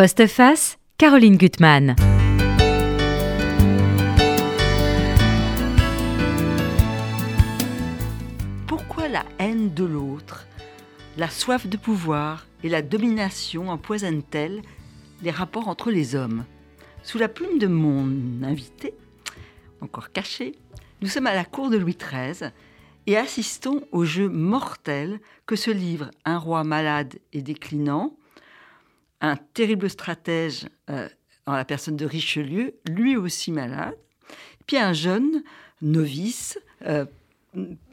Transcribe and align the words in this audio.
Postface, 0.00 0.78
Caroline 0.96 1.36
Gutmann. 1.36 1.94
Pourquoi 8.66 9.08
la 9.08 9.26
haine 9.38 9.74
de 9.74 9.84
l'autre, 9.84 10.46
la 11.18 11.28
soif 11.28 11.66
de 11.66 11.76
pouvoir 11.76 12.46
et 12.64 12.70
la 12.70 12.80
domination 12.80 13.68
empoisonnent-elles 13.68 14.62
les 15.20 15.30
rapports 15.30 15.68
entre 15.68 15.90
les 15.90 16.14
hommes? 16.14 16.46
Sous 17.02 17.18
la 17.18 17.28
plume 17.28 17.58
de 17.58 17.66
mon 17.66 18.42
invité, 18.42 18.94
encore 19.82 20.12
caché, 20.12 20.54
nous 21.02 21.08
sommes 21.08 21.26
à 21.26 21.34
la 21.34 21.44
cour 21.44 21.68
de 21.68 21.76
Louis 21.76 21.98
XIII 22.00 22.52
et 23.06 23.18
assistons 23.18 23.82
au 23.92 24.06
jeu 24.06 24.30
mortel 24.30 25.20
que 25.44 25.56
se 25.56 25.70
livre 25.70 26.10
un 26.24 26.38
roi 26.38 26.64
malade 26.64 27.18
et 27.34 27.42
déclinant, 27.42 28.16
un 29.20 29.36
terrible 29.36 29.90
stratège 29.90 30.66
euh, 30.88 31.08
en 31.46 31.52
la 31.52 31.64
personne 31.64 31.96
de 31.96 32.06
Richelieu, 32.06 32.74
lui 32.88 33.16
aussi 33.16 33.52
malade, 33.52 33.96
puis 34.66 34.76
un 34.76 34.92
jeune 34.92 35.42
novice, 35.82 36.58
euh, 36.86 37.04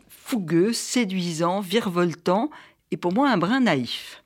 fougueux, 0.10 0.74
séduisant, 0.74 1.60
virevoltant, 1.62 2.50
et 2.92 2.98
pour 2.98 3.14
moi 3.14 3.30
un 3.30 3.38
brin 3.38 3.62
naïf. 3.62 4.22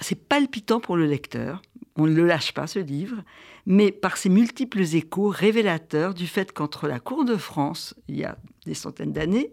C'est 0.00 0.28
palpitant 0.28 0.80
pour 0.80 0.96
le 0.96 1.06
lecteur, 1.06 1.62
on 1.96 2.06
ne 2.06 2.14
le 2.14 2.26
lâche 2.26 2.52
pas 2.52 2.66
ce 2.66 2.78
livre, 2.78 3.22
mais 3.66 3.90
par 3.90 4.16
ses 4.16 4.28
multiples 4.28 4.80
échos 4.80 5.28
révélateurs 5.28 6.14
du 6.14 6.26
fait 6.26 6.52
qu'entre 6.52 6.88
la 6.88 7.00
cour 7.00 7.24
de 7.24 7.36
France, 7.36 7.94
il 8.08 8.16
y 8.16 8.24
a 8.24 8.36
des 8.66 8.74
centaines 8.74 9.12
d'années, 9.12 9.52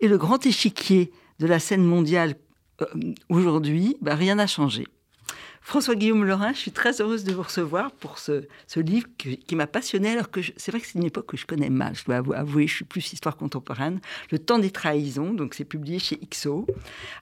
et 0.00 0.08
le 0.08 0.18
grand 0.18 0.44
échiquier 0.44 1.12
de 1.38 1.46
la 1.46 1.58
scène 1.58 1.84
mondiale 1.84 2.34
euh, 2.80 2.86
aujourd'hui, 3.28 3.96
bah, 4.00 4.14
rien 4.14 4.36
n'a 4.36 4.46
changé. 4.46 4.86
François-Guillaume 5.62 6.24
Lorrain, 6.24 6.52
je 6.52 6.58
suis 6.58 6.72
très 6.72 7.00
heureuse 7.00 7.22
de 7.22 7.32
vous 7.32 7.42
recevoir 7.42 7.92
pour 7.92 8.18
ce, 8.18 8.44
livre 8.76 9.06
qui 9.16 9.56
m'a 9.56 9.68
passionné, 9.68 10.10
alors 10.10 10.30
que 10.30 10.40
c'est 10.56 10.72
vrai 10.72 10.80
que 10.80 10.86
c'est 10.86 10.98
une 10.98 11.04
époque 11.04 11.26
que 11.26 11.36
je 11.36 11.46
connais 11.46 11.70
mal, 11.70 11.94
je 11.94 12.04
dois 12.04 12.16
avouer, 12.36 12.66
je 12.66 12.74
suis 12.74 12.84
plus 12.84 13.12
histoire 13.12 13.36
contemporaine. 13.36 14.00
Le 14.30 14.38
temps 14.38 14.58
des 14.58 14.70
trahisons, 14.70 15.32
donc 15.34 15.54
c'est 15.54 15.64
publié 15.64 16.00
chez 16.00 16.18
XO. 16.18 16.66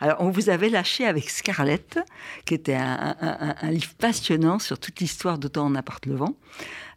Alors, 0.00 0.16
on 0.20 0.30
vous 0.30 0.48
avait 0.48 0.70
lâché 0.70 1.04
avec 1.04 1.28
Scarlett, 1.28 1.98
qui 2.46 2.54
était 2.54 2.74
un, 2.74 3.70
livre 3.70 3.92
passionnant 3.98 4.58
sur 4.58 4.78
toute 4.78 5.00
l'histoire 5.00 5.38
Temps 5.50 5.66
en 5.66 5.74
apporte 5.74 6.06
le 6.06 6.14
vent. 6.14 6.36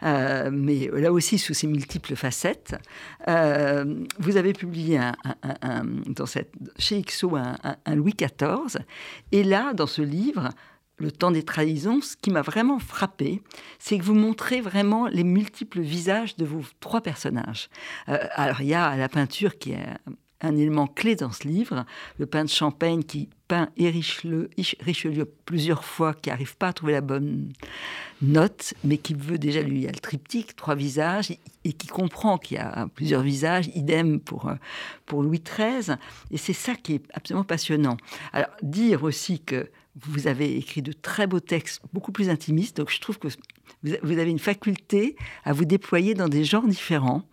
Euh, 0.03 0.49
mais 0.51 0.89
là 0.93 1.11
aussi 1.11 1.39
sous 1.39 1.53
ses 1.53 1.65
multiples 1.65 2.15
facettes. 2.15 2.75
Euh, 3.27 4.03
vous 4.19 4.37
avez 4.37 4.53
publié 4.53 4.99
dans 6.07 6.25
chez 6.77 7.01
XO 7.01 7.35
un, 7.35 7.95
Louis 7.95 8.13
XIV, 8.13 8.83
et 9.31 9.43
là, 9.43 9.73
dans 9.73 9.87
ce 9.87 10.01
livre, 10.01 10.49
le 10.97 11.11
temps 11.11 11.31
des 11.31 11.43
trahisons, 11.43 12.01
ce 12.01 12.15
qui 12.15 12.29
m'a 12.29 12.41
vraiment 12.41 12.79
frappé, 12.79 13.41
c'est 13.79 13.97
que 13.97 14.03
vous 14.03 14.13
montrez 14.13 14.61
vraiment 14.61 15.07
les 15.07 15.23
multiples 15.23 15.81
visages 15.81 16.35
de 16.37 16.45
vos 16.45 16.61
trois 16.79 17.01
personnages. 17.01 17.69
Euh, 18.09 18.17
alors, 18.35 18.61
il 18.61 18.67
y 18.67 18.73
a 18.73 18.95
la 18.95 19.09
peinture 19.09 19.57
qui 19.57 19.71
est 19.71 19.85
un 20.43 20.57
élément 20.57 20.87
clé 20.87 21.15
dans 21.15 21.31
ce 21.31 21.47
livre, 21.47 21.85
le 22.19 22.25
peintre 22.25 22.51
Champagne 22.51 23.01
qui 23.03 23.29
peint 23.47 23.69
Richelieu, 23.77 24.49
Richelieu 24.81 25.25
plusieurs 25.45 25.85
fois, 25.85 26.13
qui 26.13 26.29
n'arrive 26.29 26.57
pas 26.57 26.69
à 26.69 26.73
trouver 26.73 26.91
la 26.91 27.01
bonne 27.01 27.53
note, 28.21 28.73
mais 28.83 28.97
qui 28.97 29.13
veut 29.13 29.37
déjà 29.37 29.61
lui, 29.61 29.77
il 29.77 29.83
y 29.83 29.87
a 29.87 29.91
le 29.91 29.99
triptyque, 29.99 30.55
trois 30.55 30.75
visages, 30.75 31.31
et 31.63 31.73
qui 31.73 31.87
comprend 31.87 32.37
qu'il 32.37 32.57
y 32.57 32.59
a 32.59 32.87
plusieurs 32.93 33.21
visages, 33.21 33.69
idem 33.73 34.19
pour, 34.19 34.49
euh, 34.49 34.55
pour 35.05 35.23
Louis 35.23 35.41
XIII, 35.41 35.95
et 36.29 36.37
c'est 36.37 36.53
ça 36.53 36.75
qui 36.75 36.95
est 36.95 37.03
absolument 37.13 37.45
passionnant. 37.45 37.97
Alors, 38.33 38.49
dire 38.61 39.03
aussi 39.03 39.39
que 39.39 39.69
vous 39.95 40.27
avez 40.27 40.57
écrit 40.57 40.81
de 40.81 40.91
très 40.91 41.27
beaux 41.27 41.39
textes, 41.39 41.81
beaucoup 41.93 42.11
plus 42.11 42.29
intimistes. 42.29 42.77
Donc 42.77 42.89
je 42.89 42.99
trouve 42.99 43.19
que 43.19 43.27
vous 43.83 44.17
avez 44.17 44.31
une 44.31 44.39
faculté 44.39 45.15
à 45.43 45.53
vous 45.53 45.65
déployer 45.65 46.13
dans 46.13 46.29
des 46.29 46.43
genres 46.43 46.67
différents, 46.67 47.23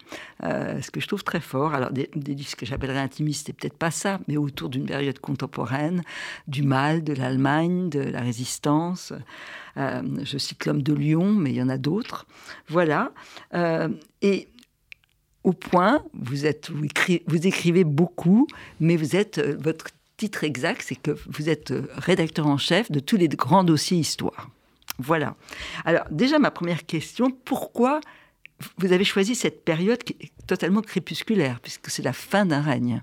euh, 0.42 0.80
ce 0.82 0.90
que 0.90 1.00
je 1.00 1.06
trouve 1.06 1.24
très 1.24 1.40
fort. 1.40 1.74
Alors 1.74 1.92
des, 1.92 2.10
des 2.14 2.34
que 2.34 2.66
j'appellerais 2.66 2.98
intimistes, 2.98 3.46
c'est 3.46 3.52
peut-être 3.52 3.78
pas 3.78 3.90
ça, 3.90 4.20
mais 4.28 4.36
autour 4.36 4.68
d'une 4.68 4.86
période 4.86 5.18
contemporaine, 5.20 6.02
du 6.48 6.62
mal, 6.62 7.02
de 7.02 7.14
l'Allemagne, 7.14 7.88
de 7.88 8.00
la 8.00 8.20
résistance. 8.20 9.12
Euh, 9.76 10.02
je 10.22 10.36
cite 10.36 10.66
l'homme 10.66 10.82
de 10.82 10.92
Lyon, 10.92 11.32
mais 11.32 11.50
il 11.50 11.56
y 11.56 11.62
en 11.62 11.68
a 11.68 11.78
d'autres. 11.78 12.26
Voilà. 12.68 13.12
Euh, 13.54 13.88
et 14.20 14.48
au 15.44 15.52
point, 15.52 16.04
vous, 16.12 16.44
êtes, 16.44 16.70
vous, 16.70 16.86
vous, 17.26 17.46
écrivez 17.46 17.84
beaucoup, 17.84 18.46
mais 18.80 18.96
vous 18.96 19.16
êtes 19.16 19.38
votre 19.38 19.86
titre 20.20 20.44
exact, 20.44 20.82
c'est 20.84 20.96
que 20.96 21.16
vous 21.26 21.48
êtes 21.48 21.70
euh, 21.70 21.88
rédacteur 21.96 22.46
en 22.46 22.58
chef 22.58 22.92
de 22.92 23.00
tous 23.00 23.16
les 23.16 23.26
grands 23.26 23.64
dossiers 23.64 23.96
histoire. 23.96 24.50
Voilà. 24.98 25.34
Alors 25.86 26.04
déjà, 26.10 26.38
ma 26.38 26.50
première 26.50 26.84
question, 26.84 27.30
pourquoi 27.30 28.00
vous 28.76 28.92
avez 28.92 29.04
choisi 29.04 29.34
cette 29.34 29.64
période 29.64 30.02
qui 30.04 30.14
est 30.20 30.30
totalement 30.46 30.82
crépusculaire, 30.82 31.58
puisque 31.60 31.88
c'est 31.88 32.02
la 32.02 32.12
fin 32.12 32.44
d'un 32.44 32.60
règne? 32.60 33.00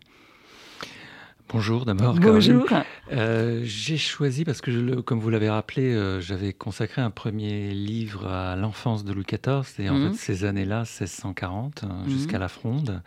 Bonjour 1.50 1.86
d'abord. 1.86 2.14
Bonjour. 2.14 2.68
Euh, 3.12 3.62
j'ai 3.64 3.98
choisi 3.98 4.44
parce 4.44 4.62
que, 4.62 5.00
comme 5.00 5.20
vous 5.20 5.32
l'avez 5.32 5.50
rappelé, 5.50 5.96
euh, 5.96 6.22
j'avais 6.22 6.54
consacré 6.54 7.02
un 7.02 7.10
premier 7.10 7.72
livre 7.72 8.28
à 8.28 8.56
l'enfance 8.56 9.04
de 9.06 9.14
Louis 9.14 9.24
XIV, 9.24 9.64
et 9.80 9.90
en 9.90 9.96
mhm. 9.96 10.14
fait 10.14 10.18
ces 10.18 10.46
années-là, 10.46 10.80
1640, 10.80 11.84
hein, 11.84 12.04
mhm. 12.04 12.10
jusqu'à 12.12 12.38
la 12.38 12.50
Fronde. 12.50 13.02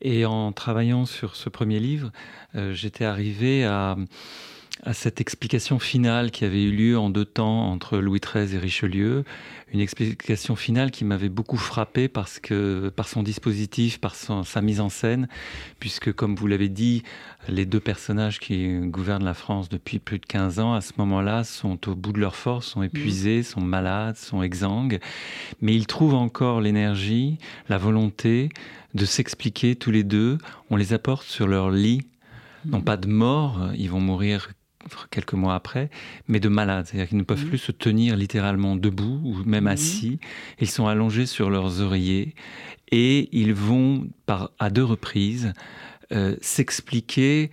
Et 0.00 0.24
en 0.24 0.52
travaillant 0.52 1.06
sur 1.06 1.36
ce 1.36 1.48
premier 1.48 1.80
livre, 1.80 2.10
euh, 2.54 2.72
j'étais 2.72 3.04
arrivé 3.04 3.64
à, 3.64 3.96
cette 4.92 5.20
explication 5.20 5.78
finale 5.78 6.30
qui 6.30 6.44
avait 6.44 6.62
eu 6.62 6.70
lieu 6.70 6.98
en 6.98 7.10
deux 7.10 7.24
temps 7.24 7.70
entre 7.70 7.98
Louis 7.98 8.20
XIII 8.20 8.54
et 8.54 8.58
Richelieu, 8.58 9.24
une 9.72 9.80
explication 9.80 10.56
finale 10.56 10.90
qui 10.90 11.04
m'avait 11.04 11.28
beaucoup 11.28 11.56
frappé 11.56 12.08
parce 12.08 12.38
que 12.38 12.88
par 12.88 13.08
son 13.08 13.22
dispositif, 13.22 14.00
par 14.00 14.14
sa 14.14 14.62
mise 14.62 14.80
en 14.80 14.88
scène, 14.88 15.28
puisque 15.78 16.12
comme 16.12 16.36
vous 16.36 16.46
l'avez 16.46 16.68
dit, 16.68 17.02
les 17.48 17.66
deux 17.66 17.80
personnages 17.80 18.38
qui 18.38 18.78
gouvernent 18.78 19.24
la 19.24 19.34
France 19.34 19.68
depuis 19.68 19.98
plus 19.98 20.18
de 20.18 20.26
15 20.26 20.58
ans, 20.58 20.74
à 20.74 20.80
ce 20.80 20.92
moment-là, 20.98 21.44
sont 21.44 21.88
au 21.88 21.94
bout 21.94 22.12
de 22.12 22.20
leur 22.20 22.36
force, 22.36 22.68
sont 22.68 22.82
épuisés, 22.82 23.42
sont 23.42 23.60
malades, 23.60 24.16
sont 24.16 24.42
exsangues, 24.42 25.00
mais 25.60 25.74
ils 25.74 25.86
trouvent 25.86 26.14
encore 26.14 26.60
l'énergie, 26.60 27.38
la 27.68 27.78
volonté 27.78 28.48
de 28.94 29.04
s'expliquer 29.04 29.76
tous 29.76 29.90
les 29.90 30.04
deux. 30.04 30.38
On 30.70 30.76
les 30.76 30.92
apporte 30.92 31.26
sur 31.26 31.46
leur 31.46 31.70
lit, 31.70 32.06
non 32.64 32.80
pas 32.80 32.96
de 32.96 33.08
mort, 33.08 33.70
ils 33.76 33.90
vont 33.90 34.00
mourir 34.00 34.48
quelques 35.10 35.34
mois 35.34 35.54
après, 35.54 35.90
mais 36.26 36.40
de 36.40 36.48
malades. 36.48 36.86
C'est-à-dire 36.86 37.08
qu'ils 37.08 37.18
ne 37.18 37.22
peuvent 37.22 37.46
plus 37.46 37.58
se 37.58 37.72
tenir 37.72 38.16
littéralement 38.16 38.76
debout 38.76 39.20
ou 39.24 39.42
même 39.44 39.66
assis. 39.66 40.18
Ils 40.60 40.70
sont 40.70 40.86
allongés 40.86 41.26
sur 41.26 41.50
leurs 41.50 41.80
oreillers 41.80 42.34
et 42.90 43.28
ils 43.38 43.54
vont, 43.54 44.08
par, 44.26 44.50
à 44.58 44.70
deux 44.70 44.84
reprises, 44.84 45.52
euh, 46.12 46.36
s'expliquer 46.40 47.50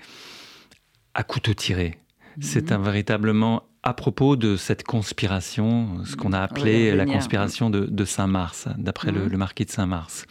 à 1.13 1.23
couteau 1.23 1.53
tiré. 1.53 1.97
C'est 2.41 2.73
un 2.73 2.79
véritablement 2.79 3.63
à 3.83 3.93
propos 3.93 4.35
de 4.35 4.57
cette 4.57 4.83
conspiration, 4.83 6.03
ce 6.05 6.15
qu'on 6.15 6.33
a 6.33 6.39
appelé 6.39 6.93
la 6.95 7.05
conspiration 7.05 7.69
de, 7.69 8.05
Saint-Mars, 8.05 8.67
d'après 8.77 9.11
le, 9.11 9.27
le, 9.27 9.37
marquis 9.37 9.63
de 9.63 9.71
Saint-Mars. 9.71 10.25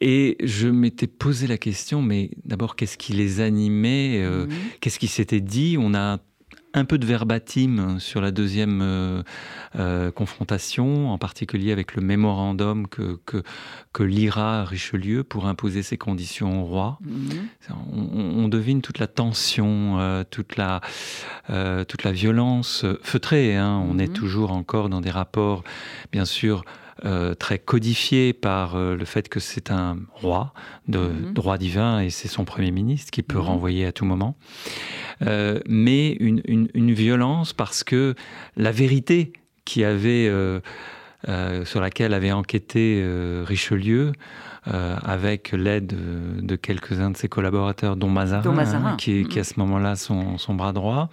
Et 0.00 0.36
je 0.42 0.68
m'étais 0.68 1.06
posé 1.06 1.46
la 1.46 1.58
question, 1.58 2.00
mais 2.00 2.30
d'abord, 2.44 2.74
qu'est-ce 2.74 2.96
qui 2.96 3.12
les 3.12 3.40
animait 3.40 4.22
euh, 4.22 4.46
mhm. 4.46 4.52
Qu'est-ce 4.80 4.98
qui 4.98 5.08
s'était 5.08 5.40
dit? 5.40 5.76
On 5.78 5.94
a 5.94 6.18
un 6.72 6.84
peu 6.84 6.98
de 6.98 7.04
verbatim 7.04 7.98
sur 7.98 8.20
la 8.20 8.30
deuxième 8.30 8.80
euh, 8.80 9.22
euh, 9.74 10.12
confrontation, 10.12 11.10
en 11.10 11.18
particulier 11.18 11.72
avec 11.72 11.96
le 11.96 12.00
mémorandum 12.00 12.86
que, 12.86 13.18
que, 13.92 14.02
lira 14.02 14.64
Richelieu 14.64 15.24
pour 15.24 15.46
imposer 15.46 15.82
ses 15.82 15.98
conditions 15.98 16.62
au 16.62 16.64
roi. 16.64 16.98
Mhm. 17.02 17.48
On, 17.92 18.48
devine 18.48 18.82
toute 18.82 19.00
la 19.00 19.08
tension, 19.08 20.24
toute, 20.30 20.56
la, 20.56 20.80
toute 21.84 22.04
la 22.04 22.12
violence 22.12 22.86
feutrée. 23.02 23.56
Hein. 23.56 23.84
On 23.88 23.98
est 23.98 24.08
mhm. 24.08 24.14
toujours 24.14 24.52
encore 24.52 24.88
dans 24.88 25.00
des 25.00 25.10
rapports, 25.10 25.64
bien 26.12 26.24
sûr, 26.24 26.64
euh, 27.04 27.34
très 27.34 27.58
codifié 27.58 28.32
par 28.32 28.76
euh, 28.76 28.94
le 28.94 29.04
fait 29.06 29.28
que 29.28 29.40
c'est 29.40 29.70
un 29.70 29.98
roi 30.12 30.52
de 30.86 30.98
mhm. 30.98 31.32
droit 31.32 31.56
divin 31.56 32.00
et 32.00 32.10
c'est 32.10 32.28
son 32.28 32.44
premier 32.44 32.70
ministre 32.70 33.10
qui 33.10 33.22
peut 33.22 33.38
mhm. 33.38 33.44
renvoyer 33.44 33.86
à 33.86 33.92
tout 33.92 34.04
moment. 34.04 34.36
Euh, 35.22 35.60
mais 35.66 36.12
une, 36.12 36.42
une, 36.46 36.92
violence 36.92 37.52
parce 37.52 37.84
que 37.84 38.14
la 38.56 38.70
vérité 38.72 39.32
qui 39.64 39.84
avait, 39.84 40.30
sur 41.64 41.80
laquelle 41.80 42.14
avait 42.14 42.32
enquêté 42.32 43.06
Richelieu, 43.44 44.12
avec 44.64 45.52
l'aide 45.52 45.94
de, 46.42 46.56
quelques-uns 46.56 47.10
de 47.10 47.16
ses 47.16 47.28
collaborateurs, 47.28 47.96
dont 47.96 48.08
Mazarin, 48.08 48.58
hein, 48.58 48.96
qui, 48.98 49.24
qui, 49.24 49.38
à 49.38 49.44
ce 49.44 49.54
moment-là 49.58 49.96
son, 49.96 50.38
son, 50.38 50.54
bras 50.54 50.72
droit. 50.72 51.08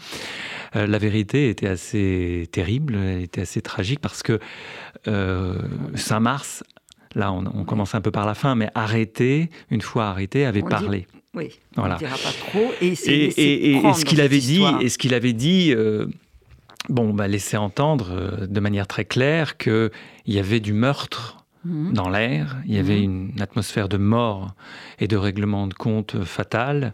la 0.74 0.98
vérité 0.98 1.50
était 1.50 1.68
assez 1.68 2.50
terrible, 2.52 2.96
elle 2.96 3.24
était 3.24 3.42
assez 3.42 3.62
tragique 3.62 4.00
parce 4.00 4.24
que 4.24 4.40
euh, 5.08 5.58
Saint-Mars, 5.96 6.64
là 7.16 7.32
on, 7.32 7.64
commence 7.64 7.96
un 7.96 8.02
peu 8.02 8.12
par 8.12 8.26
la 8.26 8.34
fin, 8.34 8.56
mais 8.56 8.70
arrêté, 8.76 9.50
une 9.70 9.82
fois 9.82 10.08
arrêté, 10.08 10.46
avait 10.46 10.62
parlé. 10.62 11.08
oui, 11.34 11.52
voilà. 11.76 11.96
on 11.96 11.98
ne 11.98 12.00
dira 12.00 12.18
pas 12.18 12.32
trop. 12.32 12.72
Et, 12.82 12.90
et, 12.90 12.94
ce 13.94 14.06
qu'il 14.06 14.22
avait 14.22 14.40
dit, 14.40 14.64
et 14.82 14.90
ce 14.90 14.98
qu'il 14.98 15.14
avait 15.14 15.34
dit 15.34 15.74
bon, 16.90 17.14
bah, 17.14 17.28
laissait 17.28 17.58
entendre 17.58 18.48
de 18.48 18.60
manière 18.60 18.88
très 18.88 19.06
claire 19.06 19.58
qu'il 19.58 19.92
y 20.26 20.40
avait 20.40 20.60
du 20.60 20.74
meurtre 20.74 21.46
mhm. 21.68 21.94
dans 21.94 22.10
l'air, 22.10 22.58
il 22.66 22.74
y 22.74 22.80
avait 22.80 22.98
mhm. 22.98 23.32
une 23.34 23.42
atmosphère 23.42 23.90
de 23.90 23.98
mort 23.98 24.56
et 25.00 25.08
de 25.08 25.18
règlement 25.18 25.68
de 25.68 25.74
compte 25.74 26.24
fatal 26.24 26.94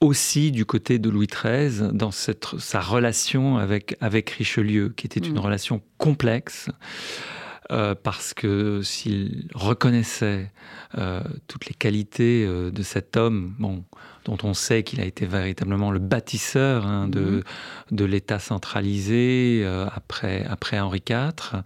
aussi 0.00 0.50
du 0.50 0.66
côté 0.66 0.98
de 0.98 1.08
Louis 1.08 1.28
XIII 1.28 1.92
dans 1.92 2.10
cette, 2.10 2.58
sa 2.58 2.80
relation 2.80 3.56
avec, 3.56 3.96
avec 4.00 4.30
Richelieu, 4.30 4.88
qui 4.88 5.06
était 5.06 5.20
une 5.20 5.36
mm. 5.36 5.38
relation 5.38 5.80
complexe. 5.96 6.68
Euh, 7.70 7.94
parce 7.94 8.34
que 8.34 8.82
s'il 8.82 9.48
reconnaissait 9.54 10.50
euh, 10.98 11.22
toutes 11.46 11.66
les 11.66 11.74
qualités 11.74 12.44
euh, 12.44 12.70
de 12.70 12.82
cet 12.82 13.16
homme, 13.16 13.54
bon, 13.58 13.84
dont 14.24 14.38
on 14.42 14.54
sait 14.54 14.82
qu'il 14.82 15.00
a 15.00 15.04
été 15.04 15.26
véritablement 15.26 15.90
le 15.90 15.98
bâtisseur 15.98 16.86
hein, 16.86 17.08
de, 17.08 17.20
mm. 17.90 17.96
de 17.96 18.04
l'État 18.04 18.38
centralisé 18.38 19.66
après, 19.94 20.44
après 20.48 20.78
Henri 20.78 21.02
IV, 21.08 21.62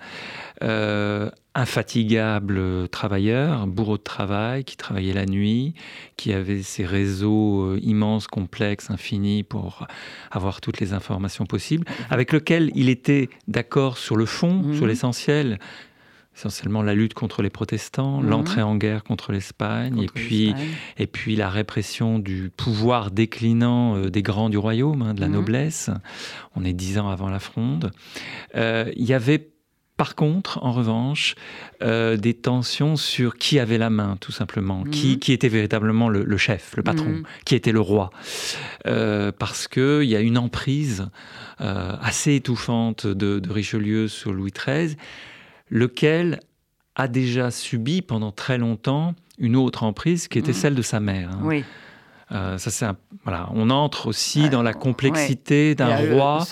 infatigable 1.56 2.86
travailleur, 2.90 3.66
bourreau 3.66 3.96
de 3.96 4.02
travail, 4.02 4.62
qui 4.64 4.76
travaillait 4.76 5.14
la 5.14 5.24
nuit, 5.24 5.74
qui 6.18 6.34
avait 6.34 6.62
ses 6.62 6.84
réseaux 6.84 7.62
euh, 7.62 7.80
immenses, 7.82 8.26
complexes, 8.26 8.90
infinis 8.90 9.42
pour 9.42 9.86
avoir 10.30 10.60
toutes 10.60 10.80
les 10.80 10.92
informations 10.92 11.46
possibles, 11.46 11.86
avec 12.10 12.32
lequel 12.32 12.70
il 12.74 12.90
était 12.90 13.30
d'accord 13.48 13.96
sur 13.96 14.16
le 14.16 14.26
fond, 14.26 14.52
mhm. 14.52 14.76
sur 14.76 14.86
l'essentiel, 14.86 15.58
essentiellement 16.36 16.82
la 16.82 16.94
lutte 16.94 17.14
contre 17.14 17.42
les 17.42 17.50
protestants, 17.50 18.20
mhm. 18.20 18.28
l'entrée 18.28 18.62
en 18.62 18.76
guerre 18.76 19.04
contre 19.04 19.32
l'Espagne, 19.32 20.02
et 20.02 20.06
puis 20.06 20.54
et 20.98 21.06
puis 21.06 21.34
la 21.34 21.48
répression 21.48 22.18
du 22.18 22.50
pouvoir 22.54 23.10
déclinant 23.10 23.96
euh, 23.96 24.10
des 24.10 24.22
grands 24.22 24.50
du 24.50 24.58
royaume, 24.58 25.02
hein, 25.02 25.14
de 25.14 25.20
la 25.20 25.28
mhm. 25.28 25.34
noblesse. 25.34 25.90
On 26.54 26.64
est 26.64 26.72
dix 26.72 26.98
ans 26.98 27.08
avant 27.08 27.30
la 27.30 27.38
Fronde. 27.38 27.90
Euh, 28.54 28.90
il 28.96 29.04
y 29.04 29.14
avait 29.14 29.50
par 29.96 30.14
contre, 30.14 30.62
en 30.62 30.72
revanche, 30.72 31.36
euh, 31.82 32.18
des 32.18 32.34
tensions 32.34 32.96
sur 32.96 33.36
qui 33.36 33.58
avait 33.58 33.78
la 33.78 33.88
main, 33.88 34.18
tout 34.20 34.32
simplement, 34.32 34.84
qui, 34.84 35.12
mhm. 35.12 35.18
qui, 35.18 35.32
était 35.32 35.48
véritablement 35.48 36.10
le, 36.10 36.36
chef, 36.36 36.74
le 36.76 36.82
patron, 36.82 37.22
qui 37.46 37.54
était 37.54 37.72
le 37.72 37.80
roi. 37.80 38.10
Euh, 38.86 39.32
parce 39.32 39.68
qu'il 39.68 40.04
y 40.04 40.14
a 40.14 40.20
une 40.20 40.36
emprise 40.36 41.08
euh, 41.62 41.96
assez 42.00 42.34
étouffante 42.34 43.06
de, 43.06 43.40
Richelieu 43.48 44.08
sur 44.08 44.34
Louis 44.34 44.52
XIII, 44.52 44.96
lequel 45.68 46.40
a 46.94 47.08
déjà 47.08 47.50
subi 47.50 48.02
pendant 48.02 48.32
très 48.32 48.58
longtemps 48.58 49.14
une 49.38 49.56
autre 49.56 49.82
emprise 49.82 50.28
qui 50.28 50.38
était 50.38 50.52
mhm. 50.52 50.54
celle 50.54 50.74
de 50.74 50.82
sa 50.82 51.00
mère. 51.00 51.30
Hein. 51.32 51.40
Oui. 51.42 51.64
Euh, 52.32 52.58
ça, 52.58 52.70
c'est 52.70 52.86
voilà. 53.22 53.48
On 53.52 53.70
entre 53.70 54.08
aussi 54.08 54.48
dans 54.50 54.62
la 54.62 54.72
complexité 54.72 55.76
d'un 55.76 55.96
roi. 55.96 56.44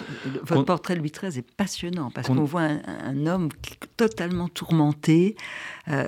votre 0.42 0.62
portrait 0.62 0.94
de 0.94 1.00
Louis 1.00 1.10
XIII 1.10 1.38
est 1.38 1.56
passionnant 1.56 2.10
parce 2.12 2.28
qu'on 2.28 2.44
voit 2.44 2.62
un, 2.62 3.26
homme 3.26 3.48
totalement 3.96 4.48
tourmenté. 4.48 5.34
Euh, 5.88 6.06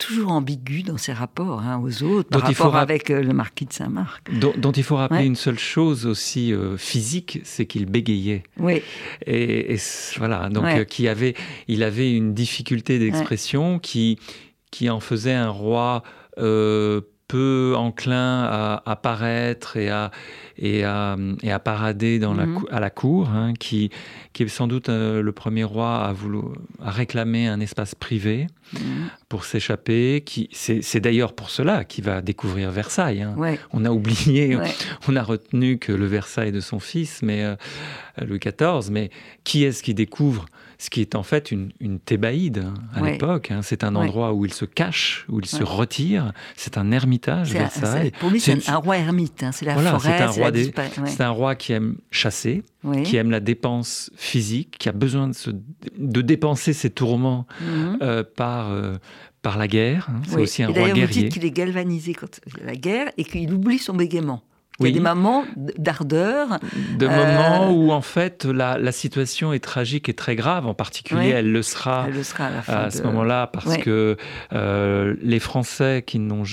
toujours 0.00 0.32
ambigu 0.32 0.82
dans 0.82 0.96
ses 0.96 1.12
rapports 1.12 1.60
hein, 1.60 1.80
aux 1.80 2.02
autres, 2.02 2.28
par 2.28 2.42
rapport 2.42 2.74
avec 2.74 3.10
euh, 3.10 3.22
le 3.22 3.32
marquis 3.32 3.66
de 3.66 3.72
Saint-Marc. 3.72 4.28
Dont, 4.32 4.72
il 4.72 4.82
faut 4.82 4.96
rappeler 4.96 5.24
une 5.24 5.36
seule 5.36 5.58
chose 5.58 6.06
aussi 6.06 6.52
physique, 6.76 7.40
c'est 7.44 7.66
qu'il 7.66 7.86
bégayait. 7.86 8.42
Oui. 8.58 8.82
Et, 9.26 9.76
voilà, 10.16 10.48
donc 10.48 10.86
qui 10.86 11.06
avait, 11.06 11.34
il 11.68 11.82
avait 11.84 12.12
une 12.12 12.34
difficulté 12.34 12.98
d'expression 12.98 13.78
qui, 13.78 14.18
qui 14.70 14.90
en 14.90 15.00
faisait 15.00 15.34
un 15.34 15.50
roi 15.50 16.02
peu 17.30 17.74
enclin 17.76 18.42
à 18.42 18.82
apparaître 18.86 19.76
et 19.76 19.88
à, 19.88 20.10
et 20.58 20.82
à, 20.82 21.16
et 21.44 21.52
à 21.52 21.60
parader 21.60 22.18
dans 22.18 22.34
la, 22.34 22.46
mhm. 22.46 22.64
à 22.72 22.80
la 22.80 22.90
cour, 22.90 23.28
hein, 23.28 23.54
qui, 23.56 23.90
qui 24.32 24.42
est 24.42 24.48
sans 24.48 24.66
doute 24.66 24.88
euh, 24.88 25.22
le 25.22 25.30
premier 25.30 25.62
roi 25.62 25.98
à, 25.98 26.12
vouloir, 26.12 26.54
à 26.82 26.90
réclamer 26.90 27.46
un 27.46 27.60
espace 27.60 27.94
privé 27.94 28.48
mhm. 28.72 28.80
pour 29.28 29.44
s'échapper. 29.44 30.24
C'est 30.50 31.00
d'ailleurs 31.00 31.34
pour 31.34 31.50
cela 31.50 31.84
qu'il 31.84 32.02
va 32.02 32.20
découvrir 32.20 32.72
Versailles. 32.72 33.22
Hein. 33.22 33.36
On 33.72 33.84
a 33.84 33.90
oublié, 33.90 34.58
on 35.08 35.14
a 35.14 35.22
retenu 35.22 35.78
que 35.78 35.92
le 35.92 36.06
Versailles 36.06 36.52
de 36.52 36.60
son 36.60 36.80
fils, 36.80 37.22
mais 37.22 37.44
euh, 37.44 37.54
Louis 38.26 38.40
XIV, 38.40 38.90
mais 38.90 39.10
qui 39.44 39.62
est-ce 39.62 39.84
qui 39.84 39.94
découvre 39.94 40.46
ce 40.80 40.88
qui 40.88 41.02
est 41.02 41.14
en 41.14 41.22
fait 41.22 41.52
une, 41.52 41.70
thébaïde 42.04 42.64
hein, 42.64 42.74
à 42.94 43.02
l'époque. 43.02 43.50
Hein. 43.50 43.60
C'est 43.62 43.84
un 43.84 43.94
endroit 43.94 44.32
où 44.32 44.46
il 44.46 44.54
se 44.54 44.64
cache, 44.64 45.26
où 45.28 45.38
il 45.38 45.44
se 45.44 45.62
retire. 45.62 46.32
C'est 46.56 46.78
un 46.78 46.90
ermitage, 46.90 47.52
Versailles. 47.52 48.12
pour 48.18 48.30
lui, 48.30 48.40
c'est 48.40 48.66
un 48.66 48.76
roi 48.76 48.96
ermite. 48.96 49.42
Hein. 49.42 49.52
C'est 49.52 49.66
la 49.66 49.74
forêt. 49.74 49.98
C'est 50.00 50.22
un, 50.22 50.28
roi 50.28 50.50
c'est 51.04 51.20
un 51.20 51.30
roi 51.30 51.54
qui 51.54 51.74
aime 51.74 51.98
chasser, 52.10 52.62
qui 53.04 53.16
aime 53.16 53.30
la 53.30 53.40
dépense 53.40 54.10
physique, 54.16 54.76
qui 54.78 54.88
a 54.88 54.92
besoin 54.92 55.28
de, 55.28 55.34
se... 55.34 55.50
de 55.98 56.22
dépenser 56.22 56.72
ses 56.72 56.88
tourments 56.88 57.46
mhm. 57.60 57.98
euh, 58.00 58.24
par, 58.24 58.70
euh, 58.70 58.96
par 59.42 59.58
la 59.58 59.68
guerre. 59.68 60.08
C'est 60.26 60.40
aussi 60.40 60.62
un 60.62 60.68
roi 60.68 60.88
guerrier. 60.88 61.04
Vous 61.04 61.12
dites 61.12 61.32
qu'il 61.32 61.44
est 61.44 61.50
galvanisé 61.50 62.14
quand 62.14 62.40
il 62.46 62.58
y 62.58 62.62
a 62.62 62.66
la 62.66 62.76
guerre 62.76 63.12
et 63.18 63.24
qu'il 63.24 63.52
oublie 63.52 63.78
son 63.78 63.92
bégaiement. 63.92 64.42
Il 64.80 64.86
y 64.86 64.90
a 64.90 64.92
des 64.94 65.00
moments 65.00 65.44
d'ardeur. 65.56 66.58
De 66.96 67.06
moments 67.06 67.68
euh, 67.68 67.72
où, 67.72 67.92
en 67.92 68.00
fait, 68.00 68.44
la, 68.44 68.92
situation 68.92 69.52
est 69.52 69.60
tragique 69.60 70.08
et 70.08 70.14
très 70.14 70.36
grave. 70.36 70.66
En 70.66 70.74
particulier, 70.74 71.28
elle 71.28 71.52
le 71.52 71.62
sera, 71.62 72.06
à, 72.66 72.90
ce 72.90 73.02
moment-là, 73.02 73.46
parce 73.46 73.76
que 73.78 74.16
euh, 74.52 75.14
les 75.22 75.38
Français 75.38 76.02
qui 76.06 76.18
n'ont 76.18 76.44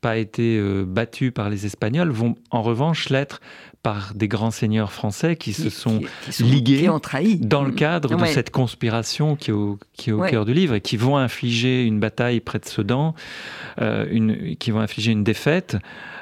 pas 0.00 0.16
été 0.16 0.58
euh, 0.58 0.84
battus 0.86 1.32
par 1.32 1.50
les 1.50 1.66
Espagnols 1.66 2.10
vont, 2.10 2.36
en 2.50 2.62
revanche, 2.62 3.10
l'être 3.10 3.40
par 3.82 4.12
des 4.14 4.28
grands 4.28 4.50
seigneurs 4.50 4.92
français 4.92 5.36
qui, 5.36 5.52
se 5.52 5.70
sont, 5.70 6.00
ligués 6.38 6.88
dans 7.40 7.64
le 7.64 7.72
cadre 7.72 8.16
de 8.16 8.26
cette 8.26 8.50
conspiration 8.50 9.34
qui 9.34 9.50
est 9.50 9.54
au, 9.54 9.78
qui 9.94 10.12
au 10.12 10.22
cœur 10.22 10.44
du 10.44 10.54
livre 10.54 10.74
et 10.74 10.80
qui 10.80 10.96
vont 10.96 11.16
infliger 11.16 11.84
une 11.84 11.98
bataille 11.98 12.40
près 12.40 12.60
de 12.60 12.64
Sedan, 12.64 13.14
une, 13.78 14.56
qui 14.56 14.70
vont 14.70 14.80
infliger 14.80 15.10
une 15.10 15.24
défaite 15.24 15.76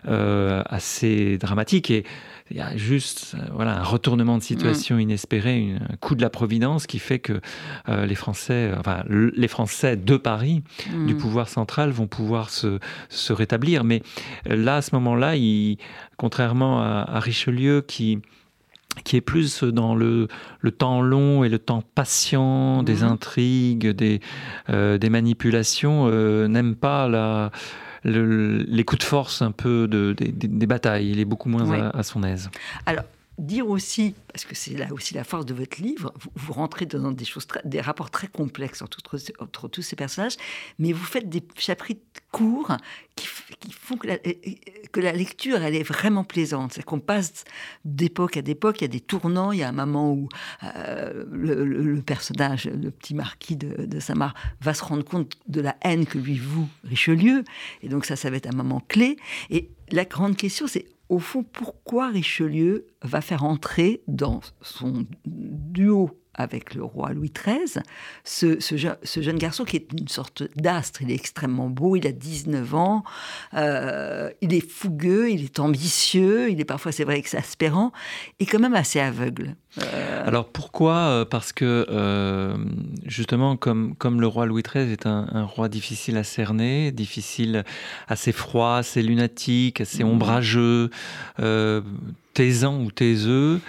euh, 0.08 0.62
assez 0.66 1.36
dramatique. 1.36 1.90
Et 1.90 2.04
il 2.50 2.56
y 2.56 2.61
a 2.61 2.76
juste 2.76 3.35
euh, 3.35 3.43
voilà, 3.55 3.79
un 3.79 3.82
retournement 3.82 4.37
de 4.37 4.43
situation 4.43 4.97
mm. 4.97 5.00
inespéré, 5.00 5.75
un 5.81 5.97
coup 5.97 6.14
de 6.14 6.23
la 6.23 6.31
providence 6.31 6.87
qui 6.87 6.99
fait 6.99 7.19
que 7.19 7.41
euh, 7.88 8.06
les 8.06 8.14
Français, 8.14 8.73
enfin, 8.79 9.05
les 9.08 9.49
Français 9.49 9.97
de 9.97 10.17
Paris, 10.17 10.62
mm. 10.93 11.06
du 11.06 11.14
pouvoir 11.14 11.49
central, 11.49 11.91
vont 11.91 12.08
pouvoir 12.08 12.50
se, 12.50 12.79
se 13.08 13.32
rétablir. 13.32 13.85
Mais 13.85 14.02
là, 14.47 14.76
à 14.76 14.82
ce 14.82 14.94
moment-là, 14.97 15.35
contrairement 16.17 16.81
à, 16.81 17.20
Richelieu 17.20 17.82
qui 17.82 18.19
qui 19.05 19.17
est 19.17 19.20
plus 19.20 19.62
dans 19.62 19.94
le, 19.94 20.26
le, 20.58 20.70
temps 20.73 21.00
long 21.00 21.44
et 21.44 21.49
le 21.49 21.61
temps 21.61 21.82
patient 21.94 22.82
des 22.82 22.97
mm. 22.97 23.05
intrigues, 23.05 23.88
des, 23.91 24.20
des 24.69 25.11
manipulations, 25.11 26.09
n'aime 26.49 26.75
pas 26.75 27.09
la, 27.09 27.52
les 28.04 28.85
coups 28.85 29.00
de 29.00 29.04
force 29.04 29.42
un 29.42 29.52
peu 29.52 29.88
de, 29.88 30.14
des, 30.19 30.66
batailles. 30.66 31.11
Il 31.11 31.21
est 31.21 31.25
beaucoup 31.25 31.49
moins 31.49 31.71
à, 31.71 31.99
à, 31.99 32.02
son 32.02 32.23
aise. 32.23 32.50
Alors, 32.87 33.04
dire 33.40 33.68
aussi, 33.68 34.14
parce 34.32 34.44
que 34.44 34.54
c'est 34.54 34.76
là 34.76 34.88
aussi 34.92 35.14
la 35.14 35.25
force 35.25 35.47
de 35.47 35.54
votre 35.54 35.80
livre, 35.80 36.12
vous, 36.35 36.52
rentrez 36.52 36.87
dans 36.87 37.11
des 37.11 37.25
choses, 37.25 37.47
des 37.64 37.80
rapports 37.80 38.11
très 38.11 38.28
complexes 38.28 38.82
entre, 38.82 39.00
tous 39.68 39.82
ces 39.82 39.97
personnages, 39.97 40.37
mais 40.78 40.92
vous 40.92 41.04
faites 41.04 41.28
des 41.28 41.42
chapitres 41.56 42.00
courts 42.30 42.76
qui, 43.16 43.26
font 43.73 43.97
que 43.97 44.06
la, 44.06 44.18
que 44.18 45.00
la, 45.00 45.12
lecture, 45.12 45.62
elle 45.62 45.75
est 45.75 45.82
vraiment 45.82 46.25
plaisante. 46.25 46.73
C'est 46.75 46.85
qu'on 46.85 47.00
passe 47.00 47.44
d'époque 47.85 48.37
à 48.37 48.42
d'époque, 48.42 48.80
il 48.80 48.82
y 48.82 48.85
a 48.85 48.88
des 48.88 49.00
tournants, 49.00 49.52
il 49.52 49.59
y 49.59 49.62
a 49.62 49.68
un 49.68 49.73
moment 49.73 50.12
où 50.12 50.28
euh, 50.62 51.25
le, 51.30 52.00
personnage, 52.02 52.66
le 52.66 52.90
petit 52.90 53.14
marquis 53.14 53.56
de, 53.56 53.85
de 53.87 54.00
Samar, 54.00 54.35
va 54.61 54.75
se 54.75 54.85
rendre 54.85 55.04
compte 55.04 55.35
de 55.49 55.61
la 55.61 55.76
haine 55.82 56.06
que 56.06 56.18
lui 56.18 56.38
voue 56.38 56.68
Richelieu, 56.85 57.44
et 57.82 57.88
donc 57.88 58.04
ça, 58.04 58.16
ça 58.16 58.30
va 58.30 58.37
être 58.37 58.49
un 58.49 58.56
moment 58.56 58.80
clé. 58.88 59.16
Et 59.50 59.70
la 59.90 60.04
grande 60.04 60.37
question, 60.37 60.66
c'est 60.66 60.87
au 61.11 61.19
fond, 61.19 61.43
pourquoi 61.43 62.09
Richelieu 62.09 62.87
va 63.02 63.21
faire 63.21 63.43
entrer 63.45 64.00
dans 64.07 64.40
son 64.62 65.05
duo 65.26 66.11
avec 66.35 66.75
le 66.75 66.85
roi 66.85 67.12
Louis 67.12 67.33
XIII, 67.37 67.83
ce, 68.23 69.21
jeune 69.21 69.37
garçon 69.37 69.64
qui 69.64 69.76
est 69.76 69.88
une 69.93 70.07
sorte 70.07 70.45
d'astre? 70.57 71.02
Il 71.02 71.11
est 71.11 71.14
extrêmement 71.14 71.69
beau, 71.69 71.97
il 71.97 72.07
a 72.07 72.12
19 72.12 72.75
ans, 72.76 73.02
euh, 73.55 74.31
il 74.40 74.55
est 74.55 74.67
fougueux, 74.67 75.33
il 75.33 75.45
est 75.45 75.59
ambitieux, 75.59 76.49
il 76.49 76.61
est 76.61 76.64
parfois, 76.64 76.93
c'est 76.93 77.05
vrai, 77.05 77.19
exaspérant, 77.19 77.90
et 78.38 78.47
quand 78.47 78.61
même 78.61 78.75
assez 78.75 79.00
aveugle. 79.00 79.57
Euh, 79.78 80.26
Alors 80.26 80.48
pourquoi? 80.48 80.94
Euh, 80.94 81.24
Parce 81.24 81.52
que 81.52 81.86
justement, 83.06 83.56
comme, 83.56 83.94
comme 83.96 84.20
le 84.20 84.26
roi 84.26 84.46
Louis 84.46 84.62
XIII 84.62 84.90
est 84.90 85.06
un, 85.06 85.44
roi 85.44 85.68
difficile 85.68 86.16
à 86.16 86.24
cerner, 86.24 86.92
difficile, 86.92 87.64
assez 88.08 88.32
froid, 88.32 88.76
assez 88.76 89.02
lunatique, 89.02 89.80
assez 89.80 90.04
mmh. 90.04 90.08
ombrageux, 90.08 90.90
taisant 92.34 92.80
ou 92.80 92.90
taiseux, 92.90 93.60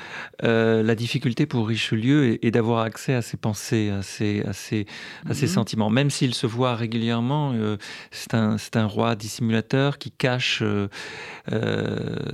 euh, 0.44 0.84
la 0.84 0.96
difficulté 0.96 1.46
pour 1.46 1.68
Richelieu 1.68 2.44
est, 2.46 2.52
d'avoir 2.52 2.84
accès 2.84 3.14
à 3.14 3.22
ses 3.22 3.38
pensées, 3.38 3.90
à 3.90 4.02
ses, 4.02 4.44
à 4.44 4.54
ses, 4.54 4.86
à 5.30 5.34
ses 5.34 5.48
mhm. 5.48 5.52
sentiments. 5.52 5.90
Même 5.90 6.10
s'il 6.10 6.34
se 6.34 6.48
voit 6.48 6.76
régulièrement, 6.76 7.54
euh, 7.54 7.78
c'est 8.12 8.34
un, 8.34 8.58
un, 8.76 8.86
roi 8.86 9.16
dissimulateur 9.16 9.98
qui 9.98 10.12
cache 10.12 10.62
euh, 10.62 10.88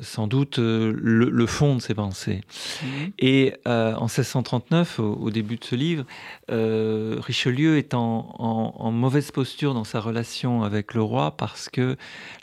sans 0.01 0.27
doute 0.27 0.59
le, 0.59 1.45
fond 1.47 1.75
de 1.75 1.81
ses 1.81 1.93
pensées. 1.93 2.41
Mhm. 2.83 3.11
Et 3.19 3.53
en 3.65 4.05
1639, 4.05 4.99
au, 4.99 5.29
début 5.29 5.57
de 5.57 5.63
ce 5.63 5.75
livre, 5.75 6.05
Richelieu 6.49 7.77
est 7.77 7.93
en, 7.93 8.91
mauvaise 8.91 9.31
posture 9.31 9.73
dans 9.73 9.83
sa 9.83 9.99
relation 9.99 10.63
avec 10.63 10.93
le 10.93 11.01
roi 11.01 11.35
parce 11.37 11.69
que 11.69 11.97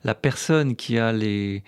la 0.05 0.15
personne 0.15 0.77
qui 0.77 0.99
a 0.99 1.13
les 1.13 1.63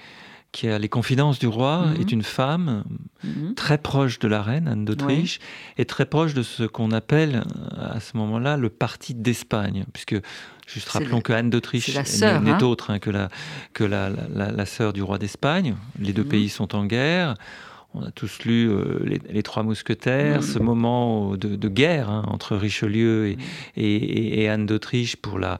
qui 0.56 0.68
a 0.68 0.78
les 0.78 0.88
confidences 0.88 1.38
du 1.38 1.48
roi, 1.48 1.84
mhm. 1.84 2.00
est 2.00 2.12
une 2.12 2.22
femme 2.22 2.84
mhm. 3.22 3.54
très 3.54 3.76
proche 3.76 4.18
de 4.18 4.26
la 4.26 4.40
reine, 4.40 4.68
Anne 4.68 4.86
d'Autriche, 4.86 5.38
et 5.76 5.84
très 5.84 6.06
proche 6.06 6.32
de 6.32 6.42
ce 6.42 6.62
qu'on 6.62 6.92
appelle 6.92 7.44
à 7.78 8.00
ce 8.00 8.16
moment-là 8.16 8.56
le 8.56 8.70
parti 8.70 9.12
d'Espagne, 9.12 9.84
puisque 9.92 10.16
juste 10.66 10.88
rappelons 10.88 11.20
que 11.20 11.34
Anne 11.34 11.50
d'Autriche 11.50 11.94
n'est 11.94 12.24
hein. 12.24 12.58
autre 12.62 12.90
hein, 12.90 12.98
que, 12.98 13.10
la, 13.10 13.28
que 13.74 13.84
la, 13.84 14.08
la, 14.08 14.66
sœur 14.66 14.94
du 14.94 15.02
roi 15.02 15.18
d'Espagne. 15.18 15.76
Les 15.98 16.14
deux 16.14 16.24
mhm. 16.24 16.28
pays 16.30 16.48
sont 16.48 16.74
en 16.74 16.86
guerre. 16.86 17.34
On 17.96 18.02
a 18.02 18.10
tous 18.10 18.44
lu 18.44 18.68
euh, 18.68 18.98
les, 19.04 19.42
Trois 19.42 19.62
Mousquetaires, 19.62 20.42
ce 20.42 20.58
moment 20.58 21.34
de, 21.36 21.68
guerre 21.68 22.10
hein, 22.10 22.24
entre 22.26 22.54
Richelieu 22.54 23.28
et, 23.28 23.38
et, 23.76 24.42
et 24.42 24.48
Anne 24.48 24.66
d'Autriche 24.66 25.16
pour 25.16 25.38
la, 25.38 25.58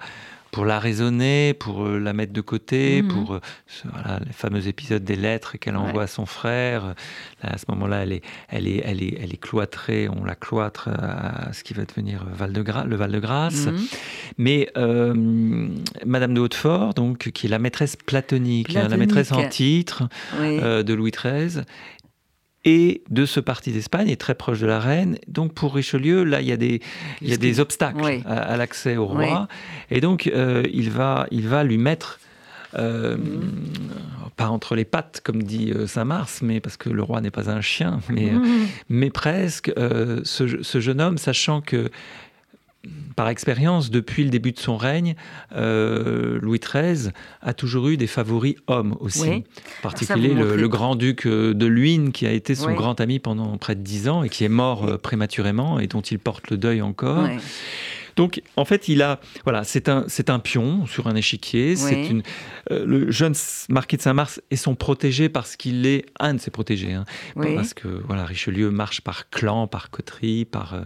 pour 0.56 0.64
la 0.64 0.78
raisonner, 0.78 1.52
pour 1.52 1.84
euh, 1.84 1.98
la 1.98 2.14
mettre 2.14 2.32
de 2.32 2.40
côté, 2.40 3.02
mhm. 3.02 3.08
pour 3.08 3.34
euh, 3.34 3.40
voilà, 3.84 4.20
les 4.24 4.32
fameux 4.32 4.68
épisodes 4.68 5.04
des 5.04 5.14
lettres 5.14 5.58
qu'elle 5.58 5.76
envoie 5.76 6.04
à 6.04 6.06
son 6.06 6.24
frère. 6.24 6.94
à 7.42 7.58
ce 7.58 7.66
moment-là, 7.68 8.04
elle 8.04 8.12
est, 8.12 8.22
elle, 8.48 8.66
est, 8.66 8.82
elle, 8.82 9.02
est, 9.02 9.18
elle 9.22 9.34
est 9.34 9.40
cloîtrée, 9.40 10.08
on 10.08 10.24
la 10.24 10.34
cloître 10.34 10.88
à 10.88 11.52
ce 11.52 11.62
qui 11.62 11.74
va 11.74 11.84
devenir 11.84 12.24
Val 12.32 12.54
de 12.54 12.64
le 12.86 12.96
Val-de-Grâce. 12.96 13.68
Mais 14.38 14.70
euh, 14.78 15.68
Madame 16.06 16.32
de 16.32 16.40
Hautefort, 16.40 16.94
donc, 16.94 17.30
qui 17.32 17.48
est 17.48 17.50
la 17.50 17.58
maîtresse 17.58 17.96
platonique, 17.96 18.74
hein, 18.76 18.88
la 18.88 18.96
maîtresse 18.96 19.32
en 19.32 19.46
titre 19.50 20.08
de 20.40 20.94
Louis 20.94 21.12
XIII, 21.12 21.64
et 22.66 23.02
de 23.08 23.24
ce 23.26 23.38
parti 23.38 23.70
d'Espagne 23.70 24.08
est 24.08 24.20
très 24.20 24.34
proche 24.34 24.58
de 24.58 24.66
la 24.66 24.80
reine. 24.80 25.18
Donc 25.28 25.54
pour 25.54 25.74
Richelieu, 25.74 26.24
là, 26.24 26.40
il 26.40 26.48
y 26.48 26.52
a 26.52 26.56
des, 26.56 26.82
il 27.22 27.30
y 27.30 27.32
a 27.32 27.36
des 27.36 27.60
obstacles 27.60 28.20
à, 28.26 28.56
l'accès 28.56 28.96
au 28.96 29.06
roi. 29.06 29.46
Et 29.90 30.00
donc, 30.00 30.26
euh, 30.26 30.64
il, 30.72 30.90
va, 30.90 31.28
il 31.30 31.46
va 31.46 31.62
lui 31.62 31.78
mettre, 31.78 32.18
euh, 32.74 33.16
pas 34.34 34.48
entre 34.48 34.74
les 34.74 34.84
pattes, 34.84 35.20
comme 35.22 35.44
dit 35.44 35.70
euh, 35.70 35.86
Saint-Mars, 35.86 36.40
mais 36.42 36.58
parce 36.58 36.76
que 36.76 36.90
le 36.90 37.04
roi 37.04 37.20
n'est 37.20 37.30
pas 37.30 37.50
un 37.50 37.60
chien, 37.60 38.00
mais, 38.10 38.32
mais 38.88 39.10
presque, 39.10 39.72
ce, 39.76 40.60
ce, 40.60 40.80
jeune 40.80 41.00
homme, 41.00 41.18
sachant 41.18 41.60
que 41.60 41.88
par 43.16 43.28
expérience, 43.30 43.90
depuis 43.90 44.24
le 44.24 44.30
début 44.30 44.52
de 44.52 44.58
son 44.58 44.76
règne, 44.76 45.14
euh, 45.54 46.38
Louis 46.42 46.60
XIII 46.60 47.10
a 47.40 47.54
toujours 47.54 47.88
eu 47.88 47.96
des 47.96 48.06
favoris 48.06 48.56
hommes 48.66 48.96
aussi. 49.00 49.30
En 49.30 49.42
particulier 49.82 50.34
le, 50.34 50.68
grand-duc 50.68 51.26
euh, 51.26 51.54
de 51.54 51.66
Luynes, 51.66 52.12
qui 52.12 52.26
a 52.26 52.32
été 52.32 52.54
son 52.54 52.74
grand 52.74 53.00
ami 53.00 53.18
pendant 53.18 53.56
près 53.56 53.74
de 53.74 53.80
dix 53.80 54.08
ans 54.08 54.22
et 54.22 54.28
qui 54.28 54.44
est 54.44 54.50
mort 54.50 54.84
euh, 54.84 54.98
prématurément 54.98 55.78
et 55.78 55.86
dont 55.86 56.02
il 56.02 56.18
porte 56.18 56.50
le 56.50 56.58
deuil 56.58 56.82
encore. 56.82 57.26
Donc, 58.16 58.42
en 58.56 58.64
fait, 58.64 58.88
il 58.88 59.02
a, 59.02 59.20
voilà, 59.44 59.62
c'est 59.62 59.88
un, 59.88 60.04
c'est 60.08 60.30
un 60.30 60.38
pion 60.38 60.86
sur 60.86 61.06
un 61.06 61.14
échiquier. 61.14 61.76
C'est 61.76 62.08
une, 62.08 62.22
euh, 62.70 62.84
le 62.86 63.10
jeune 63.10 63.34
marquis 63.68 63.98
de 63.98 64.02
Saint-Mars 64.02 64.40
est 64.50 64.56
son 64.56 64.74
protégé 64.74 65.28
parce 65.28 65.56
qu'il 65.56 65.86
est 65.86 66.06
un 66.18 66.34
de 66.34 66.40
ses 66.40 66.50
protégés. 66.50 66.94
Hein. 66.94 67.04
Parce 67.34 67.74
que, 67.74 67.88
voilà, 67.88 68.24
Richelieu 68.24 68.70
marche 68.70 69.02
par 69.02 69.28
clan, 69.28 69.66
par 69.66 69.90
coterie, 69.90 70.46
par, 70.46 70.74
euh, 70.74 70.80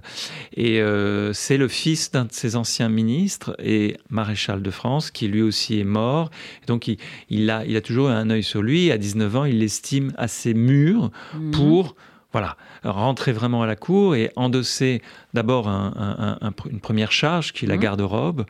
et 0.55 0.81
euh, 0.81 1.33
c'est 1.33 1.57
le 1.57 1.69
fils 1.69 2.11
d'un 2.11 2.25
de 2.25 2.33
ses 2.33 2.57
anciens 2.57 2.89
ministres 2.89 3.55
et 3.61 3.97
maréchal 4.11 4.61
de 4.61 4.71
France 4.71 5.13
qui 5.13 5.29
lui 5.29 5.43
aussi 5.43 5.79
est 5.79 5.85
mort. 5.85 6.31
donc, 6.67 6.89
il, 6.89 6.99
il 7.29 7.49
a, 7.49 7.65
il 7.65 7.77
a 7.77 7.81
toujours 7.81 8.11
un 8.11 8.29
œil 8.31 8.43
sur 8.43 8.61
lui. 8.61 8.91
À 8.91 8.99
19 8.99 9.37
ans, 9.37 9.45
il 9.45 9.61
l'estime 9.61 10.13
assez 10.17 10.53
mûr 10.53 11.11
mhm. 11.35 11.53
pour 11.53 11.95
voilà, 12.33 12.57
rentrer 12.85 13.33
vraiment 13.33 13.63
à 13.63 13.67
la 13.67 13.77
cour 13.77 14.15
et 14.15 14.31
endosser 14.37 15.03
d'abord 15.35 15.69
une 15.69 16.81
première 16.81 17.13
charge 17.13 17.53
qui 17.53 17.65
est 17.65 17.69
la 17.69 17.77
mmh. 17.77 17.81
garde-robe, 17.81 18.45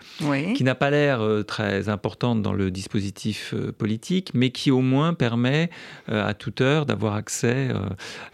qui 0.54 0.64
n'a 0.64 0.74
pas 0.74 0.90
l'air 0.90 1.20
euh, 1.20 1.42
très 1.42 1.88
importante 1.88 2.42
dans 2.42 2.52
le 2.52 2.70
dispositif 2.70 3.54
euh, 3.54 3.72
politique, 3.72 4.30
mais 4.34 4.50
qui 4.50 4.70
au 4.70 4.80
moins 4.80 5.14
permet 5.14 5.70
euh, 6.08 6.26
à 6.26 6.34
toute 6.34 6.60
heure 6.60 6.86
d'avoir 6.86 7.14
accès 7.14 7.68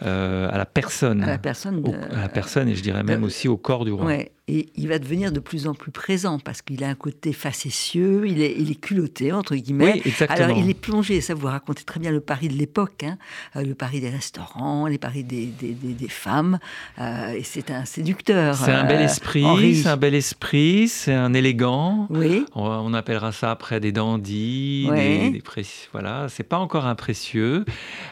à 0.01 0.57
la 0.57 0.67
personne. 0.67 1.23
À 1.23 1.27
la 1.27 1.39
personne. 1.39 1.83
à 2.13 2.21
la 2.23 2.29
personne 2.29 2.69
et 2.69 2.75
je 2.75 2.83
dirais 2.83 3.03
même 3.03 3.25
aussi 3.25 3.49
au 3.49 3.57
corps 3.57 3.85
du 3.85 3.93
roi. 3.93 4.13
Et 4.49 4.69
il 4.77 4.87
va 4.87 5.01
devenir 5.01 5.33
de 5.33 5.41
plus 5.41 5.67
en 5.67 5.75
plus 5.75 5.91
présent 5.91 6.39
parce 6.39 6.63
qu'il 6.63 6.85
a 6.85 6.89
un 6.89 6.95
côté 6.95 7.33
facétieux, 7.33 8.29
il 8.29 8.41
est, 8.41 8.55
il 8.57 8.71
est 8.71 8.81
culotté, 8.81 9.33
entre 9.33 9.57
guillemets. 9.57 9.95
Oui, 9.95 10.03
exactement. 10.05 10.45
Alors 10.45 10.59
il 10.59 10.71
est 10.71 10.81
plongé, 10.81 11.21
ça 11.21 11.35
vous 11.35 11.49
racontez 11.49 11.83
très 11.83 11.99
bien 11.99 12.13
le 12.13 12.21
Paris 12.21 12.47
de 12.47 12.55
l'époque, 12.55 13.03
hein, 13.03 13.19
le 13.57 13.75
Paris 13.75 14.01
des 14.01 14.09
restaurants, 14.09 14.87
les 14.87 14.99
Paris 14.99 15.25
des, 15.25 15.47
des, 15.47 15.73
des, 15.73 16.09
femmes, 16.09 16.61
et 17.01 17.43
c'est 17.43 17.73
un 17.73 17.85
séducteur 17.85 18.36
c'est 18.55 18.73
un 18.73 18.85
bel 18.85 19.01
euh, 19.01 19.05
esprit, 19.05 19.77
c'est 19.77 19.89
un 19.89 19.97
bel 19.97 20.15
esprit, 20.15 20.89
c'est 20.89 21.15
un 21.15 21.33
élégant. 21.35 22.07
Oui. 22.11 22.45
On, 22.55 22.95
appellera 22.95 23.33
ça 23.33 23.51
après 23.51 23.81
des 23.81 23.93
dandys, 23.93 24.89
des, 24.91 25.43
voilà. 25.93 26.27
C'est 26.29 26.45
pas 26.45 26.59
encore 26.59 26.87
un 26.87 26.95
précieux, 26.95 27.65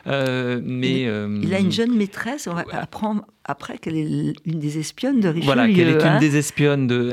euh, 0.07 0.61
mais 0.63 1.03
il, 1.03 1.55
a 1.55 1.59
une 1.59 1.69
euh, 1.69 1.71
jeune 1.71 1.97
maîtresse. 1.97 2.47
On 2.47 2.55
va 2.55 2.65
apprendre 2.73 3.25
après 3.45 3.79
qu'elle 3.79 3.97
est 3.97 4.35
une 4.45 4.59
des 4.59 4.79
espionnes 4.79 5.21
de 5.21 5.29
Richelieu. 5.29 5.45
Voilà, 5.45 5.67
qu'elle 5.67 5.89
est 5.89 6.01
une 6.01 6.03
hein. 6.03 6.19
des 6.19 6.37
espionnes 6.37 6.87
de, 6.87 7.13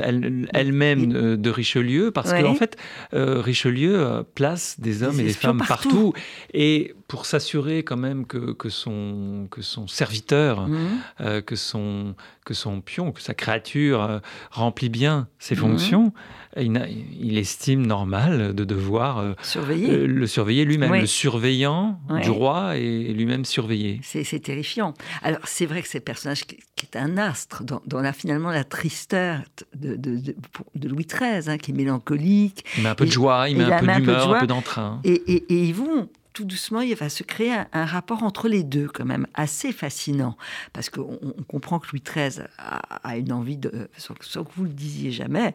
elle-même 0.52 1.36
de, 1.36 1.50
Richelieu, 1.50 2.10
parce 2.10 2.32
qu'en 2.32 2.50
en 2.50 2.54
fait, 2.54 2.76
Richelieu 3.12 4.24
place 4.34 4.80
des 4.80 5.02
hommes 5.02 5.18
et 5.20 5.24
des 5.24 5.32
femmes 5.32 5.62
partout. 5.66 6.12
Et 6.54 6.94
pour 7.08 7.26
s'assurer 7.26 7.82
quand 7.82 7.98
même 7.98 8.26
que, 8.26 8.52
que, 8.52 8.70
son, 8.70 9.46
que 9.50 9.60
son 9.60 9.86
serviteur, 9.86 10.66
mmh. 10.66 11.42
que, 11.44 11.56
son, 11.56 12.14
que 12.44 12.54
son 12.54 12.80
pion, 12.80 13.12
que 13.12 13.20
sa 13.20 13.34
créature 13.34 14.02
euh, 14.02 14.18
remplit 14.50 14.88
bien 14.88 15.28
ses 15.38 15.54
mhm. 15.54 15.60
fonctions, 15.60 16.12
il, 16.56 17.38
estime 17.38 17.86
normal 17.86 18.54
de 18.54 18.64
devoir 18.64 19.18
euh, 19.18 19.32
surveiller. 19.42 20.06
le 20.06 20.26
surveiller 20.26 20.64
lui-même. 20.64 20.92
Le 20.92 21.06
surveillant 21.06 21.98
du 22.22 22.30
roi 22.30 22.76
est 22.76 23.12
lui-même 23.12 23.44
surveillé. 23.44 24.00
C'est 24.02 24.42
terrifiant. 24.42 24.94
Alors 25.22 25.40
c'est 25.44 25.66
vrai 25.66 25.82
que 25.82 25.88
c'est 25.88 26.00
personnage 26.00 26.44
qui, 26.44 26.58
est 26.82 26.96
un 26.96 27.16
astre, 27.16 27.62
dans, 27.64 28.00
la, 28.00 28.12
finalement 28.12 28.50
la 28.50 28.64
tristeur 28.64 29.40
de, 29.74 29.94
de, 29.96 30.88
Louis 30.88 31.06
XIII, 31.06 31.48
hein, 31.48 31.58
qui 31.58 31.70
est 31.70 31.74
mélancolique. 31.74 32.64
Il 32.76 32.82
met 32.82 32.88
un 32.88 32.94
peu 32.94 33.06
de 33.06 33.12
joie, 33.12 33.48
il 33.48 33.56
met 33.56 33.64
un 33.64 33.78
peu 33.78 33.86
d'humeur, 33.86 34.34
un 34.34 34.40
peu 34.40 34.46
d'entrain. 34.46 35.00
Et, 35.04 35.12
et, 35.12 35.52
et 35.52 35.64
ils 35.64 35.74
vont 35.74 36.08
tout 36.32 36.44
doucement, 36.44 36.80
il 36.80 36.94
va 36.94 37.08
se 37.08 37.22
créer 37.22 37.54
un, 37.72 37.84
rapport 37.84 38.22
entre 38.22 38.48
les 38.48 38.62
deux, 38.62 38.88
quand 38.88 39.04
même, 39.04 39.26
assez 39.34 39.72
fascinant. 39.72 40.36
Parce 40.72 40.90
qu'on 40.90 41.18
comprend 41.48 41.78
que 41.78 41.88
Louis 41.92 42.02
XIII 42.02 42.44
a, 42.58 43.16
une 43.16 43.32
envie, 43.32 43.56
de, 43.56 43.88
sans, 43.96 44.14
que 44.14 44.52
vous 44.56 44.64
le 44.64 44.70
disiez 44.70 45.12
jamais, 45.12 45.54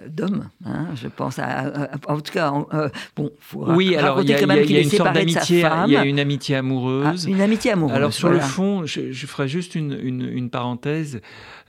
euh, 0.00 0.08
d'homme, 0.08 0.48
hein, 0.64 0.86
je 0.94 1.08
pense. 1.08 1.38
À, 1.38 1.90
en 2.08 2.20
tout 2.20 2.32
cas, 2.32 2.52
euh, 2.72 2.88
bon, 3.16 3.30
faut 3.40 3.70
oui, 3.72 3.96
alors 3.96 4.22
il 4.22 4.28
y 4.28 4.34
a, 4.34 4.40
une 4.40 4.90
sorte 4.90 5.14
d'amitié, 5.14 5.64
il 5.86 5.92
y 5.92 5.96
a 5.96 6.04
une 6.04 6.18
amitié 6.18 6.56
amoureuse. 6.56 7.26
Ah, 7.26 7.30
une 7.30 7.40
amitié 7.40 7.72
amoureuse. 7.72 7.96
Alors 7.96 8.12
sur 8.12 8.30
le 8.30 8.40
fond, 8.40 8.84
je, 8.86 9.26
ferai 9.26 9.48
juste 9.48 9.74
une, 9.74 9.92
une, 9.92 10.50
parenthèse. 10.50 11.20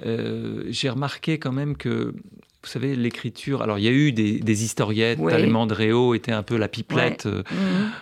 Euh, 0.05 0.63
j'ai 0.69 0.89
remarqué 0.89 1.38
quand 1.38 1.51
même 1.51 1.77
que 1.77 2.13
vous 2.63 2.69
savez, 2.69 2.95
l'écriture. 2.95 3.63
Alors, 3.63 3.79
il 3.79 3.85
y 3.85 3.88
a 3.88 3.91
eu 3.91 4.11
des, 4.11 4.39
des 4.39 4.63
historiettes. 4.63 5.17
Oui. 5.19 5.33
était 6.15 6.31
un 6.31 6.43
peu 6.43 6.57
la 6.57 6.67
pipelette 6.67 7.25
euh, 7.25 7.41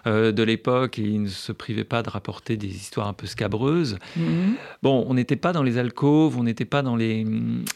mhm. 0.06 0.32
de 0.34 0.44
l'époque 0.44 0.98
il 0.98 1.24
ne 1.24 1.28
se 1.28 1.52
privait 1.52 1.86
pas 1.86 2.04
de 2.04 2.10
rapporter 2.10 2.58
des 2.58 2.68
histoires 2.68 3.08
un 3.08 3.14
peu 3.14 3.26
scabreuses. 3.26 3.98
Mhm. 4.18 4.56
Bon, 4.84 5.06
on 5.08 5.14
n'était 5.14 5.38
pas 5.38 5.54
dans 5.54 5.64
les 5.64 5.78
alcôves, 5.78 6.38
on 6.38 6.44
n'était 6.44 6.66
pas 6.66 6.82
dans 6.82 6.98
les. 6.98 7.26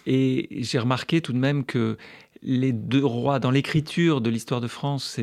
Et 0.05 0.49
j'ai 0.61 0.79
remarqué 0.79 1.21
tout 1.21 1.31
de 1.31 1.37
même 1.37 1.63
que 1.63 1.97
les 2.43 2.73
deux 2.73 3.05
rois, 3.05 3.39
dans 3.39 3.51
l'écriture 3.51 4.21
de 4.21 4.29
l'histoire 4.29 4.61
de 4.61 4.67
France, 4.67 5.19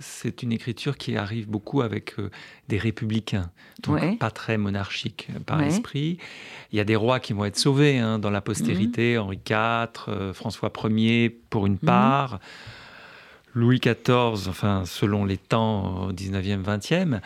c'est 0.00 0.42
une 0.42 0.52
écriture 0.52 0.96
qui 0.96 1.16
arrive 1.16 1.48
beaucoup 1.48 1.82
avec 1.82 2.18
euh, 2.18 2.30
des 2.68 2.78
républicains, 2.78 3.50
donc 3.82 4.18
pas 4.18 4.30
très 4.30 4.58
monarchiques 4.58 5.28
euh, 5.34 5.40
par 5.40 5.62
esprit. 5.62 6.18
Il 6.72 6.76
y 6.76 6.80
a 6.80 6.84
des 6.84 6.96
rois 6.96 7.20
qui 7.20 7.32
vont 7.32 7.44
être 7.44 7.58
sauvés 7.58 7.98
hein, 7.98 8.18
dans 8.18 8.30
la 8.30 8.40
postérité, 8.40 9.14
mhm. 9.14 9.22
Henri 9.22 9.38
IV, 9.48 9.88
euh, 10.08 10.32
François 10.34 10.70
Ier 10.84 11.30
pour 11.50 11.66
une 11.66 11.74
mhm. 11.74 11.78
part. 11.78 12.40
Louis 13.56 13.78
XIV, 13.78 14.48
enfin 14.48 14.82
selon 14.84 15.24
les 15.24 15.36
temps 15.36 16.08
au 16.08 16.12
19e, 16.12 16.64
20e, 16.64 17.20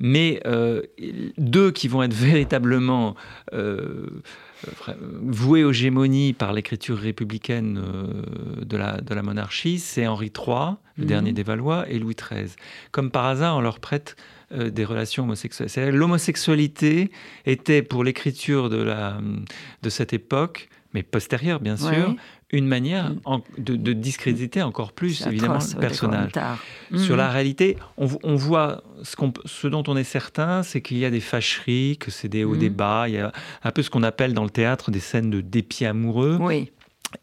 mais 0.00 0.42
deux 1.36 1.72
qui 1.72 1.88
vont 1.88 2.02
être 2.02 2.14
véritablement 2.14 3.16
voué 5.22 5.64
aux 5.64 5.72
gémonies 5.72 6.32
par 6.32 6.52
l'écriture 6.52 6.96
républicaine 6.98 7.78
euh, 7.78 8.64
de 8.64 8.76
la, 8.76 9.00
de 9.00 9.14
la 9.14 9.22
monarchie, 9.22 9.78
c'est 9.78 10.06
Henri 10.06 10.32
III, 10.36 10.76
le 10.96 11.04
mhm. 11.04 11.06
dernier 11.06 11.32
des 11.32 11.42
Valois, 11.42 11.88
et 11.88 11.98
Louis 11.98 12.14
XIII. 12.14 12.50
Comme 12.90 13.10
par 13.10 13.26
hasard, 13.26 13.56
on 13.56 13.60
leur 13.60 13.80
prête 13.80 14.16
euh, 14.52 14.70
des 14.70 14.84
relations 14.84 15.24
homosexuelles. 15.24 15.94
L'homosexualité 15.94 17.10
était 17.46 17.82
pour 17.82 18.04
l'écriture 18.04 18.68
de, 18.68 18.82
la, 18.82 19.18
de 19.82 19.88
cette 19.90 20.12
époque 20.12 20.68
mais 20.94 21.02
postérieure 21.02 21.60
bien 21.60 21.76
sûr, 21.76 22.14
une 22.50 22.66
manière 22.66 23.10
mm. 23.10 23.40
de, 23.58 23.92
discréditer 23.92 24.62
encore 24.62 24.92
plus 24.92 25.26
évidemment 25.26 25.60
ce 25.60 25.76
personnage. 25.76 26.32
Sur 26.96 27.16
la 27.16 27.28
mm. 27.28 27.32
réalité, 27.32 27.76
on, 27.96 28.36
voit 28.36 28.82
ce, 29.02 29.16
ce, 29.44 29.66
dont 29.66 29.84
on 29.86 29.96
est 29.96 30.04
certain, 30.04 30.62
c'est 30.62 30.80
qu'il 30.80 30.98
y 30.98 31.04
a 31.04 31.10
des 31.10 31.20
fâcheries, 31.20 31.96
que 31.98 32.10
c'est 32.10 32.28
des 32.28 32.44
hauts, 32.44 32.56
des 32.56 32.70
mm. 32.70 32.74
bas, 32.74 33.04
il 33.08 33.14
y 33.14 33.18
a 33.18 33.32
un 33.62 33.70
peu 33.70 33.82
ce 33.82 33.90
qu'on 33.90 34.02
appelle 34.02 34.34
dans 34.34 34.44
le 34.44 34.50
théâtre 34.50 34.90
des 34.90 35.00
scènes 35.00 35.30
de 35.30 35.40
dépit 35.40 35.86
amoureux. 35.86 36.38
Oui. 36.40 36.70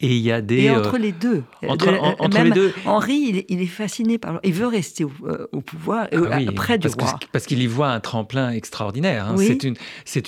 Et 0.00 0.16
il 0.16 0.22
y 0.22 0.32
a 0.32 0.40
des. 0.40 0.62
Et 0.62 0.70
entre 0.70 0.94
euh, 0.94 0.98
les 0.98 1.12
deux. 1.12 1.42
Entre, 1.66 2.42
les 2.42 2.50
deux. 2.50 2.72
Henri, 2.86 3.44
il 3.48 3.60
est, 3.60 3.66
fasciné 3.66 4.18
par. 4.18 4.40
Il 4.42 4.54
veut 4.54 4.66
rester 4.66 5.04
au, 5.04 5.12
euh, 5.24 5.46
pouvoir, 5.60 6.08
ah 6.12 6.38
près 6.54 6.78
du 6.78 6.88
roi. 6.88 7.18
parce 7.32 7.46
qu'il 7.46 7.62
y 7.62 7.66
voit 7.66 7.90
un 7.90 8.00
tremplin 8.00 8.50
extraordinaire. 8.50 9.28
Hein. 9.28 9.36
C'est 9.36 9.64
une, 9.64 9.76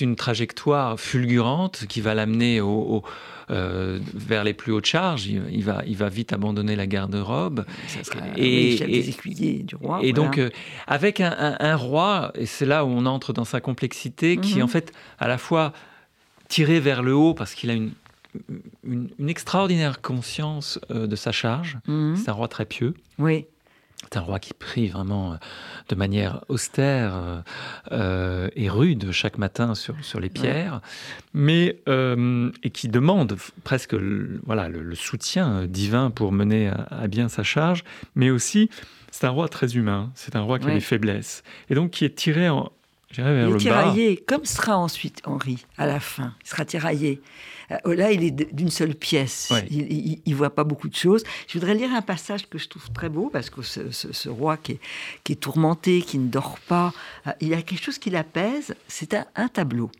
une 0.01 0.15
trajectoire 0.15 0.99
fulgurante 0.99 1.85
qui 1.87 2.01
va 2.01 2.13
l'amener 2.13 2.61
au, 2.61 3.03
euh, 3.49 3.99
vers 4.13 4.43
les 4.43 4.53
plus 4.53 4.71
hautes 4.71 4.85
charges. 4.85 5.27
Il, 5.27 5.63
va, 5.63 5.83
il 5.85 5.97
va 5.97 6.09
vite 6.09 6.33
abandonner 6.33 6.75
la 6.75 6.87
garde-robe. 6.87 7.65
Et, 8.37 8.75
et, 8.75 9.63
du 9.63 9.75
roi. 9.75 9.99
Et 10.01 10.13
donc, 10.13 10.39
avec 10.87 11.21
un, 11.21 11.75
roi, 11.75 12.31
et 12.35 12.45
c'est 12.45 12.65
là 12.65 12.85
où 12.85 12.89
on 12.89 13.05
entre 13.05 13.33
dans 13.33 13.45
sa 13.45 13.61
complexité, 13.61 14.37
qui 14.37 14.53
est 14.53 14.55
mhm. 14.57 14.63
en 14.63 14.67
fait 14.67 14.93
à 15.19 15.27
la 15.27 15.37
fois 15.37 15.73
tiré 16.47 16.79
vers 16.79 17.01
le 17.01 17.15
haut 17.15 17.33
parce 17.33 17.53
qu'il 17.53 17.69
a 17.69 17.73
une 17.73 17.91
une, 18.83 19.29
extraordinaire 19.29 20.01
conscience 20.01 20.79
euh, 20.91 21.07
de 21.07 21.15
sa 21.15 21.31
charge. 21.31 21.77
Mhm. 21.87 22.15
C'est 22.15 22.29
un 22.29 22.33
roi 22.33 22.47
très 22.47 22.65
pieux. 22.65 22.93
Oui. 23.19 23.45
C'est 24.03 24.17
un 24.17 24.21
roi 24.21 24.39
qui 24.39 24.53
prie 24.53 24.87
vraiment 24.87 25.33
euh, 25.33 25.35
de 25.89 25.95
manière 25.95 26.43
austère 26.47 27.43
euh, 27.91 28.49
et 28.55 28.69
rude 28.69 29.11
chaque 29.11 29.37
matin 29.37 29.73
sur, 29.73 29.95
sur 30.03 30.19
les 30.19 30.29
pierres, 30.29 30.81
mais 31.33 31.79
et 31.87 32.69
qui 32.69 32.87
demande 32.87 33.37
presque 33.63 33.93
le, 33.93 34.39
voilà, 34.45 34.69
le, 34.69 34.95
soutien 34.95 35.65
divin 35.65 36.11
pour 36.11 36.31
mener 36.31 36.71
à, 36.89 37.07
bien 37.07 37.29
sa 37.29 37.43
charge, 37.43 37.83
mais 38.15 38.29
aussi 38.29 38.69
c'est 39.11 39.25
un 39.25 39.29
roi 39.29 39.47
très 39.49 39.75
humain, 39.75 40.11
c'est 40.15 40.35
un 40.35 40.41
roi 40.41 40.59
qui 40.59 40.67
a 40.67 40.73
des 40.73 40.79
faiblesses, 40.79 41.43
et 41.69 41.75
donc 41.75 41.91
qui 41.91 42.05
est 42.05 42.15
tiré 42.15 42.49
en, 42.49 42.71
vers 43.23 43.49
il 43.49 43.55
est 43.55 43.57
tiraillé, 43.57 44.17
comme 44.27 44.45
sera 44.45 44.77
ensuite 44.77 45.21
Henri 45.25 45.65
à 45.77 45.85
la 45.85 45.99
fin. 45.99 46.33
Il 46.43 46.49
sera 46.49 46.65
tiraillé. 46.65 47.21
Euh, 47.71 47.95
là, 47.95 48.11
il 48.11 48.23
est 48.23 48.53
d'une 48.53 48.69
seule 48.69 48.95
pièce. 48.95 49.51
Il 49.69 50.19
ne 50.25 50.35
voit 50.35 50.53
pas 50.53 50.63
beaucoup 50.63 50.89
de 50.89 50.95
choses. 50.95 51.23
Je 51.47 51.57
voudrais 51.57 51.75
lire 51.75 51.93
un 51.93 52.01
passage 52.01 52.47
que 52.49 52.57
je 52.57 52.67
trouve 52.67 52.89
très 52.91 53.09
beau, 53.09 53.29
parce 53.31 53.49
que 53.49 53.61
ce, 53.61 54.29
roi 54.29 54.57
qui 54.57 54.79
est, 55.29 55.39
tourmenté, 55.39 56.01
qui 56.01 56.17
ne 56.17 56.27
dort 56.27 56.59
pas, 56.67 56.93
euh, 57.27 57.31
il 57.41 57.49
y 57.49 57.53
a 57.53 57.61
quelque 57.61 57.83
chose 57.83 57.97
qui 57.97 58.09
l'apaise, 58.09 58.75
c'est 58.87 59.13
un, 59.13 59.47
tableau. 59.47 59.91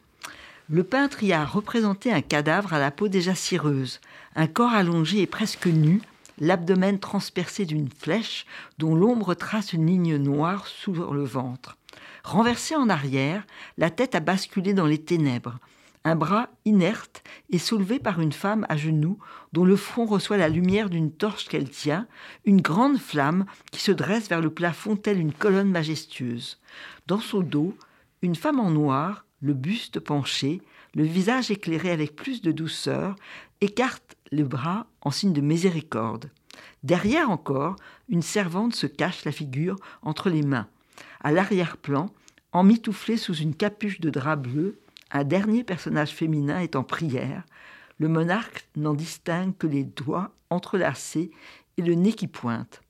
Le 0.70 0.84
peintre 0.84 1.24
y 1.24 1.32
a 1.32 1.46
représenté 1.46 2.12
un 2.12 2.22
cadavre 2.22 2.74
à 2.74 2.80
la 2.80 2.92
peau 2.92 3.08
déjà 3.08 3.36
cireuse, 3.36 4.02
un 4.36 4.48
corps 4.48 4.74
allongé 4.74 5.20
et 5.20 5.28
presque 5.28 5.68
nu, 5.68 6.02
l'abdomen 6.40 7.00
transpercé 7.00 7.66
d'une 7.66 7.90
flèche 7.90 8.46
dont 8.80 8.96
l'ombre 8.96 9.36
trace 9.36 9.74
une 9.74 9.86
ligne 9.86 10.18
noire 10.18 10.68
sous 10.68 10.94
le 10.94 11.24
ventre. 11.24 11.78
Renversé 12.24 12.76
en 12.76 12.90
arrière, 12.90 13.44
la 13.78 13.92
tête 13.92 14.16
a 14.16 14.20
basculé 14.20 14.74
dans 14.74 14.88
les 14.88 14.98
ténèbres. 14.98 15.60
Un 16.08 16.16
bras 16.16 16.50
inerte 16.66 17.24
est 17.52 17.58
soulevé 17.58 17.98
par 17.98 18.22
une 18.22 18.32
femme 18.32 18.64
à 18.70 18.78
genoux 18.78 19.18
dont 19.54 19.66
le 19.66 19.76
front 19.76 20.06
reçoit 20.06 20.38
la 20.38 20.50
lumière 20.50 20.92
d'une 20.92 21.12
torche 21.12 21.48
qu'elle 21.48 21.68
tient, 21.68 22.08
une 22.46 22.62
grande 22.62 23.00
flamme 23.00 23.46
qui 23.72 23.82
se 23.82 23.92
dresse 23.92 24.30
vers 24.30 24.40
le 24.40 24.52
plafond 24.52 24.96
telle 24.96 25.20
une 25.20 25.34
colonne 25.34 25.72
majestueuse. 25.72 26.60
Dans 27.08 27.20
son 27.20 27.40
dos, 27.40 27.76
une 28.22 28.36
femme 28.36 28.60
en 28.60 28.70
noir, 28.70 29.26
le 29.42 29.56
buste 29.56 30.00
penché, 30.00 30.62
le 30.94 31.04
visage 31.04 31.50
éclairé 31.50 31.90
avec 31.90 32.16
plus 32.16 32.44
de 32.44 32.52
douceur, 32.52 33.16
écarte 33.60 34.16
le 34.32 34.44
bras 34.44 34.86
en 35.02 35.10
signe 35.10 35.34
de 35.34 35.42
miséricorde. 35.42 36.30
Derrière 36.84 37.32
encore, 37.32 37.78
une 38.10 38.22
servante 38.22 38.76
se 38.76 38.86
cache 38.86 39.26
la 39.26 39.32
figure 39.32 39.78
entre 40.04 40.30
les 40.30 40.44
mains. 40.44 40.68
À 41.24 41.32
l'arrière-plan, 41.32 42.12
emmitouflé 42.52 43.18
sous 43.18 43.34
une 43.34 43.56
capuche 43.56 44.00
de 44.00 44.12
drap 44.12 44.36
bleu, 44.36 44.78
un 45.16 45.24
dernier 45.24 45.64
personnage 45.64 46.12
féminin 46.12 46.60
est 46.60 46.76
en 46.76 46.84
prière. 46.84 47.44
Le 48.00 48.10
monarque 48.10 48.68
n'en 48.76 48.94
distingue 48.94 49.56
que 49.58 49.66
les 49.66 49.86
doigts 49.86 50.32
entrelacés 50.50 51.32
et 51.78 51.82
le 51.82 51.94
nez 51.94 52.12
qui 52.12 52.28
pointe. 52.28 52.82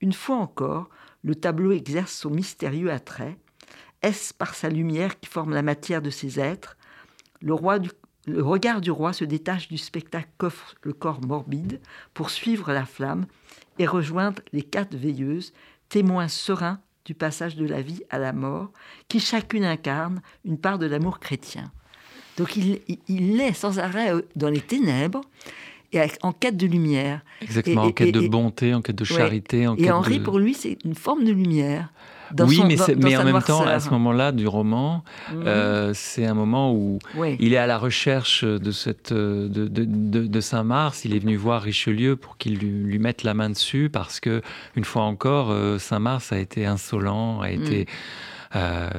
Une 0.00 0.12
fois 0.12 0.38
encore, 0.38 0.90
le 1.22 1.36
tableau 1.36 1.70
exerce 1.70 2.12
son 2.12 2.30
mystérieux 2.30 2.90
attrait. 2.90 3.38
Est-ce 4.02 4.34
par 4.34 4.56
sa 4.56 4.68
lumière 4.68 5.20
qui 5.20 5.28
forme 5.28 5.54
la 5.54 5.62
matière 5.62 6.02
de 6.02 6.10
ces 6.10 6.40
êtres? 6.40 6.76
Le, 7.40 7.54
le 8.26 8.42
regard 8.42 8.80
du 8.80 8.90
roi 8.90 9.12
se 9.12 9.24
détache 9.24 9.68
du 9.68 9.78
spectacle 9.78 10.30
qu'offre 10.36 10.74
le 10.82 10.92
corps 10.92 11.24
morbide 11.24 11.80
pour 12.12 12.30
suivre 12.30 12.72
la 12.72 12.86
flamme 12.86 13.26
et 13.78 13.86
rejoindre 13.86 14.42
les 14.52 14.62
quatre 14.62 14.96
veilleuses, 14.96 15.52
témoins 15.88 16.26
sereins 16.26 16.80
du 17.08 17.14
passage 17.14 17.56
de 17.56 17.66
la 17.66 17.80
vie 17.80 18.02
à 18.10 18.18
la 18.18 18.34
mort, 18.34 18.70
qui 19.08 19.18
chacune 19.18 19.64
incarne 19.64 20.20
une 20.44 20.58
part 20.58 20.78
de 20.78 20.84
l'amour 20.84 21.20
chrétien. 21.20 21.72
Donc 22.36 22.54
il, 22.54 22.80
il, 23.08 23.40
est 23.40 23.54
sans 23.54 23.78
arrêt 23.78 24.12
euh, 24.12 24.20
dans 24.36 24.50
les 24.50 24.60
ténèbres 24.60 25.22
et 25.94 26.02
en 26.20 26.32
quête 26.32 26.58
de 26.58 26.66
lumière. 26.66 27.22
Exactement, 27.40 27.84
en 27.84 27.92
quête 27.92 28.12
de 28.12 28.28
bonté, 28.28 28.74
en 28.74 28.82
quête 28.82 28.96
de 28.96 29.04
charité. 29.04 29.66
En 29.66 29.74
et 29.76 29.90
Henri, 29.90 30.20
pour 30.20 30.38
lui, 30.38 30.52
c'est 30.52 30.76
une 30.84 30.94
forme 30.94 31.24
de 31.24 31.32
lumière 31.32 31.90
oui, 32.40 32.62
mais, 32.66 32.76
mais 32.96 33.16
en 33.16 33.24
même 33.24 33.42
temps, 33.42 33.66
à 33.66 33.80
ce 33.80 33.90
moment-là 33.90 34.32
du 34.32 34.46
roman, 34.46 35.04
mhm. 35.32 35.42
euh, 35.46 35.92
c'est 35.94 36.26
un 36.26 36.34
moment 36.34 36.72
où 36.72 36.98
il 37.38 37.54
est 37.54 37.58
à 37.58 37.66
la 37.66 37.78
recherche 37.78 38.44
de, 38.44 38.70
cette, 38.70 39.12
de, 39.12 39.48
de, 39.48 40.26
de, 40.26 40.40
Saint-Mars. 40.40 41.04
Il 41.04 41.14
est 41.14 41.18
venu 41.18 41.36
voir 41.36 41.62
Richelieu 41.62 42.16
pour 42.16 42.36
qu'il 42.36 42.58
lui, 42.58 42.98
mette 42.98 43.22
la 43.22 43.34
main 43.34 43.50
dessus 43.50 43.90
parce 43.92 44.20
que, 44.20 44.42
une 44.76 44.84
fois 44.84 45.02
encore, 45.02 45.50
euh, 45.50 45.78
Saint-Mars 45.78 46.32
a 46.32 46.38
été 46.38 46.66
insolent, 46.66 47.40
a 47.40 47.50
été. 47.50 47.82
Mm. 47.82 47.86
Euh, 48.56 48.90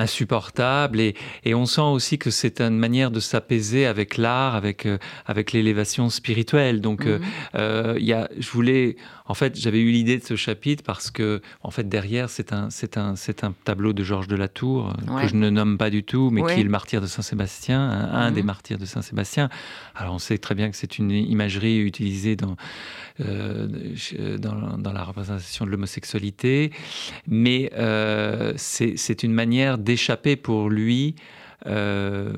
insupportable. 0.00 1.00
Et, 1.00 1.14
et, 1.44 1.54
on 1.54 1.66
sent 1.66 1.80
aussi 1.80 2.18
que 2.18 2.30
c'est 2.30 2.60
une 2.60 2.78
manière 2.78 3.10
de 3.10 3.20
s'apaiser 3.20 3.86
avec 3.86 4.16
l'art, 4.16 4.54
avec, 4.54 4.86
euh, 4.86 4.98
avec 5.26 5.52
l'élévation 5.52 6.10
spirituelle. 6.10 6.80
Donc, 6.80 7.06
euh, 7.06 7.18
mhm. 7.18 7.24
euh, 7.54 7.96
il 7.98 8.06
y 8.06 8.12
a, 8.12 8.28
je 8.38 8.50
voulais, 8.50 8.96
en 9.26 9.34
fait, 9.34 9.58
j'avais 9.58 9.80
eu 9.80 9.90
l'idée 9.90 10.18
de 10.18 10.24
ce 10.24 10.36
chapitre 10.36 10.82
parce 10.84 11.10
que, 11.10 11.40
en 11.62 11.70
fait, 11.70 11.88
derrière, 11.88 12.30
c'est 12.30 12.52
un, 12.52 12.70
c'est 12.70 12.96
un, 12.96 13.16
c'est 13.16 13.44
un 13.44 13.54
tableau 13.64 13.92
de 13.92 14.02
Georges 14.02 14.28
de 14.28 14.36
la 14.36 14.48
Tour 14.48 14.94
que 15.20 15.28
je 15.28 15.36
ne 15.36 15.50
nomme 15.50 15.78
pas 15.78 15.90
du 15.90 16.02
tout, 16.02 16.30
mais 16.30 16.42
qui 16.42 16.60
est 16.60 16.64
le 16.64 16.70
martyr 16.70 17.00
de 17.00 17.06
Saint-Sébastien, 17.06 17.80
un, 17.80 18.32
des 18.32 18.40
mhm. 18.40 18.46
martyrs 18.46 18.78
de 18.78 18.86
Saint-Sébastien. 18.86 19.48
Alors, 19.94 20.14
on 20.14 20.18
sait 20.18 20.38
très 20.38 20.54
bien 20.54 20.70
que 20.70 20.76
c'est 20.76 20.98
une 20.98 21.10
imagerie 21.10 21.78
utilisée 21.78 22.36
dans, 22.36 22.56
dans, 23.18 24.78
dans, 24.78 24.92
la 24.92 25.04
représentation 25.04 25.66
de 25.66 25.70
l'homosexualité, 25.70 26.72
mais 27.26 27.70
c'est 28.56 29.22
une 29.22 29.32
manière 29.32 29.78
d'échapper 29.90 30.36
pour 30.36 30.70
lui 30.70 31.16
euh, 31.66 32.32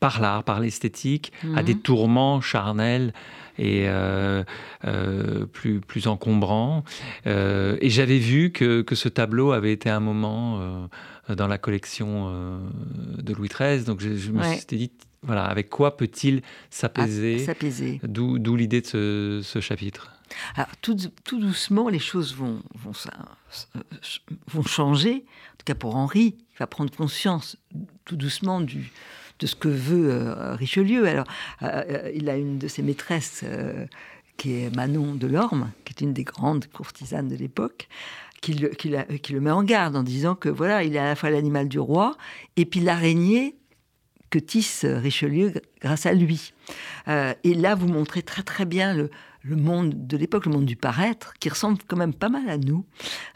par 0.00 0.20
l'art, 0.20 0.44
par 0.44 0.60
l'esthétique, 0.60 1.32
à 1.56 1.62
des 1.62 1.74
mhm. 1.74 1.80
tourments 1.80 2.40
charnels 2.40 3.12
et 3.58 3.84
euh, 3.86 4.44
euh, 4.86 5.44
plus, 5.46 5.80
plus 5.80 6.06
encombrants. 6.06 6.84
et 7.26 7.90
j'avais 7.90 8.18
vu 8.18 8.50
que, 8.50 8.82
que, 8.82 8.94
ce 8.94 9.08
tableau 9.08 9.52
avait 9.52 9.72
été 9.72 9.90
un 9.90 10.00
moment 10.00 10.88
dans 11.28 11.48
la 11.48 11.58
collection 11.58 12.30
de 13.18 13.34
Louis 13.34 13.48
XIII, 13.48 13.84
donc 13.84 14.00
je, 14.00 14.30
me 14.30 14.42
suis 14.42 14.76
dit, 14.78 14.90
voilà, 15.22 15.44
avec 15.44 15.68
quoi 15.68 15.98
peut-il 15.98 16.40
s'apaiser? 16.70 17.46
D'où 18.02 18.56
l'idée 18.56 18.80
de 18.80 19.40
ce, 19.42 19.60
chapitre? 19.60 20.12
Alors, 20.54 20.70
tout, 20.80 20.96
tout, 21.24 21.40
doucement, 21.40 21.88
les 21.88 21.98
choses 21.98 22.34
vont, 22.36 22.62
vont, 22.74 22.92
vont 24.46 24.62
changer 24.62 25.24
tout 25.60 25.64
cas 25.64 25.74
pour 25.74 25.96
Henri, 25.96 26.36
va 26.60 26.66
prendre 26.66 26.94
conscience 26.94 27.56
tout 28.04 28.16
doucement 28.16 28.60
de 28.60 29.46
ce 29.46 29.54
que 29.54 29.68
veut 29.68 30.10
euh, 30.10 30.54
Richelieu. 30.54 31.06
Alors, 31.06 31.26
euh, 31.62 31.82
euh, 31.88 32.12
il 32.14 32.28
a 32.28 32.36
une 32.36 32.58
de 32.58 32.68
ses 32.68 32.82
maîtresses 32.82 33.44
qui 34.36 34.54
est 34.54 34.74
Manon 34.74 35.14
de 35.14 35.26
Lorme, 35.26 35.70
qui 35.84 35.92
est 35.92 36.04
une 36.04 36.12
des 36.12 36.24
grandes 36.24 36.66
courtisanes 36.66 37.28
de 37.28 37.36
l'époque, 37.36 37.88
qui 38.40 38.54
le, 38.54 38.68
qui 38.68 39.32
le 39.32 39.40
met 39.40 39.50
en 39.50 39.62
garde 39.62 39.96
en 39.96 40.02
disant 40.02 40.34
que 40.34 40.48
voilà, 40.48 40.84
il 40.84 40.96
est 40.96 40.98
à 40.98 41.04
la 41.04 41.16
fois 41.16 41.30
l'animal 41.30 41.68
du 41.68 41.78
roi 41.78 42.16
et 42.56 42.64
puis 42.64 42.80
l'araignée 42.80 43.56
que 44.30 44.38
tisse 44.38 44.86
Richelieu 44.86 45.52
grâce 45.80 46.06
à 46.06 46.14
lui. 46.14 46.52
Et 47.06 47.54
là, 47.54 47.74
vous 47.74 47.88
montrez 47.88 48.22
très 48.22 48.42
très 48.42 48.64
bien 48.64 48.94
le, 48.94 49.10
monde 49.56 50.06
de 50.06 50.16
l'époque, 50.16 50.46
le 50.46 50.52
monde 50.52 50.66
du 50.66 50.76
paraître, 50.76 51.34
qui 51.40 51.48
ressemble 51.48 51.78
quand 51.86 51.96
même 51.96 52.14
pas 52.14 52.28
mal 52.28 52.48
à 52.48 52.58
nous, 52.58 52.84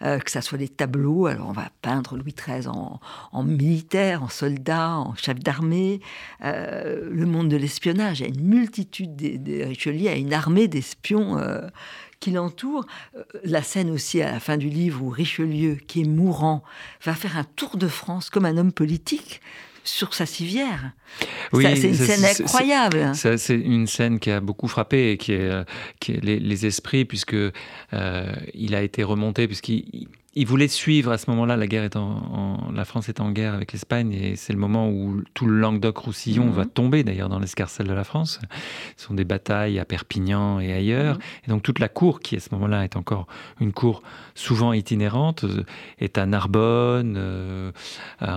euh, 0.02 0.18
que 0.18 0.30
ça 0.30 0.40
soit 0.40 0.58
les 0.58 0.68
tableaux, 0.68 1.26
alors 1.26 1.48
on 1.48 1.52
va 1.52 1.70
peindre 1.82 2.16
Louis 2.16 2.34
XIII 2.34 2.68
en, 2.68 3.42
militaire, 3.42 4.22
en 4.22 4.28
soldat, 4.28 4.96
en 4.98 5.14
chef 5.14 5.38
d'armée, 5.38 6.00
euh, 6.44 7.08
le 7.10 7.26
monde 7.26 7.48
de 7.48 7.56
l'espionnage, 7.56 8.20
il 8.20 8.22
y 8.22 8.26
a 8.26 8.28
une 8.28 8.46
multitude 8.46 9.16
de, 9.16 9.64
Richelieu, 9.64 9.96
il 9.96 10.02
y 10.02 10.08
a 10.08 10.16
une 10.16 10.32
armée 10.32 10.68
d'espions 10.68 11.38
euh, 11.38 11.66
qui 12.20 12.30
l'entourent. 12.30 12.86
La 13.44 13.62
scène 13.62 13.90
aussi 13.90 14.22
à 14.22 14.32
la 14.32 14.40
fin 14.40 14.56
du 14.56 14.68
livre 14.68 15.02
où 15.02 15.08
Richelieu, 15.10 15.74
qui 15.74 16.02
est 16.02 16.08
mourant, 16.08 16.62
va 17.04 17.14
faire 17.14 17.36
un 17.36 17.44
tour 17.44 17.76
de 17.76 17.88
France 17.88 18.30
comme 18.30 18.44
un 18.44 18.56
homme 18.56 18.72
politique, 18.72 19.40
sur 19.84 20.14
sa 20.14 20.26
civière. 20.26 20.92
Oui, 21.52 21.64
c'est 21.76 21.88
une 21.88 21.94
scène 21.94 22.24
incroyable. 22.24 23.12
C'est 23.14 23.54
une 23.54 23.86
scène 23.86 24.18
qui 24.18 24.30
a 24.30 24.40
beaucoup 24.40 24.66
frappé 24.66 25.12
et 25.12 25.16
qui 25.16 25.32
est, 25.32 25.64
qui 26.00 26.12
est 26.12 26.24
les, 26.24 26.66
esprits, 26.66 27.04
puisque 27.04 27.36
il 28.54 28.74
a 28.74 28.82
été 28.82 29.02
remonté, 29.02 29.46
puisqu'il 29.46 30.08
il 30.36 30.46
voulait 30.46 30.68
suivre 30.68 31.12
à 31.12 31.18
ce 31.18 31.30
moment-là, 31.30 31.56
la 31.56 31.66
guerre 31.66 31.84
est 31.84 31.96
en, 31.96 32.70
la 32.74 32.84
France 32.84 33.08
est 33.08 33.20
en 33.20 33.30
guerre 33.30 33.54
avec 33.54 33.72
l'Espagne 33.72 34.12
et 34.12 34.36
c'est 34.36 34.52
le 34.52 34.58
moment 34.58 34.88
où 34.88 35.22
tout 35.32 35.46
le 35.46 35.58
Languedoc-Roussillon 35.58 36.50
va 36.50 36.64
mhm. 36.64 36.70
tomber 36.70 37.04
d'ailleurs 37.04 37.28
dans 37.28 37.38
l'escarcelle 37.38 37.86
de 37.86 37.92
la 37.92 38.04
France. 38.04 38.40
Ce 38.96 39.06
sont 39.06 39.14
des 39.14 39.24
batailles 39.24 39.78
à 39.78 39.84
Perpignan 39.84 40.58
et 40.58 40.72
ailleurs. 40.72 41.16
Mhm. 41.16 41.22
Et 41.46 41.50
donc 41.50 41.62
toute 41.62 41.78
la 41.78 41.88
cour, 41.88 42.20
qui 42.20 42.36
à 42.36 42.40
ce 42.40 42.48
moment-là 42.52 42.84
est 42.84 42.96
encore 42.96 43.26
une 43.60 43.72
cour 43.72 44.02
souvent 44.34 44.72
itinérante, 44.72 45.44
euh, 45.44 45.62
est 46.00 46.18
à 46.18 46.26
Narbonne 46.26 47.14
euh, 47.16 47.72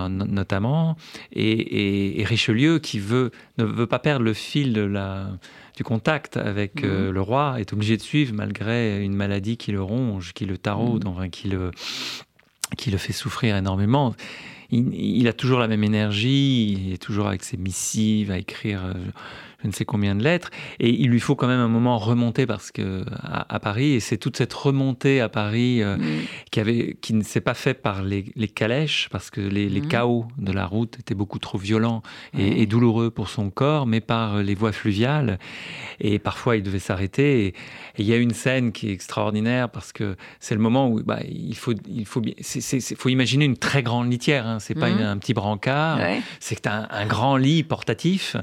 notamment. 0.08 0.96
Et, 1.32 2.20
et, 2.20 2.24
Richelieu, 2.24 2.78
qui 2.78 3.00
veut, 3.00 3.32
ne 3.58 3.64
veut 3.64 3.86
pas 3.86 3.98
perdre 3.98 4.24
le 4.24 4.34
fil 4.34 4.72
de 4.72 4.82
la 4.82 5.30
du 5.78 5.84
contact 5.84 6.36
avec 6.36 6.82
euh, 6.82 7.06
mhm. 7.06 7.14
le 7.14 7.20
roi, 7.20 7.60
est 7.60 7.72
obligé 7.72 7.96
de 7.96 8.02
suivre 8.02 8.34
malgré 8.34 9.00
une 9.00 9.14
maladie 9.14 9.56
qui 9.56 9.70
le 9.70 9.80
ronge, 9.80 10.32
qui 10.34 10.44
le 10.44 10.58
taraude, 10.58 11.04
mhm. 11.04 11.12
enfin, 11.12 11.28
qui, 11.28 11.46
le, 11.48 11.70
qui 12.76 12.90
le 12.90 12.98
fait 12.98 13.12
souffrir 13.12 13.54
énormément. 13.54 14.12
Il, 14.70 14.92
il, 14.92 15.28
a 15.28 15.32
toujours 15.32 15.60
la 15.60 15.68
même 15.68 15.84
énergie, 15.84 16.72
il 16.72 16.92
est 16.92 17.00
toujours 17.00 17.28
avec 17.28 17.44
ses 17.44 17.56
missives 17.56 18.32
à 18.32 18.38
écrire. 18.38 18.84
Euh, 18.86 18.94
je 19.62 19.66
ne 19.66 19.72
sais 19.72 19.84
combien 19.84 20.14
de 20.14 20.22
lettres. 20.22 20.50
Et 20.78 20.90
il 20.90 21.08
lui 21.08 21.18
faut 21.18 21.34
quand 21.34 21.48
même 21.48 21.58
un 21.58 21.68
moment 21.68 21.98
remonter 21.98 22.46
parce 22.46 22.70
que 22.70 23.04
à, 23.22 23.58
Paris, 23.58 23.94
et 23.94 24.00
c'est 24.00 24.16
toute 24.16 24.36
cette 24.36 24.52
remontée 24.52 25.20
à 25.20 25.28
Paris 25.28 25.82
euh, 25.82 25.96
mm. 25.96 26.02
qui, 26.50 26.60
avait, 26.60 26.96
qui 27.00 27.12
ne 27.12 27.24
s'est 27.24 27.40
pas 27.40 27.54
fait 27.54 27.74
par 27.74 28.02
les, 28.02 28.22
calèches, 28.54 29.08
parce 29.10 29.30
que 29.30 29.40
les, 29.40 29.68
mm. 29.68 29.88
chaos 29.88 30.26
de 30.38 30.52
la 30.52 30.64
route 30.64 30.98
étaient 31.00 31.14
beaucoup 31.14 31.40
trop 31.40 31.58
violents 31.58 32.02
et, 32.38 32.66
douloureux 32.66 33.10
pour 33.10 33.28
son 33.28 33.50
corps, 33.50 33.86
mais 33.86 34.00
par 34.00 34.42
les 34.42 34.54
voies 34.54 34.72
fluviales. 34.72 35.38
Et 36.00 36.20
parfois, 36.20 36.56
il 36.56 36.62
devait 36.62 36.78
s'arrêter. 36.78 37.46
Et, 37.46 37.54
il 37.98 38.06
y 38.06 38.12
a 38.12 38.16
une 38.16 38.34
scène 38.34 38.70
qui 38.70 38.88
est 38.88 38.92
extraordinaire 38.92 39.70
parce 39.70 39.92
que 39.92 40.16
c'est 40.38 40.54
le 40.54 40.60
moment 40.60 40.88
où 40.88 41.02
bah, 41.02 41.18
il 41.28 41.56
faut, 41.56 41.74
il 41.88 42.06
faut, 42.06 42.22
faut 42.96 43.08
imaginer 43.08 43.44
une 43.44 43.56
très 43.56 43.82
grande 43.82 44.08
litière. 44.08 44.46
Hein. 44.46 44.60
C'est 44.60 44.74
pas 44.74 44.88
mm. 44.88 45.00
un 45.00 45.18
petit 45.18 45.34
brancard, 45.34 45.98
c'est 46.38 46.68
un, 46.68 46.86
un 46.90 47.06
grand 47.06 47.36
lit 47.36 47.64
portatif. 47.64 48.36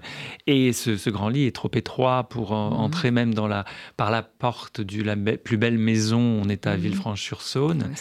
Et 0.46 0.74
ce, 0.74 1.05
ce 1.06 1.12
grand 1.12 1.30
lit 1.30 1.46
est 1.46 1.56
trop 1.56 1.70
étroit 1.72 2.24
pour 2.24 2.52
mhm. 2.52 2.74
entrer 2.74 3.12
même 3.12 3.36
dans 3.36 3.48
la, 3.48 3.64
par 3.96 4.10
la 4.10 4.24
porte 4.24 4.82
de 4.82 5.04
la 5.04 5.16
plus 5.16 5.58
belle 5.58 5.78
maison. 5.78 6.20
On 6.20 6.50
est 6.50 6.66
à 6.66 6.76
mhm. 6.76 6.82
Villefranche-sur-Saône. 6.82 7.92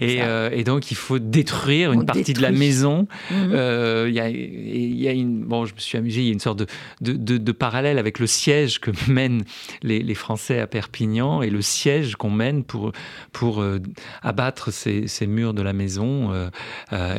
et, 0.00 0.22
euh, 0.22 0.50
et, 0.52 0.64
donc, 0.64 0.90
il 0.90 0.96
faut 0.96 1.20
détruire 1.20 1.92
une 1.92 2.04
partie 2.04 2.32
de 2.32 2.42
la 2.42 2.50
maison. 2.50 3.06
Mhm. 3.30 3.50
Euh, 3.52 4.06
il 4.08 4.14
y, 4.14 5.08
a, 5.08 5.12
une. 5.12 5.44
Bon, 5.44 5.66
je 5.66 5.74
me 5.74 5.78
suis 5.78 5.96
amusé, 5.96 6.22
il 6.22 6.26
y 6.26 6.30
a 6.30 6.32
une 6.32 6.40
sorte 6.40 6.58
de, 6.58 6.66
de, 7.00 7.38
de, 7.38 7.52
parallèle 7.52 7.98
avec 7.98 8.18
le 8.18 8.26
siège 8.26 8.80
que 8.80 8.90
mènent 9.08 9.44
les, 9.82 10.00
les, 10.00 10.14
Français 10.14 10.58
à 10.58 10.66
Perpignan 10.66 11.42
et 11.42 11.50
le 11.50 11.62
siège 11.62 12.16
qu'on 12.16 12.30
mène 12.30 12.64
pour, 12.64 12.90
pour 13.30 13.62
euh, 13.62 13.78
abattre 14.22 14.72
ces, 14.72 15.06
ces, 15.06 15.28
murs 15.28 15.54
de 15.54 15.62
la 15.62 15.72
maison 15.72 16.32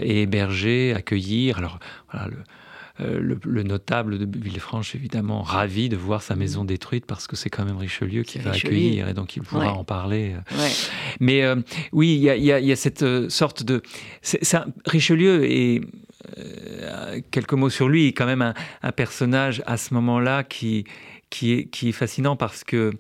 et 0.02 0.22
héberger, 0.22 0.94
accueillir. 0.94 1.60
Alors, 1.60 1.80
voilà, 2.12 2.28
le 2.28 2.38
euh, 3.02 3.38
le, 3.46 3.64
notable 3.64 4.18
de 4.18 4.40
Villefranche, 4.40 4.94
évidemment, 4.94 5.42
ravi 5.42 5.88
de 5.88 5.96
voir 5.96 6.22
sa 6.22 6.36
maison 6.36 6.66
détruite 6.66 7.06
parce 7.06 7.28
que 7.28 7.38
c'est 7.38 7.50
quand 7.50 7.64
même 7.64 7.78
Richelieu 7.78 8.24
qui 8.24 8.40
va 8.40 8.52
accueillir 8.52 9.08
et 9.08 9.14
donc 9.14 9.38
il 9.38 9.44
pourra 9.44 9.74
en 9.74 9.86
parler. 9.86 10.36
Mais 11.20 11.44
euh, 11.44 11.56
oui, 11.94 12.16
il 12.16 12.44
y, 12.44 12.52
a, 12.52 12.76
cette 12.76 13.04
euh, 13.04 13.30
sorte 13.30 13.64
de. 13.64 13.82
Richelieu 14.86 15.46
et 15.46 15.82
quelques 17.32 17.54
mots 17.54 17.70
sur 17.70 17.88
lui, 17.88 18.08
est 18.08 18.14
quand 18.14 18.26
même 18.26 18.54
un, 18.84 18.92
personnage 18.92 19.64
à 19.66 19.78
ce 19.78 19.94
moment-là 19.94 20.44
qui, 20.44 20.84
qui, 21.30 21.54
est, 21.54 21.66
qui 21.66 21.90
est 21.90 21.94
fascinant 21.94 22.36
parce 22.36 22.64
que 22.64 22.92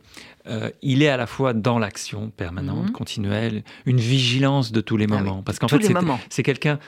il 0.82 1.04
est 1.04 1.10
à 1.10 1.18
la 1.18 1.28
fois 1.28 1.54
dans 1.54 1.78
l'action 1.78 2.32
permanente, 2.32 2.90
mm. 2.90 2.92
continuelle, 2.92 3.64
une 3.86 4.00
vigilance 4.00 4.72
de 4.72 4.82
tous 4.82 4.98
les 4.98 5.06
ah 5.12 5.16
moments. 5.16 5.44
Parce 5.44 5.60
qu'en 5.60 5.68
fait, 5.68 5.82
c'est 6.30 6.44
quelqu'un, 6.44 6.80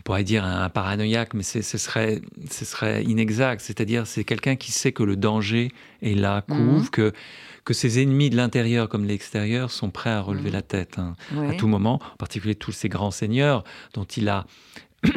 on 0.00 0.02
pourrait 0.02 0.24
dire 0.24 0.46
un 0.46 0.70
paranoïaque, 0.70 1.34
mais 1.34 1.42
ce 1.42 1.60
serait, 1.60 2.22
ce 2.50 2.64
serait 2.64 3.04
inexact. 3.04 3.60
C'est-à-dire, 3.60 4.06
c'est 4.06 4.24
quelqu'un 4.24 4.56
qui 4.56 4.72
sait 4.72 4.92
que 4.92 5.02
le 5.02 5.14
danger 5.14 5.72
est 6.00 6.14
là, 6.14 6.42
mhm. 6.48 6.56
couvre, 6.56 6.90
que, 6.90 7.12
que 7.66 7.74
ses 7.74 8.00
ennemis 8.00 8.30
de 8.30 8.36
l'intérieur 8.36 8.88
comme 8.88 9.02
de 9.02 9.08
l'extérieur 9.08 9.70
sont 9.70 9.90
prêts 9.90 10.08
à 10.08 10.22
relever 10.22 10.48
mhm. 10.48 10.54
la 10.54 10.62
tête 10.62 10.98
hein, 10.98 11.16
à 11.50 11.52
tout 11.52 11.68
moment, 11.68 12.00
en 12.14 12.16
particulier 12.16 12.54
tous 12.54 12.72
ces 12.72 12.88
grands 12.88 13.10
seigneurs 13.10 13.62
dont 13.92 14.04
il 14.04 14.30
a 14.30 14.46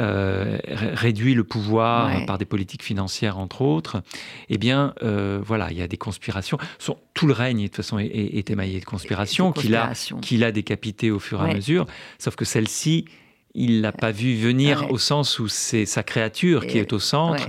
euh, 0.00 0.58
réduit 0.68 1.34
le 1.34 1.44
pouvoir 1.44 2.26
par 2.26 2.38
des 2.38 2.44
politiques 2.44 2.82
financières, 2.82 3.38
entre 3.38 3.62
autres, 3.62 4.02
eh 4.48 4.58
bien, 4.58 4.92
euh, 5.02 5.40
voilà, 5.44 5.70
il 5.70 5.78
y 5.78 5.82
a 5.82 5.88
des 5.88 5.96
conspirations. 5.96 6.58
tout 7.14 7.26
le 7.28 7.32
règne, 7.32 7.62
de 7.62 7.66
toute 7.66 7.76
façon, 7.76 7.98
est, 7.98 8.50
émaillé 8.50 8.80
de 8.80 8.84
conspirations, 8.84 9.52
qu'il 9.52 9.76
a, 9.76 9.92
qu'il 10.20 10.42
a 10.42 10.50
décapité 10.50 11.12
au 11.12 11.20
fur 11.20 11.44
et 11.44 11.50
à 11.50 11.54
mesure, 11.54 11.86
sauf 12.18 12.34
que 12.34 12.44
celle-ci 12.44 13.04
il 13.56 13.80
l'a 13.80 13.90
pas 13.90 14.12
vu 14.12 14.36
venir 14.36 14.86
au 14.90 14.98
sens 14.98 15.38
où 15.38 15.48
c'est 15.48 15.86
sa 15.86 16.02
créature 16.02 16.66
qui 16.66 16.78
est 16.78 16.92
au 16.92 16.98
centre. 16.98 17.48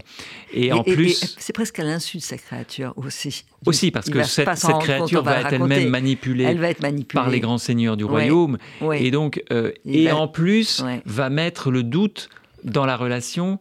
Et, 0.53 0.71
en 0.71 0.81
plus, 0.81 1.35
c'est 1.37 1.51
presque 1.51 1.79
à 1.79 1.83
l'insu 1.83 2.17
de 2.17 2.21
sa 2.23 2.37
créature 2.37 2.93
aussi. 2.95 3.43
Aussi 3.65 3.91
parce 3.91 4.09
que 4.09 4.23
cette, 4.23 4.47
créature 4.79 5.21
va, 5.21 5.41
être 5.41 5.53
elle-même 5.53 5.89
manipulée, 5.89 6.45
elle 6.45 6.59
va 6.59 6.69
être 6.69 6.81
manipulée. 6.81 7.21
par 7.21 7.29
les 7.29 7.41
grands 7.41 7.57
seigneurs 7.57 7.97
du 7.97 8.05
royaume, 8.05 8.57
et 8.93 9.11
donc 9.11 9.43
euh, 9.51 9.73
et 9.85 10.11
en 10.11 10.27
plus 10.27 10.83
va 11.05 11.29
mettre 11.29 11.69
le 11.71 11.83
doute 11.83 12.29
dans 12.63 12.85
la 12.85 12.95
relation 12.95 13.59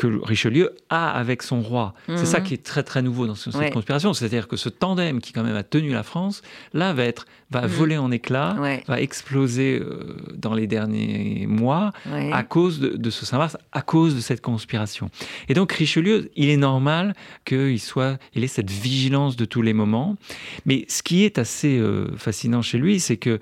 que 0.00 0.06
Richelieu 0.22 0.70
a 0.88 1.10
avec 1.10 1.42
son 1.42 1.60
roi. 1.60 1.92
C'est 2.08 2.24
ça 2.24 2.38
mhm. 2.38 2.44
qui 2.46 2.54
est 2.54 2.64
très 2.64 2.82
très 2.82 3.02
nouveau 3.02 3.26
dans 3.26 3.34
cette 3.34 3.70
conspiration, 3.70 4.14
c'est-à-dire 4.14 4.48
que 4.48 4.56
ce 4.56 4.70
tandem 4.70 5.20
qui 5.20 5.34
quand 5.34 5.42
même 5.42 5.56
a 5.56 5.62
tenu 5.62 5.90
la 5.90 6.02
France, 6.02 6.40
là 6.72 6.94
va 6.94 7.04
être 7.04 7.26
va 7.50 7.62
mhm. 7.62 7.68
voler 7.68 7.98
en 7.98 8.10
éclats, 8.10 8.56
va 8.88 9.00
exploser 9.02 9.78
euh, 9.78 10.16
dans 10.34 10.54
les 10.54 10.66
derniers 10.66 11.46
mois 11.46 11.92
à 12.32 12.42
cause 12.44 12.80
de, 12.80 13.10
ce 13.10 13.26
Saint-Mars, 13.26 13.58
à 13.72 13.82
cause 13.82 14.14
de 14.14 14.20
cette 14.20 14.40
conspiration. 14.40 15.10
Et 15.50 15.54
donc 15.54 15.70
Richelieu, 15.72 16.30
il 16.34 16.48
est 16.48 16.56
normal 16.56 17.14
qu'il 17.44 17.78
soit, 17.78 18.18
il 18.34 18.42
ait 18.42 18.46
cette 18.48 18.70
vigilance 18.70 19.36
de 19.36 19.44
tous 19.44 19.60
les 19.60 19.74
moments. 19.74 20.16
Mais 20.64 20.86
ce 20.88 21.02
qui 21.02 21.24
est 21.24 21.36
assez 21.36 21.76
euh, 21.76 22.16
fascinant 22.16 22.62
chez 22.62 22.78
lui, 22.78 23.00
c'est 23.00 23.18
que 23.18 23.38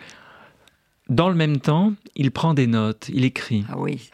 dans 1.08 1.28
le 1.28 1.36
même 1.36 1.58
temps, 1.60 1.92
il 2.16 2.32
prend 2.32 2.52
des 2.52 2.66
notes, 2.66 3.08
il 3.14 3.24
écrit. 3.24 3.64
Ah 3.68 3.78
oui. 3.78 4.10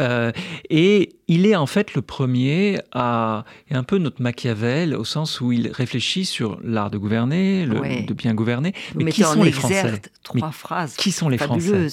Euh, 0.00 0.32
et 0.70 1.10
il 1.28 1.46
est 1.46 1.56
en 1.56 1.66
fait 1.66 1.94
le 1.94 2.02
premier 2.02 2.80
à, 2.92 3.44
et 3.70 3.74
un 3.74 3.82
peu 3.82 3.98
notre 3.98 4.20
Machiavel, 4.20 4.94
au 4.94 5.04
sens 5.04 5.40
où 5.40 5.52
il 5.52 5.68
réfléchit 5.68 6.24
sur 6.24 6.58
l'art 6.62 6.90
de 6.90 6.98
gouverner, 6.98 7.64
le, 7.66 8.04
de 8.04 8.14
bien 8.14 8.34
gouverner. 8.34 8.74
Mais 8.94 9.10
qui 9.10 9.22
sont 9.22 9.42
les 9.42 9.52
Français 9.52 10.02
Trois 10.22 10.52
phrases. 10.52 10.96
Qui 10.96 11.12
sont 11.12 11.28
les 11.28 11.38
Français 11.38 11.88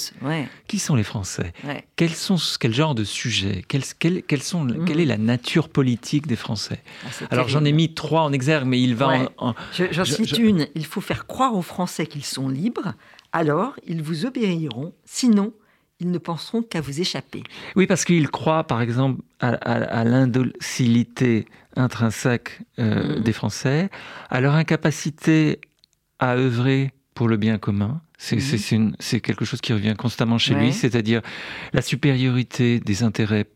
Qui 0.67 0.79
sont 0.79 0.95
les 0.95 1.03
Français 1.03 1.53
Quels 1.95 2.13
sont, 2.13 2.37
Quel 2.59 2.73
genre 2.73 2.95
de 2.95 3.03
sujet 3.03 3.63
quels, 3.67 3.83
quels, 4.23 4.41
sont, 4.41 4.63
mm. 4.63 4.85
Quelle 4.85 4.99
est 4.99 5.05
la 5.05 5.17
nature 5.17 5.69
politique 5.69 6.27
des 6.27 6.35
Français 6.35 6.81
ah, 7.05 7.25
Alors 7.29 7.47
j'en 7.47 7.63
ai 7.65 7.71
mis 7.71 7.93
trois 7.93 8.21
en 8.21 8.33
exergue, 8.33 8.67
mais 8.67 8.81
il 8.81 8.95
va 8.95 9.29
en. 9.37 9.53
J'en 9.91 10.05
cite 10.05 10.37
une. 10.37 10.67
Il 10.75 10.85
faut 10.85 11.01
faire 11.01 11.27
croire 11.27 11.55
aux 11.55 11.61
Français 11.61 12.05
qu'ils 12.05 12.25
sont 12.25 12.49
libres. 12.49 12.93
Alors, 13.33 13.73
ils 13.87 14.01
vous 14.01 14.25
obéiront. 14.25 14.93
Sinon, 15.05 15.53
ils 16.01 16.11
ne 16.11 16.17
penseront 16.17 16.63
qu'à 16.63 16.81
vous 16.81 16.99
échapper. 16.99 17.43
Oui, 17.75 17.87
parce 17.87 18.05
qu'ils 18.05 18.29
croient, 18.29 18.65
par 18.65 18.81
exemple, 18.81 19.21
à, 19.39 20.03
l'indocilité 20.03 21.45
intrinsèque 21.75 22.59
euh, 22.79 23.19
mm. 23.19 23.23
des 23.23 23.33
Français, 23.33 23.89
à 24.29 24.41
leur 24.41 24.55
incapacité 24.55 25.61
à 26.19 26.35
œuvrer 26.35 26.91
pour 27.13 27.27
le 27.27 27.37
bien 27.37 27.57
commun. 27.57 28.01
C'est 28.17 28.37
mm. 28.37 28.93
quelque 29.21 29.45
chose 29.45 29.61
qui 29.61 29.73
revient 29.73 29.95
constamment 29.97 30.37
chez 30.37 30.55
lui, 30.55 30.73
c'est-à-dire 30.73 31.21
la 31.73 31.81
supériorité 31.81 32.79
des 32.79 33.03
intérêts 33.03 33.47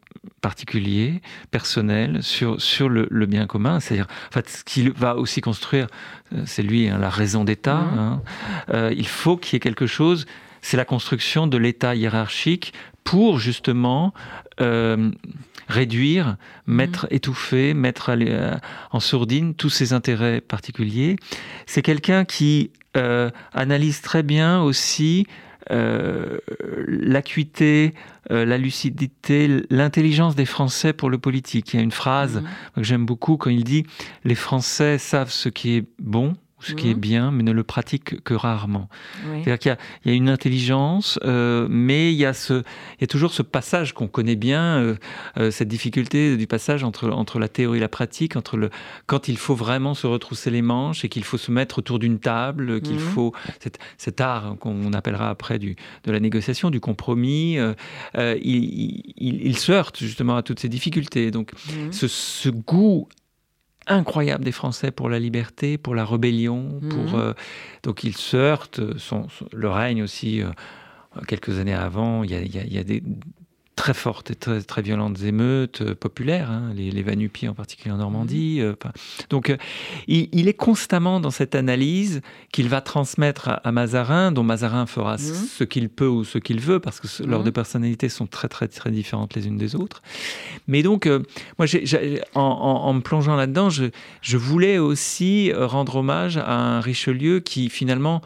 particuliers, 0.41 1.21
personnels, 1.51 2.21
sur, 2.23 2.61
sur 2.61 2.89
le, 2.89 3.25
bien 3.25 3.47
commun. 3.47 3.79
C'est-à-dire, 3.79 4.07
en 4.29 4.33
fait, 4.33 4.49
ce 4.49 4.63
qu'il 4.63 4.91
va 4.91 5.17
aussi 5.17 5.41
construire, 5.41 5.87
euh, 6.33 6.43
c'est 6.45 6.63
lui, 6.63 6.89
hein, 6.89 6.97
la 6.99 7.09
raison 7.09 7.43
d'État. 7.43 7.77
Mm. 7.77 7.99
Hein. 7.99 8.21
Euh, 8.69 8.93
il 8.95 9.07
faut 9.07 9.37
qu'il 9.37 9.53
y 9.53 9.57
ait 9.57 9.59
quelque 9.59 9.87
chose 9.87 10.25
c'est 10.65 10.77
la 10.77 10.85
construction 10.85 11.45
de 11.45 11.57
l'État 11.57 11.93
hiérarchique 11.93 12.73
pour 13.03 13.37
justement 13.37 14.15
euh, 14.61 15.11
réduire, 15.67 16.37
mettre, 16.65 17.05
mmh. 17.05 17.13
étouffer, 17.13 17.73
mettre 17.75 18.09
euh, 18.17 18.55
en 18.89 18.99
sourdine 18.99 19.53
tous 19.53 19.69
ses 19.69 19.93
intérêts 19.93 20.41
particuliers. 20.41 21.17
C'est 21.67 21.83
quelqu'un 21.83 22.25
qui 22.25 22.71
euh, 22.97 23.29
analyse 23.53 24.01
très 24.01 24.23
bien 24.23 24.59
aussi 24.61 25.27
l'acuité, 26.87 27.95
la 28.29 28.59
lucidité, 28.59 29.63
l'intelligence 29.71 30.35
des 30.35 30.45
Français 30.45 30.93
pour 30.93 31.09
le 31.09 31.17
politique. 31.17 31.73
Il 31.73 31.77
y 31.77 31.79
a 31.79 31.83
une 31.83 31.91
phrase 31.91 32.37
mmh. 32.37 32.45
que 32.75 32.83
j'aime 32.83 33.03
beaucoup 33.03 33.37
quand 33.37 33.49
il 33.49 33.63
dit 33.63 33.83
Les 34.25 34.35
Français 34.35 34.99
savent 34.99 35.31
ce 35.31 35.49
qui 35.49 35.77
est 35.77 35.85
bon, 35.97 36.35
ce 36.59 36.73
qui 36.73 36.89
est 36.89 36.93
mhm. 36.93 36.99
bien, 36.99 37.31
mais 37.31 37.43
ne 37.43 37.51
le 37.51 37.63
pratique 37.63 38.23
que 38.23 38.33
rarement. 38.33 38.89
C'est-à-dire 39.23 39.59
qu'il 39.59 39.77
y, 40.05 40.09
a 40.09 40.13
une 40.13 40.29
intelligence, 40.29 41.19
euh, 41.25 41.67
mais 41.69 42.13
il 42.13 42.17
y, 42.17 42.25
a 42.25 42.33
ce, 42.33 42.53
il 42.53 43.01
y 43.01 43.03
a 43.03 43.07
toujours 43.07 43.33
ce 43.33 43.41
passage 43.41 43.93
qu'on 43.93 44.07
connaît 44.07 44.37
bien, 44.37 44.77
euh, 44.77 44.95
euh, 45.37 45.51
cette 45.51 45.67
difficulté 45.67 46.37
du 46.37 46.47
passage 46.47 46.83
entre, 46.83 47.09
entre 47.09 47.39
la 47.39 47.49
théorie 47.49 47.77
et 47.77 47.81
la 47.81 47.89
pratique, 47.89 48.35
entre 48.35 48.55
le, 48.55 48.69
quand 49.05 49.27
il 49.27 49.37
faut 49.37 49.55
vraiment 49.55 49.93
se 49.93 50.07
retrousser 50.07 50.49
les 50.49 50.61
manches 50.61 51.03
et 51.03 51.09
qu'il 51.09 51.25
faut 51.25 51.37
se 51.37 51.51
mettre 51.51 51.79
autour 51.79 51.99
d'une 51.99 52.19
table, 52.19 52.79
qu'il 52.81 52.95
mhm. 52.95 52.99
faut 52.99 53.33
cet, 53.59 53.77
cet 53.97 54.21
art 54.21 54.55
qu'on 54.59 54.93
appellera 54.93 55.29
après 55.29 55.59
du, 55.59 55.75
de 56.05 56.11
la 56.11 56.21
négociation, 56.21 56.69
du 56.69 56.79
compromis, 56.79 57.57
il, 57.57 57.75
il, 58.15 59.13
il, 59.17 59.57
se 59.57 59.71
heurte 59.71 59.99
justement 59.99 60.37
à 60.37 60.43
toutes 60.43 60.59
ces 60.59 60.69
difficultés. 60.69 61.31
Donc 61.31 61.51
mhm. 61.69 61.91
ce, 61.91 62.07
ce 62.07 62.49
goût 62.49 63.07
incroyable 63.87 64.43
des 64.43 64.51
Français 64.51 64.91
pour 64.91 65.09
la 65.09 65.19
liberté, 65.19 65.77
pour 65.77 65.95
la 65.95 66.05
rébellion. 66.05 66.79
Pour, 66.89 67.03
mhm. 67.03 67.15
euh, 67.15 67.33
donc 67.83 68.03
ils 68.03 68.17
se 68.17 68.37
heurtent. 68.37 68.97
Son, 68.97 69.27
le 69.53 69.69
règne 69.69 70.03
aussi, 70.03 70.41
euh, 70.41 70.49
quelques 71.27 71.59
années 71.59 71.73
avant, 71.73 72.23
il 72.23 72.31
y 72.31 72.35
a, 72.35 72.41
il 72.41 72.73
y 72.73 72.77
a 72.77 72.83
des, 72.83 73.03
très 73.75 73.93
fortes 73.93 74.31
et 74.31 74.35
très, 74.35 74.61
très 74.61 74.81
violentes 74.81 75.21
émeutes 75.21 75.81
euh, 75.81 75.95
populaires, 75.95 76.49
hein, 76.49 76.71
les, 76.75 76.91
les 76.91 77.03
Vanupies 77.03 77.47
en 77.47 77.53
particulier 77.53 77.93
en 77.93 77.97
Normandie. 77.97 78.59
Mhm. 78.59 78.65
Euh, 78.65 78.89
donc 79.29 79.49
euh, 79.49 79.57
il, 80.07 80.47
est 80.47 80.53
constamment 80.53 81.19
dans 81.19 81.31
cette 81.31 81.55
analyse 81.55 82.21
qu'il 82.51 82.69
va 82.69 82.81
transmettre 82.81 83.59
à, 83.63 83.71
Mazarin, 83.71 84.31
dont 84.31 84.43
Mazarin 84.43 84.85
fera 84.85 85.13
mhm. 85.13 85.19
ce 85.19 85.63
qu'il 85.63 85.89
peut 85.89 86.07
ou 86.07 86.23
ce 86.23 86.37
qu'il 86.37 86.59
veut, 86.61 86.79
parce 86.79 86.99
que 86.99 87.23
leurs 87.23 87.39
mhm. 87.39 87.45
deux 87.45 87.51
personnalités 87.51 88.09
sont 88.09 88.27
très 88.27 88.47
très 88.47 88.67
très 88.67 88.91
différentes 88.91 89.35
les 89.35 89.47
unes 89.47 89.57
des 89.57 89.75
autres. 89.75 90.01
Mais 90.67 90.81
donc, 90.81 91.07
moi, 91.57 91.67
en, 92.35 92.41
en, 92.41 92.93
me 92.93 93.01
plongeant 93.01 93.35
là-dedans, 93.35 93.69
je, 93.69 93.85
je 94.21 94.37
voulais 94.37 94.77
aussi 94.77 95.51
rendre 95.53 95.97
hommage 95.97 96.37
à 96.37 96.53
un 96.53 96.79
Richelieu 96.79 97.39
qui 97.39 97.69
finalement 97.69 98.21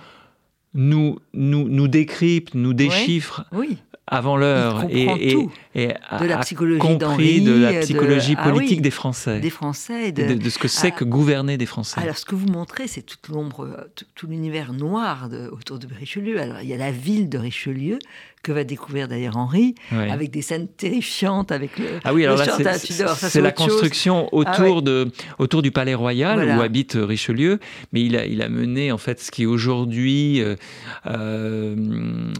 nous, 0.73 1.17
nous, 1.33 1.67
nous 1.67 1.87
décrypte, 1.87 2.53
nous 2.53 2.73
déchiffre 2.73 3.45
oui 3.51 3.77
avant 4.09 4.37
l'heure 4.37 4.85
et, 4.89 5.03
et, 5.03 5.37
et 5.75 5.87
de 5.87 6.25
la 6.25 6.39
psychologie 6.39 6.79
compris 6.79 7.41
de 7.41 7.53
la 7.53 7.79
psychologie 7.81 8.35
ah 8.37 8.49
politique 8.49 8.81
des 8.81 8.91
Français, 8.91 9.39
des 9.39 9.51
Français, 9.51 10.11
de, 10.11 10.33
de, 10.33 10.49
ce 10.49 10.57
que 10.57 10.67
c'est 10.67 10.91
que 10.91 11.03
gouverner 11.03 11.57
des 11.57 11.67
Français. 11.67 11.99
Alors 12.01 12.17
ce 12.17 12.25
que 12.25 12.35
vous 12.35 12.47
montrez, 12.47 12.87
c'est 12.87 13.03
toute 13.03 13.27
l'ombre, 13.29 13.87
tout, 14.15 14.27
l'univers 14.27 14.73
noir 14.73 15.29
autour 15.51 15.77
de 15.77 15.87
Richelieu. 15.93 16.41
Alors 16.41 16.61
il 16.61 16.67
y 16.67 16.73
a 16.73 16.77
la 16.77 16.91
ville 16.91 17.29
de 17.29 17.37
Richelieu 17.37 17.99
que 18.41 18.51
va 18.51 18.63
découvrir 18.63 19.07
d'ailleurs 19.07 19.37
Henri, 19.37 19.75
avec 19.91 20.31
des 20.31 20.41
scènes 20.41 20.67
terrifiantes, 20.67 21.51
avec 21.51 21.77
le, 21.77 21.85
ah 22.03 22.13
oui, 22.13 22.25
alors 22.25 22.37
là, 22.37 22.77
C'est 22.77 23.41
la 23.41 23.51
construction 23.51 24.33
autour, 24.33 24.77
ah 24.77 24.81
de, 24.81 25.11
autour 25.39 25.61
du 25.61 25.71
Palais 25.71 25.93
Royal 25.93 26.57
où 26.57 26.61
habite 26.61 26.97
Richelieu, 26.99 27.59
mais 27.91 28.01
il 28.01 28.15
a, 28.15 28.25
il 28.25 28.41
a 28.41 28.49
mené 28.49 28.91
en 28.91 28.97
fait 28.97 29.19
ce 29.19 29.31
qui 29.31 29.45
aujourd'hui 29.45 30.41
euh, 30.41 30.55
euh, 31.07 31.75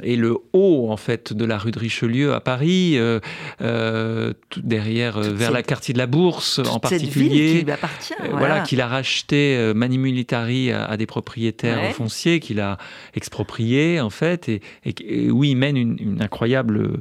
est 0.03 0.15
le 0.15 0.38
haut 0.53 0.88
en 0.89 0.97
fait 0.97 1.33
de 1.33 1.45
la 1.45 1.57
rue 1.57 1.71
de 1.71 1.79
Richelieu 1.79 2.33
à 2.33 2.39
Paris, 2.39 2.93
euh, 2.97 3.19
euh 3.62 4.33
tout 4.49 4.62
derrière, 4.62 5.19
vers 5.19 5.51
la 5.51 5.63
quartier 5.63 5.93
de 5.93 5.99
la 5.99 6.07
Bourse 6.07 6.59
en 6.59 6.79
particulier. 6.79 7.59
Qui 7.59 7.65
lui 7.65 7.71
appartient, 7.71 8.13
voilà, 8.31 8.62
qu'il 8.62 8.81
a 8.81 8.88
racheté 8.88 9.73
Mani 9.75 9.97
Militari 9.97 10.71
à, 10.71 10.95
des 10.97 11.05
propriétaires 11.05 11.93
fonciers, 11.93 12.39
qu'il 12.39 12.59
a 12.59 12.77
exproprié 13.15 13.99
en 13.99 14.09
fait, 14.09 14.49
et, 14.49 14.62
et 14.85 15.29
où 15.29 15.43
il 15.43 15.55
mène 15.55 15.77
une 15.77 15.88
une, 15.97 16.21
incroyable 16.21 16.99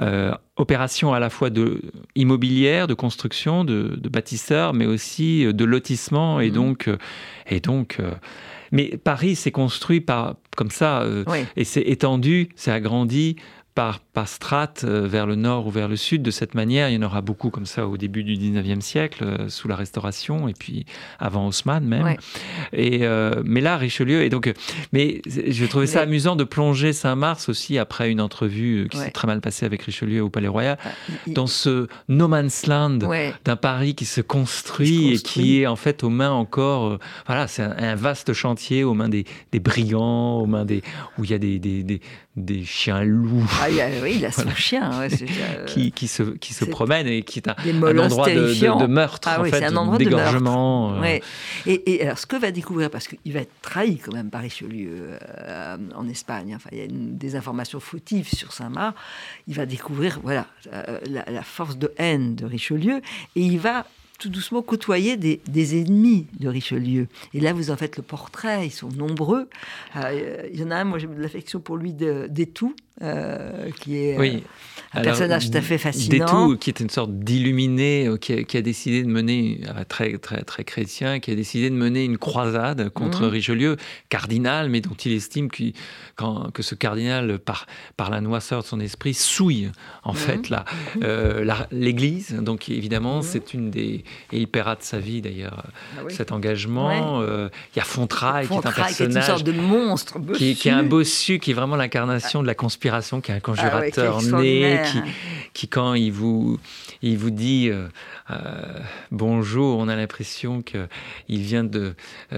euh, 0.00 0.32
opération 0.56 1.12
à 1.12 1.20
la 1.20 1.30
fois 1.30 1.50
de 1.50 1.82
immobilière, 2.14 2.86
de 2.86 2.94
construction, 2.94 3.64
de, 3.64 3.96
bâtisseurs, 4.08 4.72
mais 4.72 4.86
aussi 4.86 5.44
euh, 5.44 5.52
de 5.52 5.64
lotissement 5.64 6.40
et 6.40 6.50
mmh. 6.50 6.54
donc 6.54 6.88
euh, 6.88 6.96
et 7.46 7.60
donc. 7.60 7.98
mais 8.72 8.96
Paris 9.02 9.36
s'est 9.36 9.50
construit 9.50 10.00
par 10.00 10.36
comme 10.56 10.70
ça 10.70 11.04
et 11.56 11.64
s'est 11.64 11.82
étendu, 11.86 12.50
s'est 12.54 12.70
agrandi 12.70 13.36
par, 13.80 14.00
par 14.00 14.28
strate 14.28 14.84
euh, 14.84 15.06
vers 15.06 15.24
le 15.24 15.36
nord 15.36 15.66
ou 15.66 15.70
vers 15.70 15.88
le 15.88 15.96
sud. 15.96 16.20
De 16.20 16.30
cette 16.30 16.54
manière, 16.54 16.90
il 16.90 16.96
y 16.96 16.98
en 16.98 17.02
aura 17.02 17.22
beaucoup 17.22 17.48
comme 17.48 17.64
ça 17.64 17.86
au 17.86 17.96
début 17.96 18.24
du 18.24 18.34
19e 18.34 18.82
siècle, 18.82 19.24
euh, 19.24 19.48
sous 19.48 19.68
la 19.68 19.76
Restauration, 19.76 20.48
et 20.48 20.52
puis 20.52 20.84
avant 21.18 21.46
Haussmann 21.46 21.82
même. 21.82 22.16
Et, 22.74 23.06
euh, 23.06 23.40
mais 23.42 23.62
là, 23.62 23.78
Richelieu, 23.78 24.22
et 24.22 24.28
donc, 24.28 24.52
mais 24.92 25.22
je 25.24 25.64
trouvais 25.64 25.86
ça 25.86 26.02
amusant 26.02 26.36
de 26.36 26.44
plonger 26.44 26.92
Saint-Mars 26.92 27.48
aussi 27.48 27.78
après 27.78 28.10
une 28.10 28.20
entrevue 28.20 28.86
qui 28.90 28.98
s'est 28.98 29.12
très 29.12 29.26
mal 29.26 29.40
passée 29.40 29.64
avec 29.64 29.80
Richelieu 29.80 30.22
au 30.22 30.28
Palais 30.28 30.48
Royal, 30.48 30.76
ah, 30.84 30.90
dans 31.28 31.46
ce 31.46 31.86
no 32.08 32.28
man's 32.28 32.66
land 32.66 32.98
d'un 33.46 33.56
Paris 33.56 33.94
qui 33.94 34.04
se 34.04 34.20
construit, 34.20 35.14
et 35.14 35.16
qui 35.16 35.62
est 35.62 35.66
en 35.66 35.76
fait 35.76 36.04
aux 36.04 36.10
mains 36.10 36.32
encore, 36.32 36.98
voilà, 37.24 37.48
c'est 37.48 37.62
un, 37.62 37.94
vaste 37.94 38.34
chantier 38.34 38.84
aux 38.84 38.92
mains 38.92 39.08
des, 39.08 39.24
des 39.52 39.60
brigands, 39.60 40.38
aux 40.38 40.46
mains 40.46 40.66
des, 40.66 40.82
où 41.16 41.24
il 41.24 41.30
y 41.30 41.34
a 41.34 41.38
des, 41.38 41.58
des, 41.58 41.82
des, 41.82 42.02
des 42.36 42.64
chiens 42.64 43.02
loups. 43.02 43.48
Ah, 43.60 43.66
oui, 44.02 44.14
il 44.16 44.24
a 44.24 44.32
son 44.32 44.50
chien. 44.50 44.90
Euh, 45.00 45.64
qui, 45.64 45.92
qui, 45.92 46.08
se, 46.08 46.22
qui 46.22 46.52
se 46.52 46.64
promène 46.64 47.06
et 47.06 47.22
qui 47.22 47.38
est 47.38 47.48
un, 47.48 47.54
endroit 47.98 48.28
de, 48.28 48.86
meurtre, 48.86 49.28
ah, 49.30 49.40
en 49.40 49.44
fait, 49.44 49.64
un 49.64 49.76
endroit 49.76 49.98
d'égorgement. 49.98 51.02
Euh. 51.02 51.18
Et, 51.66 52.02
alors, 52.02 52.18
ce 52.18 52.26
que 52.26 52.36
va 52.36 52.50
découvrir, 52.50 52.90
parce 52.90 53.08
qu'il 53.08 53.32
va 53.32 53.40
être 53.40 53.52
trahi 53.62 53.98
quand 53.98 54.12
même 54.12 54.30
par 54.30 54.42
Richelieu 54.42 55.18
euh, 55.38 55.76
en 55.94 56.08
Espagne, 56.08 56.54
enfin, 56.56 56.68
il 56.72 56.78
y 56.78 56.82
a 56.82 56.86
des 56.88 57.36
informations 57.36 57.80
fautives 57.80 58.28
sur 58.28 58.52
Saint-Marc, 58.52 58.96
il 59.46 59.54
va 59.54 59.66
découvrir 59.66 60.20
voilà, 60.22 60.46
la, 61.06 61.24
la 61.28 61.42
force 61.42 61.76
de 61.76 61.92
haine 61.96 62.34
de 62.34 62.46
Richelieu 62.46 63.00
et 63.36 63.40
il 63.40 63.58
va 63.58 63.86
tout 64.20 64.28
doucement 64.28 64.62
côtoyer 64.62 65.16
des, 65.16 65.80
ennemis 65.80 66.26
de 66.38 66.48
Richelieu. 66.48 67.08
Et 67.34 67.40
là, 67.40 67.52
vous 67.52 67.70
en 67.70 67.76
faites 67.76 67.96
le 67.96 68.02
portrait, 68.02 68.66
ils 68.66 68.70
sont 68.70 68.90
nombreux. 68.90 69.48
Euh, 69.96 70.48
il 70.52 70.60
y 70.60 70.62
en 70.62 70.70
a 70.70 70.76
un, 70.76 70.84
moi 70.84 70.98
j'ai 70.98 71.06
de 71.06 71.20
l'affection 71.20 71.58
pour 71.58 71.76
lui 71.76 71.94
d'Etou, 71.94 72.76
euh, 73.02 73.70
qui 73.80 73.96
est 73.96 74.18
euh, 74.18 74.40
un 74.92 75.02
personnage 75.02 75.50
tout 75.50 75.56
à 75.56 75.60
fait 75.60 75.78
fascinant. 75.78 76.26
D'Etou, 76.26 76.56
qui 76.56 76.70
est 76.70 76.80
une 76.80 76.90
sorte 76.90 77.12
d'illuminé, 77.12 78.08
qui, 78.20 78.56
a 78.56 78.62
décidé 78.62 79.02
de 79.02 79.08
mener, 79.08 79.60
très, 79.88 80.18
très, 80.18 80.42
très 80.42 80.64
chrétien, 80.64 81.20
qui 81.20 81.30
a 81.30 81.34
décidé 81.34 81.70
de 81.70 81.74
mener 81.76 82.04
une 82.04 82.18
croisade 82.18 82.88
contre 82.90 83.22
mhm. 83.22 83.28
Richelieu, 83.28 83.76
cardinal, 84.08 84.68
mais 84.68 84.80
dont 84.80 84.94
il 84.94 85.12
estime 85.12 85.48
que 85.48 86.62
ce 86.62 86.74
cardinal, 86.74 87.38
par, 87.38 87.66
par 87.96 88.10
la 88.10 88.20
noisseur 88.20 88.62
de 88.62 88.66
son 88.66 88.80
esprit, 88.80 89.14
souille 89.14 89.70
en 90.02 90.12
mhm. 90.12 90.18
fait 90.18 90.50
mhm. 90.50 91.54
l'Église. 91.70 92.34
Donc 92.34 92.68
évidemment, 92.68 93.22
c'est 93.22 93.54
une 93.54 93.70
des 93.70 94.04
et 94.32 94.38
il 94.38 94.48
paiera 94.48 94.76
de 94.76 94.82
sa 94.82 94.98
vie 94.98 95.20
d'ailleurs 95.22 95.64
ah 95.96 96.02
cet 96.08 96.32
engagement. 96.32 97.20
Euh, 97.20 97.48
il 97.74 97.78
y 97.78 97.80
a 97.80 97.84
Fontraille, 97.84 98.46
qui 98.46 98.54
est 98.54 98.58
un 98.58 98.60
personnage. 98.62 98.96
Qui 98.96 99.02
est 99.02 99.06
une 99.06 99.22
sorte 99.22 99.44
de 99.44 99.52
monstre 99.52 100.18
qui, 100.36 100.54
qui, 100.54 100.68
est 100.68 100.72
un 100.72 100.82
bossu, 100.82 101.38
qui 101.38 101.50
est 101.50 101.54
vraiment 101.54 101.76
l'incarnation 101.76 102.42
de 102.42 102.46
la 102.46 102.54
conspiration, 102.54 102.89
qui 103.22 103.30
est 103.30 103.34
un 103.34 103.40
conjurateur 103.40 104.18
ah 104.20 104.40
né, 104.40 104.80
qui, 104.90 105.00
qui, 105.52 105.68
quand 105.68 105.94
il 105.94 106.12
vous, 106.12 106.58
il 107.02 107.18
vous 107.18 107.30
dit 107.30 107.68
euh, 107.70 107.88
euh, 108.30 108.34
bonjour, 109.10 109.78
on 109.78 109.88
a 109.88 109.96
l'impression 109.96 110.62
qu'il 110.62 110.88
vient 111.40 111.64
de, 111.64 111.94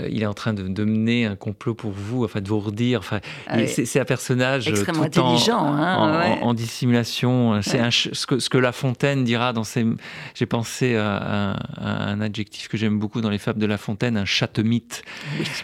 il 0.09 0.23
est 0.23 0.27
en 0.27 0.35
train 0.35 0.55
de, 0.55 0.69
de, 0.69 0.85
mener 0.85 1.27
un 1.27 1.37
complot 1.37 1.75
pour 1.75 1.91
vous, 1.91 2.25
enfin 2.25 2.41
de 2.41 2.49
vous 2.49 2.61
redire. 2.61 3.01
Enfin, 3.01 3.21
ah 3.47 3.67
c'est 3.67 4.01
un 4.01 4.05
personnage 4.05 4.69
extrêmement 4.69 5.05
intelligent, 5.05 5.59
en, 5.59 5.77
hein, 5.77 6.39
en, 6.41 6.55
dissimulation. 6.55 7.61
C'est 7.63 7.81
ce 7.91 8.27
que, 8.27 8.39
ce 8.39 8.49
que 8.49 8.59
La 8.59 8.73
Fontaine 8.73 9.25
dira 9.25 9.53
dans 9.53 9.65
ses. 9.65 9.87
J'ai 10.35 10.47
pensé 10.47 10.97
à, 10.97 11.57
un, 11.79 12.21
adjectif 12.21 12.69
que 12.69 12.77
j'aime 12.77 12.99
beaucoup 12.99 13.21
dans 13.21 13.31
les 13.31 13.39
fables 13.39 13.59
de 13.59 13.67
La 13.67 13.79
Fontaine, 13.79 14.17
un 14.17 14.25
chatemite. 14.25 15.03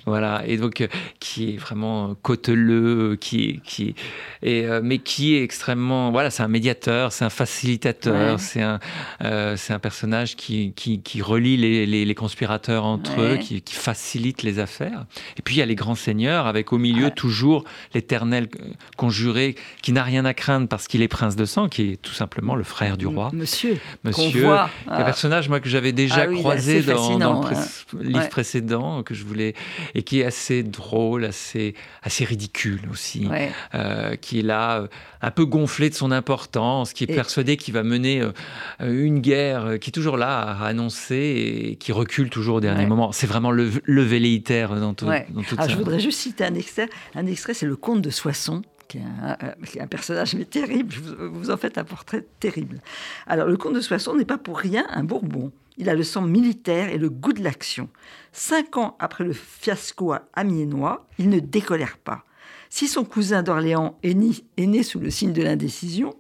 Voilà, 0.07 0.43
et 0.47 0.57
donc 0.57 0.81
euh, 0.81 0.89
qui 1.21 1.55
est 1.55 1.57
vraiment 1.57 2.15
côteleux, 2.23 3.17
qui 3.21 3.61
qui 3.65 3.95
et, 4.43 4.65
euh, 4.69 4.81
mais 4.83 4.99
qui 4.99 5.35
est 5.35 5.43
extrêmement, 5.43 6.11
voilà, 6.11 6.31
c'est 6.31 6.43
un 6.43 6.49
médiateur, 6.49 7.13
c'est 7.13 7.25
un 7.25 7.31
facilitateur, 7.31 8.39
c'est 8.39 8.63
un, 8.63 8.79
euh, 9.25 9.57
un 9.69 9.79
personnage 9.79 10.37
qui, 10.37 10.73
qui, 10.75 11.01
qui 11.01 11.23
relie 11.23 11.57
les, 11.57 11.87
les, 11.87 12.15
conspirateurs 12.15 12.85
entre 12.85 13.21
eux, 13.21 13.37
qui, 13.37 13.63
qui, 13.63 13.75
facilite 13.75 14.43
les 14.43 14.59
affaires. 14.59 15.07
Et 15.37 15.43
puis 15.43 15.57
il 15.57 15.59
y 15.59 15.63
a 15.63 15.67
les 15.67 15.75
grands 15.75 15.95
seigneurs, 15.95 16.47
avec 16.47 16.73
au 16.73 16.79
milieu 16.79 17.11
toujours 17.11 17.65
l'éternel 17.95 18.49
conjuré 18.97 19.55
qui 19.83 19.93
n'a 19.93 20.03
rien 20.03 20.25
à 20.25 20.35
craindre 20.35 20.69
parce 20.69 20.89
qu'il 20.89 21.03
est 21.03 21.09
prince 21.09 21.37
de 21.37 21.45
sang, 21.45 21.69
qui 21.69 21.93
est 21.93 22.03
tout 22.03 22.13
simplement 22.13 22.55
le 22.55 22.65
frère 22.65 22.97
du 22.97 23.07
roi. 23.07 23.31
Monsieur. 23.33 23.79
Monsieur. 24.05 24.49
Un 24.89 25.05
personnage, 25.05 25.49
moi, 25.49 25.61
que 25.61 25.69
j'avais 25.69 25.93
déjà 25.93 26.23
ah 26.23 26.27
croisé 26.27 26.83
dans, 26.83 27.19
dans, 27.19 27.43
le 27.43 27.57
hein. 27.57 27.65
livre 28.01 28.29
précédent 28.29 29.03
que 29.03 29.15
je 29.15 29.25
voulais 29.25 29.55
et 29.95 30.03
qui 30.03 30.21
est 30.21 30.25
assez 30.25 30.63
drôle, 30.63 31.25
assez 31.25 31.75
assez 32.03 32.25
ridicule 32.25 32.81
aussi, 32.91 33.29
euh, 33.75 34.17
qui 34.17 34.41
est 34.41 34.43
là 34.43 34.58
euh, 34.59 34.87
un 35.23 35.31
peu 35.31 35.45
gonflé 35.45 35.91
de 35.91 35.95
son 35.95 36.11
importance, 36.11 36.93
qui 36.93 37.05
est 37.05 37.07
persuadé 37.07 37.57
qu'il 37.57 37.75
va 37.75 37.83
mener 37.83 38.23
euh, 38.23 38.33
une 38.81 39.21
guerre, 39.21 39.79
qui 39.81 39.91
est 39.91 39.93
toujours 39.93 40.17
là 40.17 40.41
à 40.41 40.67
annoncer 40.67 41.71
et 41.71 41.77
qui 41.77 41.93
recule 41.93 42.31
toujours 42.31 42.57
au 42.57 42.61
dernier 42.61 42.87
moment. 42.87 43.13
C'est 43.13 43.27
vraiment 43.27 43.51
le, 43.51 43.71
le 43.85 44.03
velléitaire 44.03 44.75
dans, 44.75 44.95
tout, 44.95 45.07
dans 45.07 45.43
tout 45.43 45.57
ça. 45.57 45.69
Je 45.69 45.77
voudrais 45.77 46.01
juste 46.01 46.19
citer 46.21 46.45
un 46.45 46.55
extrait. 46.55 46.89
Un 47.15 47.27
extrait, 47.27 47.55
c'est 47.55 47.67
le 47.67 47.77
comte 47.77 48.03
de 48.03 48.11
Soissons 48.11 48.63
qui 48.89 48.99
est 48.99 49.81
un, 49.81 49.87
personnage 49.87 50.35
mais 50.35 50.47
terrible. 50.47 50.95
Vous, 50.95 51.33
vous 51.33 51.51
en 51.51 51.57
faites 51.57 51.79
un 51.79 51.85
portrait 51.85 52.25
terrible. 52.41 52.81
Alors, 53.27 53.47
le 53.47 53.57
comte 53.57 53.75
de 53.75 53.81
Soissons 53.81 54.17
n'est 54.17 54.25
pas 54.25 54.39
pour 54.39 54.59
rien 54.59 54.87
un 54.91 55.05
Bourbon. 55.05 55.53
Il 55.77 55.89
a 55.89 55.95
le 55.95 56.03
sang 56.03 56.23
militaire 56.23 56.89
et 56.89 56.99
le 56.99 57.09
goût 57.09 57.33
de 57.33 57.43
l'action. 57.43 57.89
Cinq 58.33 58.77
ans 58.77 58.97
après 58.99 59.25
le 59.25 59.33
fiasco 59.33 60.13
à 60.13 60.23
Amiénois, 60.35 61.07
il 61.19 61.29
ne 61.29 61.39
décolère 61.39 61.99
pas. 61.99 62.25
Si 62.71 62.87
son 62.87 63.05
cousin 63.05 63.43
d'Orléans 63.43 63.99
est, 64.03 64.15
né 64.15 64.83
sous 64.83 65.01
le 65.01 65.11
signe 65.11 65.33
de 65.33 65.43
l'indécision, 65.43 66.15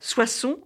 Soissons, 0.00 0.58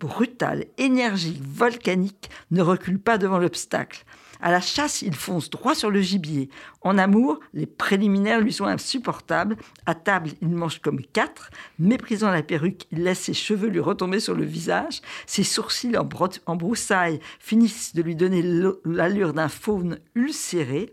brutal, 0.00 0.64
énergique, 0.78 1.40
volcanique, 1.42 2.30
ne 2.50 2.62
recule 2.62 2.98
pas 2.98 3.18
devant 3.18 3.38
l'obstacle. 3.38 4.04
À 4.42 4.50
la 4.50 4.62
chasse, 4.62 5.02
il 5.02 5.14
fonce 5.14 5.50
droit 5.50 5.74
sur 5.74 5.90
le 5.90 6.00
gibier. 6.00 6.48
En 6.80 6.96
amour, 6.96 7.40
les 7.52 7.66
préliminaires 7.66 8.40
lui 8.40 8.54
sont 8.54 8.64
insupportables. 8.64 9.56
À 9.84 9.94
table, 9.94 10.30
il 10.40 10.48
mange 10.48 10.80
comme 10.80 11.02
quatre. 11.02 11.50
Méprisant 11.78 12.30
la 12.30 12.42
perruque, 12.42 12.86
il 12.90 13.02
laisse 13.02 13.20
ses 13.20 13.34
cheveux 13.34 13.68
lui 13.68 13.80
retomber 13.80 14.18
sur 14.18 14.34
le 14.34 14.44
visage. 14.44 15.02
Ses 15.26 15.44
sourcils 15.44 15.98
en, 15.98 16.08
en 16.46 16.56
broussailles 16.56 17.20
finissent 17.38 17.94
de 17.94 18.00
lui 18.00 18.16
donner 18.16 18.42
l'allure 18.86 19.34
d'un 19.34 19.48
faune 19.48 19.98
ulcéré. 20.14 20.90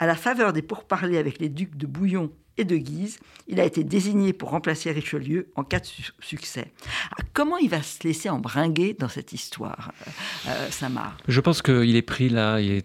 À 0.00 0.06
la 0.06 0.16
faveur 0.16 0.52
des 0.52 0.62
pourparlers 0.62 1.18
avec 1.18 1.38
les 1.38 1.48
ducs 1.48 1.76
de 1.76 1.86
Bouillon 1.86 2.32
et 2.58 2.64
de 2.64 2.76
Guise, 2.76 3.18
il 3.46 3.60
a 3.60 3.64
été 3.64 3.84
désigné 3.84 4.32
pour 4.32 4.50
remplacer 4.50 4.90
Richelieu 4.90 5.50
en 5.54 5.64
cas 5.64 5.80
de 5.80 5.86
succès. 6.20 6.72
Ah, 7.12 7.22
comment 7.32 7.56
il 7.56 7.70
va 7.70 7.82
se 7.82 8.06
laisser 8.06 8.28
embringuer 8.28 8.94
dans 8.98 9.08
cette 9.08 9.32
histoire, 9.32 9.92
euh, 10.06 10.10
euh, 10.48 10.70
Samar? 10.70 11.16
Je 11.26 11.40
pense 11.40 11.62
qu'il 11.62 11.96
est 11.96 12.02
pris 12.02 12.28
là, 12.28 12.60
il 12.60 12.82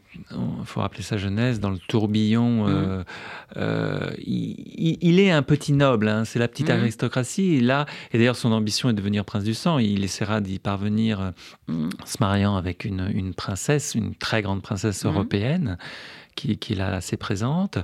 faut 0.64 0.80
rappeler 0.80 1.04
sa 1.04 1.18
jeunesse, 1.18 1.60
dans 1.60 1.72
le 1.72 1.80
tourbillon. 1.80 2.68
Euh, 2.68 3.04
mmh. 3.56 4.14
il, 4.26 5.20
est 5.20 5.32
un 5.32 5.44
petit 5.44 5.74
noble, 5.74 6.08
hein, 6.08 6.24
c'est 6.24 6.40
la 6.40 6.48
petite 6.48 6.70
mmh. 6.70 6.74
aristocratie. 6.74 7.56
Et 7.56 7.60
là, 7.60 7.86
et 8.12 8.18
d'ailleurs, 8.18 8.36
son 8.36 8.52
ambition 8.52 8.90
est 8.90 8.94
de 8.94 8.98
devenir 8.98 9.26
prince 9.26 9.44
du 9.44 9.56
sang. 9.56 9.80
Il 9.80 10.04
essaiera 10.04 10.40
d'y 10.40 10.60
parvenir 10.60 11.34
mmh. 11.68 11.90
en 12.02 12.06
se 12.06 12.18
mariant 12.20 12.56
avec 12.56 12.86
une, 12.86 13.12
une, 13.14 13.34
princesse, 13.34 13.96
une 13.96 14.16
très 14.16 14.42
grande 14.42 14.62
princesse 14.62 15.06
européenne 15.06 15.78
qui, 16.36 16.58
qui 16.58 16.74
est 16.74 16.76
là 16.76 16.93
assez 16.93 17.17
présente, 17.17 17.78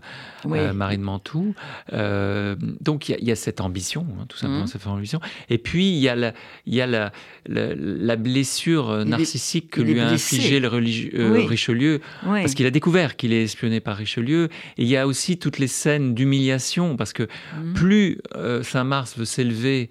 euh, 0.46 0.74
Marie 0.74 0.98
de 0.98 1.04
Mantoue. 1.04 1.54
Euh, 1.94 2.56
donc 2.82 3.10
il 3.10 3.24
y, 3.24 3.32
a 3.32 3.36
cette 3.36 3.62
ambition, 3.62 4.06
hein, 4.20 4.26
tout 4.28 4.38
simplement, 4.38 4.62
mhm. 4.62 4.68
cette 4.68 4.88
ambition. 4.88 5.20
Et 5.50 5.58
puis 5.58 5.90
il 5.90 6.00
y 6.00 6.10
a 6.10 6.16
la, 6.16 6.34
il 6.66 6.76
y 6.76 6.82
a 6.82 6.88
la, 6.88 7.12
la, 7.48 8.16
blessure 8.16 9.06
narcissique 9.06 9.70
que 9.70 9.82
lui 9.82 10.00
a 10.00 10.10
infligée 10.10 10.60
le 10.60 10.70
euh, 10.70 11.46
Richelieu, 11.46 12.02
parce 12.24 12.54
qu'il 12.54 12.66
a 12.66 12.72
découvert 12.72 13.16
qu'il 13.16 13.34
est 13.34 13.44
espionné 13.44 13.80
par 13.80 13.98
Richelieu. 13.98 14.50
Et 14.78 14.84
il 14.84 14.88
y 14.88 14.98
a 14.98 15.08
aussi 15.08 15.38
toutes 15.38 15.60
les 15.60 15.68
scènes 15.68 16.16
d'humiliation, 16.16 16.98
parce 16.98 17.14
que 17.14 17.24
mhm. 17.58 17.74
plus 17.74 18.22
Saint-Mars 18.64 19.18
veut 19.18 19.26
s'élever 19.26 19.90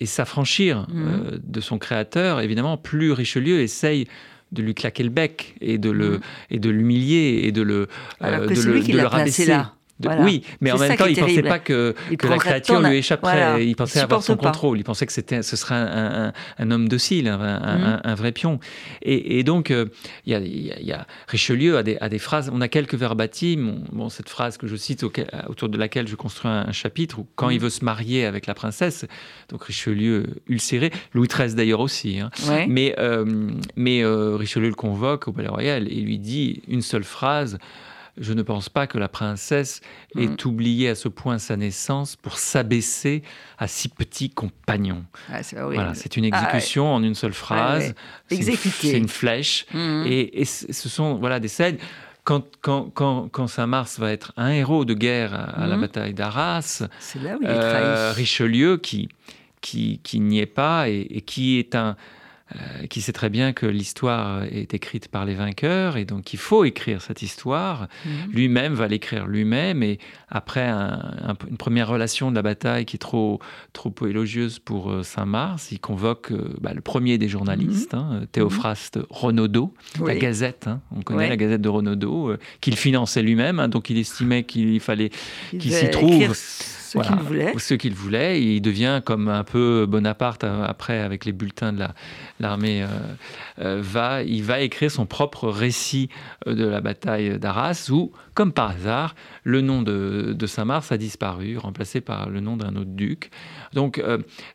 et 0.00 0.06
s'affranchir 0.06 0.86
mhm. 0.88 1.40
de 1.42 1.60
son 1.60 1.78
créateur, 1.78 2.40
évidemment, 2.40 2.76
plus 2.76 3.12
Richelieu 3.12 3.60
essaye 3.60 4.08
de 4.52 4.62
lui 4.62 4.74
claquer 4.74 5.02
le 5.02 5.10
bec 5.10 5.54
et 5.60 5.78
de 5.78 5.90
le 5.90 6.18
mm. 6.18 6.20
et 6.50 6.58
de 6.58 6.70
l'humilier 6.70 7.40
et 7.44 7.52
de 7.52 7.62
le 7.62 7.88
euh, 8.22 8.46
de 8.46 8.54
le, 8.54 8.80
de 8.80 8.96
le 8.96 9.06
rabaisser. 9.06 9.46
Là. 9.46 9.75
Oui, 10.04 10.42
mais 10.60 10.72
en 10.72 10.78
même 10.78 10.96
temps, 10.96 11.06
il 11.06 11.16
ne 11.16 11.20
pensait 11.20 11.42
pas 11.42 11.58
que, 11.58 11.94
que 12.18 12.26
la 12.26 12.38
créature 12.38 12.80
lui 12.80 12.98
échapperait. 12.98 13.66
Il 13.66 13.76
pensait 13.76 14.00
avoir 14.00 14.22
son 14.22 14.36
contrôle. 14.36 14.78
Il 14.78 14.84
pensait 14.84 15.06
que 15.06 15.12
c'était, 15.12 15.42
ce 15.42 15.56
serait 15.56 15.74
un, 15.74 16.32
un, 16.58 16.70
homme 16.70 16.88
docile, 16.88 17.28
un, 17.28 18.00
un, 18.02 18.14
vrai 18.14 18.32
pion. 18.32 18.60
Et, 19.02 19.38
et 19.38 19.44
donc, 19.44 19.70
euh, 19.70 19.86
il 20.26 20.32
y, 20.32 20.92
a, 20.92 21.06
Richelieu 21.28 21.78
a 21.78 21.82
des, 21.82 21.96
a 22.00 22.08
des, 22.08 22.18
phrases. 22.18 22.50
On 22.52 22.60
a 22.60 22.68
quelques 22.68 22.94
verbatims. 22.94 23.84
Bon, 23.92 24.08
cette 24.08 24.28
phrase 24.28 24.58
que 24.58 24.66
je 24.66 24.76
cite, 24.76 25.04
autour 25.48 25.68
de 25.68 25.78
laquelle 25.78 26.08
je 26.08 26.16
construis 26.16 26.50
un, 26.50 26.72
chapitre, 26.72 27.20
où 27.20 27.26
quand 27.36 27.50
il 27.50 27.58
mm. 27.58 27.62
veut 27.62 27.70
se 27.70 27.84
marier 27.84 28.26
avec 28.26 28.46
la 28.46 28.54
princesse, 28.54 29.06
donc 29.48 29.64
Richelieu 29.64 30.26
ulcéré, 30.48 30.92
Louis 31.14 31.28
XIII 31.28 31.54
d'ailleurs 31.54 31.80
aussi. 31.80 32.20
Hein. 32.20 32.30
Mais, 32.68 32.94
euh, 32.98 33.24
mais 33.76 34.02
euh, 34.02 34.36
Richelieu 34.36 34.68
le 34.68 34.74
convoque 34.74 35.28
au 35.28 35.32
Palais 35.32 35.48
Royal 35.48 35.88
et 35.88 36.00
lui 36.00 36.18
dit 36.18 36.62
une 36.68 36.82
seule 36.82 37.04
phrase 37.04 37.58
je 38.18 38.32
ne 38.32 38.42
pense 38.42 38.68
pas 38.68 38.86
que 38.86 38.98
la 38.98 39.08
princesse 39.08 39.80
ait 40.16 40.26
mm. 40.26 40.36
oublié 40.44 40.88
à 40.88 40.94
ce 40.94 41.08
point 41.08 41.38
sa 41.38 41.56
naissance 41.56 42.16
pour 42.16 42.38
s'abaisser 42.38 43.22
à 43.58 43.68
si 43.68 43.88
petits 43.88 44.30
compagnons. 44.30 45.04
Ah, 45.30 45.40
voilà, 45.52 45.94
c'est 45.94 46.16
une 46.16 46.24
ah, 46.24 46.28
exécution 46.28 46.92
en 46.92 47.02
une 47.02 47.14
seule 47.14 47.34
phrase. 47.34 47.94
C'est 48.28 48.96
une, 48.96 49.08
flèche. 49.08 49.66
Mm. 49.72 50.04
Et, 50.06 50.44
ce 50.44 50.88
sont 50.88 51.16
voilà 51.16 51.40
des 51.40 51.48
scènes. 51.48 51.78
Quand, 52.24 52.44
quand, 52.60 52.90
quand, 52.92 53.28
quand 53.28 53.46
Saint-Mars 53.46 54.00
va 54.00 54.10
être 54.10 54.32
un 54.36 54.50
héros 54.50 54.84
de 54.84 54.94
guerre 54.94 55.32
à, 55.34 55.66
la 55.66 55.76
mm. 55.76 55.80
bataille 55.80 56.14
d'Arras, 56.14 56.82
euh, 57.44 58.12
Richelieu 58.12 58.78
qui, 58.78 59.08
qui, 59.60 60.00
qui 60.02 60.20
n'y 60.20 60.40
est 60.40 60.46
pas 60.46 60.88
et 60.88 61.22
qui 61.24 61.58
est 61.58 61.74
un, 61.74 61.96
euh, 62.54 62.86
qui 62.86 63.00
sait 63.00 63.12
très 63.12 63.28
bien 63.28 63.52
que 63.52 63.66
l'histoire 63.66 64.44
est 64.44 64.72
écrite 64.72 65.08
par 65.08 65.24
les 65.24 65.34
vainqueurs 65.34 65.96
et 65.96 66.04
donc 66.04 66.32
il 66.32 66.38
faut 66.38 66.64
écrire 66.64 67.02
cette 67.02 67.20
histoire. 67.20 67.88
Mhm. 68.04 68.32
Lui-même 68.32 68.74
va 68.74 68.86
l'écrire 68.86 69.26
lui-même 69.26 69.82
et 69.82 69.98
après 70.28 70.68
une 70.68 71.56
première 71.58 71.88
relation 71.88 72.30
de 72.30 72.36
la 72.36 72.42
bataille 72.42 72.84
qui 72.84 72.96
est 72.96 73.00
trop, 73.00 73.40
trop 73.72 73.92
élogieuse 74.06 74.60
pour 74.60 74.92
euh, 74.92 75.02
Saint-Mars, 75.02 75.72
il 75.72 75.80
convoque 75.80 76.30
euh, 76.30 76.54
bah, 76.60 76.72
le 76.72 76.80
premier 76.80 77.18
des 77.18 77.28
journalistes, 77.28 77.94
mhm. 77.94 77.98
hein, 77.98 78.20
Théophraste 78.30 79.00
Renaudot, 79.10 79.74
la 80.04 80.14
Gazette, 80.14 80.68
hein, 80.68 80.80
on 80.96 81.02
connaît 81.02 81.28
la 81.28 81.36
Gazette 81.36 81.62
de 81.62 81.68
Renaudot, 81.68 82.36
qu'il 82.60 82.76
finançait 82.76 83.22
lui-même, 83.22 83.58
hein, 83.58 83.68
donc 83.68 83.90
il 83.90 83.98
estimait 83.98 84.44
qu'il 84.44 84.78
fallait 84.78 85.10
qu'il 85.50 85.72
s'y 85.72 85.90
trouve 85.90 86.32
ce 86.86 86.98
qu'il 86.98 87.16
voulait. 87.16 87.52
Ce 87.58 87.74
qu'il 87.74 87.94
voulait. 87.94 88.42
Il 88.42 88.60
devient 88.60 89.00
comme 89.04 89.28
un 89.28 89.44
peu 89.44 89.86
Bonaparte 89.88 90.44
euh, 90.44 90.64
après 90.64 91.00
avec 91.00 91.24
les 91.24 91.32
bulletins 91.32 91.72
de 91.72 91.84
l'armée. 92.40 92.82
Euh, 92.82 92.86
euh, 93.58 93.80
va, 93.82 94.22
il 94.22 94.42
va 94.42 94.60
écrire 94.60 94.90
son 94.90 95.06
propre 95.06 95.48
récit 95.48 96.08
de 96.46 96.66
la 96.66 96.80
bataille 96.80 97.38
d'Arras 97.38 97.88
où, 97.90 98.12
comme 98.36 98.52
par 98.52 98.70
hasard, 98.70 99.16
le 99.42 99.62
nom 99.62 99.82
de, 99.82 100.36
Saint-Mars 100.46 100.92
a 100.92 100.98
disparu, 100.98 101.58
remplacé 101.58 102.00
par 102.00 102.30
le 102.30 102.38
nom 102.38 102.56
d'un 102.56 102.76
autre 102.76 102.92
duc. 102.92 103.30
Donc, 103.72 104.00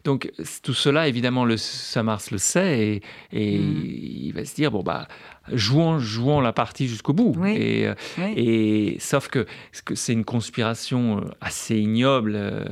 donc 0.06 0.32
tout 0.63 0.74
cela, 0.74 1.08
évidemment, 1.10 1.44
le, 1.44 1.58
Saint-Mars 1.58 2.32
le 2.32 2.38
sait 2.38 3.02
et, 3.34 3.58
mm. 3.58 3.86
il 3.86 4.32
va 4.34 4.46
se 4.46 4.56
dire 4.56 4.72
bon 4.72 4.84
bah 4.84 5.08
jouons, 5.52 6.00
jouons 6.00 6.39
la 6.39 6.54
partie 6.54 6.88
jusqu'au 6.88 7.13
bout. 7.13 7.36
Et, 7.46 7.88
euh, 7.88 7.94
et, 8.36 8.98
sauf 9.00 9.28
que 9.28 9.46
c'est 9.94 10.13
une 10.13 10.26
conspiration 10.26 11.20
euh, 11.20 11.30
assez 11.41 11.78
ignoble, 11.78 12.34
euh, 12.36 12.65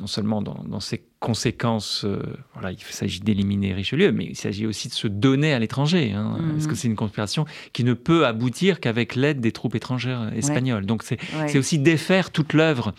non 0.00 0.06
seulement 0.06 0.42
dans, 0.42 0.80
ses 0.80 1.04
conséquences, 1.24 2.06
voilà, 2.52 2.72
il 2.72 2.78
s'agit 2.80 3.20
d'éliminer 3.20 3.72
Richelieu, 3.72 4.12
mais 4.12 4.24
il 4.24 4.36
s'agit 4.36 4.66
aussi 4.66 4.88
de 4.88 4.94
se 4.94 5.08
donner 5.08 5.52
à 5.52 5.58
l'étranger. 5.58 6.12
Hein, 6.12 6.36
mhm. 6.38 6.52
Parce 6.52 6.66
que 6.66 6.74
c'est 6.74 6.88
une 6.88 6.96
conspiration 6.96 7.44
qui 7.72 7.84
ne 7.84 7.94
peut 7.94 8.26
aboutir 8.26 8.80
qu'avec 8.80 9.14
l'aide 9.14 9.40
des 9.40 9.52
troupes 9.52 9.74
étrangères 9.74 10.30
espagnoles? 10.36 10.86
Donc 10.86 11.02
c'est 11.02 11.58
aussi 11.58 11.78
défaire 11.78 12.30
toute 12.30 12.52
l'œuvre 12.52 12.94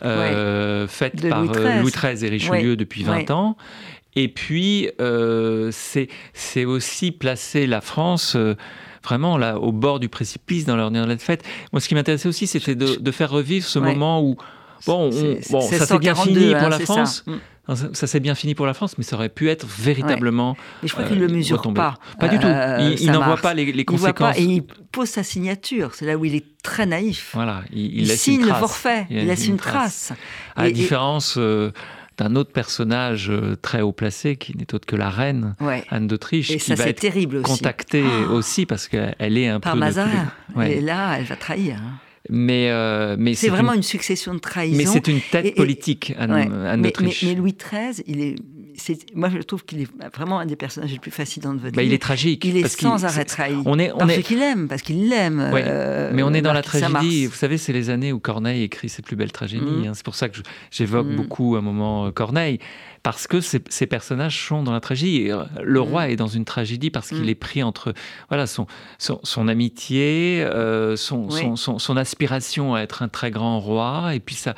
faite 0.00 1.28
par 1.28 1.44
Louis 1.44 1.92
XIII. 1.92 2.26
et 2.26 2.28
Richelieu 2.28 2.76
depuis 2.76 3.04
20 3.04 3.30
ans. 3.30 3.56
Et 4.16 4.28
puis, 4.28 4.90
euh, 5.00 5.70
c'est 5.72 6.64
aussi 6.64 7.10
placer 7.10 7.66
la 7.66 7.80
France 7.80 8.34
euh, 8.36 8.54
vraiment 9.02 9.36
là 9.36 9.58
au 9.58 9.72
bord 9.72 10.00
du 10.00 10.08
précipice 10.08 10.64
dans 10.64 10.76
leur 10.76 10.90
de 10.90 11.16
fête. 11.16 11.44
Moi, 11.72 11.80
ce 11.80 11.88
qui 11.88 11.94
m'intéressait 11.94 12.28
aussi, 12.28 12.46
c'était 12.46 12.74
de, 12.74 13.10
faire 13.10 13.30
revivre 13.30 13.66
ce 13.66 13.78
moment 13.78 14.22
où, 14.22 14.36
bon, 14.86 15.10
bon 15.50 15.60
ça 15.60 15.86
s'est 15.86 15.98
bien 15.98 16.14
fini 16.14 16.52
pour 16.52 16.62
hein, 16.62 16.68
la 16.68 16.78
France. 16.78 17.24
Ça. 17.94 18.06
s'est 18.06 18.20
bien 18.20 18.34
fini 18.34 18.54
pour 18.54 18.66
la 18.66 18.74
France, 18.74 18.98
mais 18.98 19.04
ça 19.04 19.16
aurait 19.16 19.30
pu 19.30 19.48
être 19.48 19.66
véritablement. 19.66 20.56
Et 20.82 20.88
je 20.88 20.92
crois 20.92 21.04
qu'il 21.04 21.16
ne 21.16 21.24
le 21.24 21.32
euh, 21.32 21.36
mesure 21.36 21.62
pas. 21.72 21.94
Pas 22.20 22.28
du 22.28 22.38
tout. 22.38 22.46
Il, 23.00 23.10
n'en 23.10 23.24
voit 23.24 23.38
pas 23.38 23.54
les, 23.54 23.84
conséquences. 23.84 24.36
Il 24.38 24.42
et 24.42 24.54
il 24.56 24.62
pose 24.92 25.08
sa 25.08 25.22
signature. 25.22 25.94
C'est 25.94 26.04
là 26.04 26.16
où 26.16 26.24
il 26.24 26.34
est 26.34 26.44
très 26.62 26.84
naïf. 26.84 27.30
Voilà. 27.32 27.62
Il, 27.72 28.06
signe 28.10 28.44
le 28.44 28.52
forfait. 28.52 29.06
Il, 29.08 29.26
laisse 29.26 29.46
une 29.46 29.56
trace. 29.56 30.12
À 30.56 30.64
la 30.64 30.70
différence 30.70 31.38
d'un 32.18 32.36
autre 32.36 32.52
personnage 32.52 33.30
euh, 33.30 33.56
très 33.60 33.80
haut 33.80 33.92
placé 33.92 34.36
qui 34.36 34.56
n'est 34.56 34.72
autre 34.74 34.86
que 34.86 34.96
la 34.96 35.10
reine 35.10 35.54
Anne 35.90 36.06
d'Autriche 36.06 36.56
qui 36.56 36.74
va 36.74 36.86
être 36.86 37.00
terrible 37.00 37.42
contactée 37.42 38.04
ah. 38.06 38.30
aussi. 38.32 38.66
parce 38.66 38.88
qu'elle 38.88 39.38
est 39.38 39.48
un 39.48 39.60
Par 39.60 39.74
peu 39.74 39.80
Mazarin. 39.80 40.32
Et 40.64 40.80
là, 40.80 41.16
elle 41.18 41.24
va 41.24 41.36
trahir. 41.36 41.76
Hein. 41.76 41.98
Mais, 42.30 42.70
euh, 42.70 43.16
mais 43.18 43.34
c'est 43.34 43.48
vraiment 43.48 43.74
une... 43.74 43.82
succession 43.82 44.34
de 44.34 44.38
trahisons. 44.38 44.76
Mais 44.76 44.86
c'est 44.86 45.08
une 45.08 45.20
tête 45.20 45.54
politique, 45.54 46.14
Anne, 46.18 46.80
d'Autriche. 46.82 47.22
Mais, 47.22 47.34
Louis 47.34 47.54
XIII, 47.54 48.02
il 48.06 48.20
est, 48.22 48.36
moi 49.14 49.28
je 49.28 49.38
trouve 49.38 49.64
qu'il 49.64 49.82
est 49.82 49.88
vraiment 50.14 50.38
un 50.38 50.46
des 50.46 50.56
personnages 50.56 50.92
les 50.92 50.98
plus 50.98 51.10
fascinants 51.10 51.54
de 51.54 51.60
votre 51.60 51.74
bah, 51.74 51.82
Il 51.82 51.92
est 51.92 52.02
tragique. 52.02 52.44
Il 52.44 52.56
est 52.56 52.68
sans 52.68 53.04
arrêt 53.04 53.24
trahi. 53.24 53.56
On 53.64 53.78
est, 53.78 53.92
on 53.92 53.98
parce 53.98 54.18
qu'il 54.18 54.42
aime, 54.42 54.68
parce 54.68 54.82
qu'il 54.82 55.08
l'aime. 55.08 55.40
Euh, 55.40 56.10
mais 56.12 56.22
on 56.22 56.32
est 56.32 56.42
dans 56.42 56.52
la 56.52 56.62
tragédie. 56.62 57.26
Vous 57.26 57.34
savez, 57.34 57.58
c'est 57.58 57.72
les 57.72 57.90
années 57.90 58.12
où 58.12 58.18
Corneille 58.18 58.62
écrit 58.62 58.88
ses 58.88 59.02
plus 59.02 59.16
belles 59.16 59.32
tragédies. 59.32 59.64
Mm. 59.64 59.88
Hein. 59.88 59.92
C'est 59.94 60.04
pour 60.04 60.14
ça 60.14 60.28
que 60.28 60.38
j'évoque 60.70 61.06
mm. 61.06 61.16
beaucoup 61.16 61.56
un 61.56 61.60
moment 61.60 62.10
Corneille 62.12 62.58
parce 63.02 63.26
que 63.26 63.40
ces, 63.40 63.86
personnages 63.86 64.46
sont 64.48 64.62
dans 64.62 64.72
la 64.72 64.80
tragédie. 64.80 65.30
Le 65.62 65.80
mm. 65.80 65.82
roi 65.82 66.08
est 66.08 66.16
dans 66.16 66.26
une 66.26 66.44
tragédie 66.44 66.90
parce 66.90 67.10
qu'il 67.10 67.28
est 67.28 67.34
pris 67.34 67.62
entre 67.62 67.92
voilà 68.28 68.46
son, 68.46 68.66
son, 68.98 69.48
amitié, 69.48 70.42
euh, 70.42 70.96
son, 70.96 71.28
son, 71.56 71.96
aspiration 71.96 72.74
à 72.74 72.80
être 72.80 73.02
un 73.02 73.08
très 73.08 73.30
grand 73.30 73.60
roi, 73.60 74.14
et 74.14 74.20
puis 74.20 74.34
sa, 74.34 74.54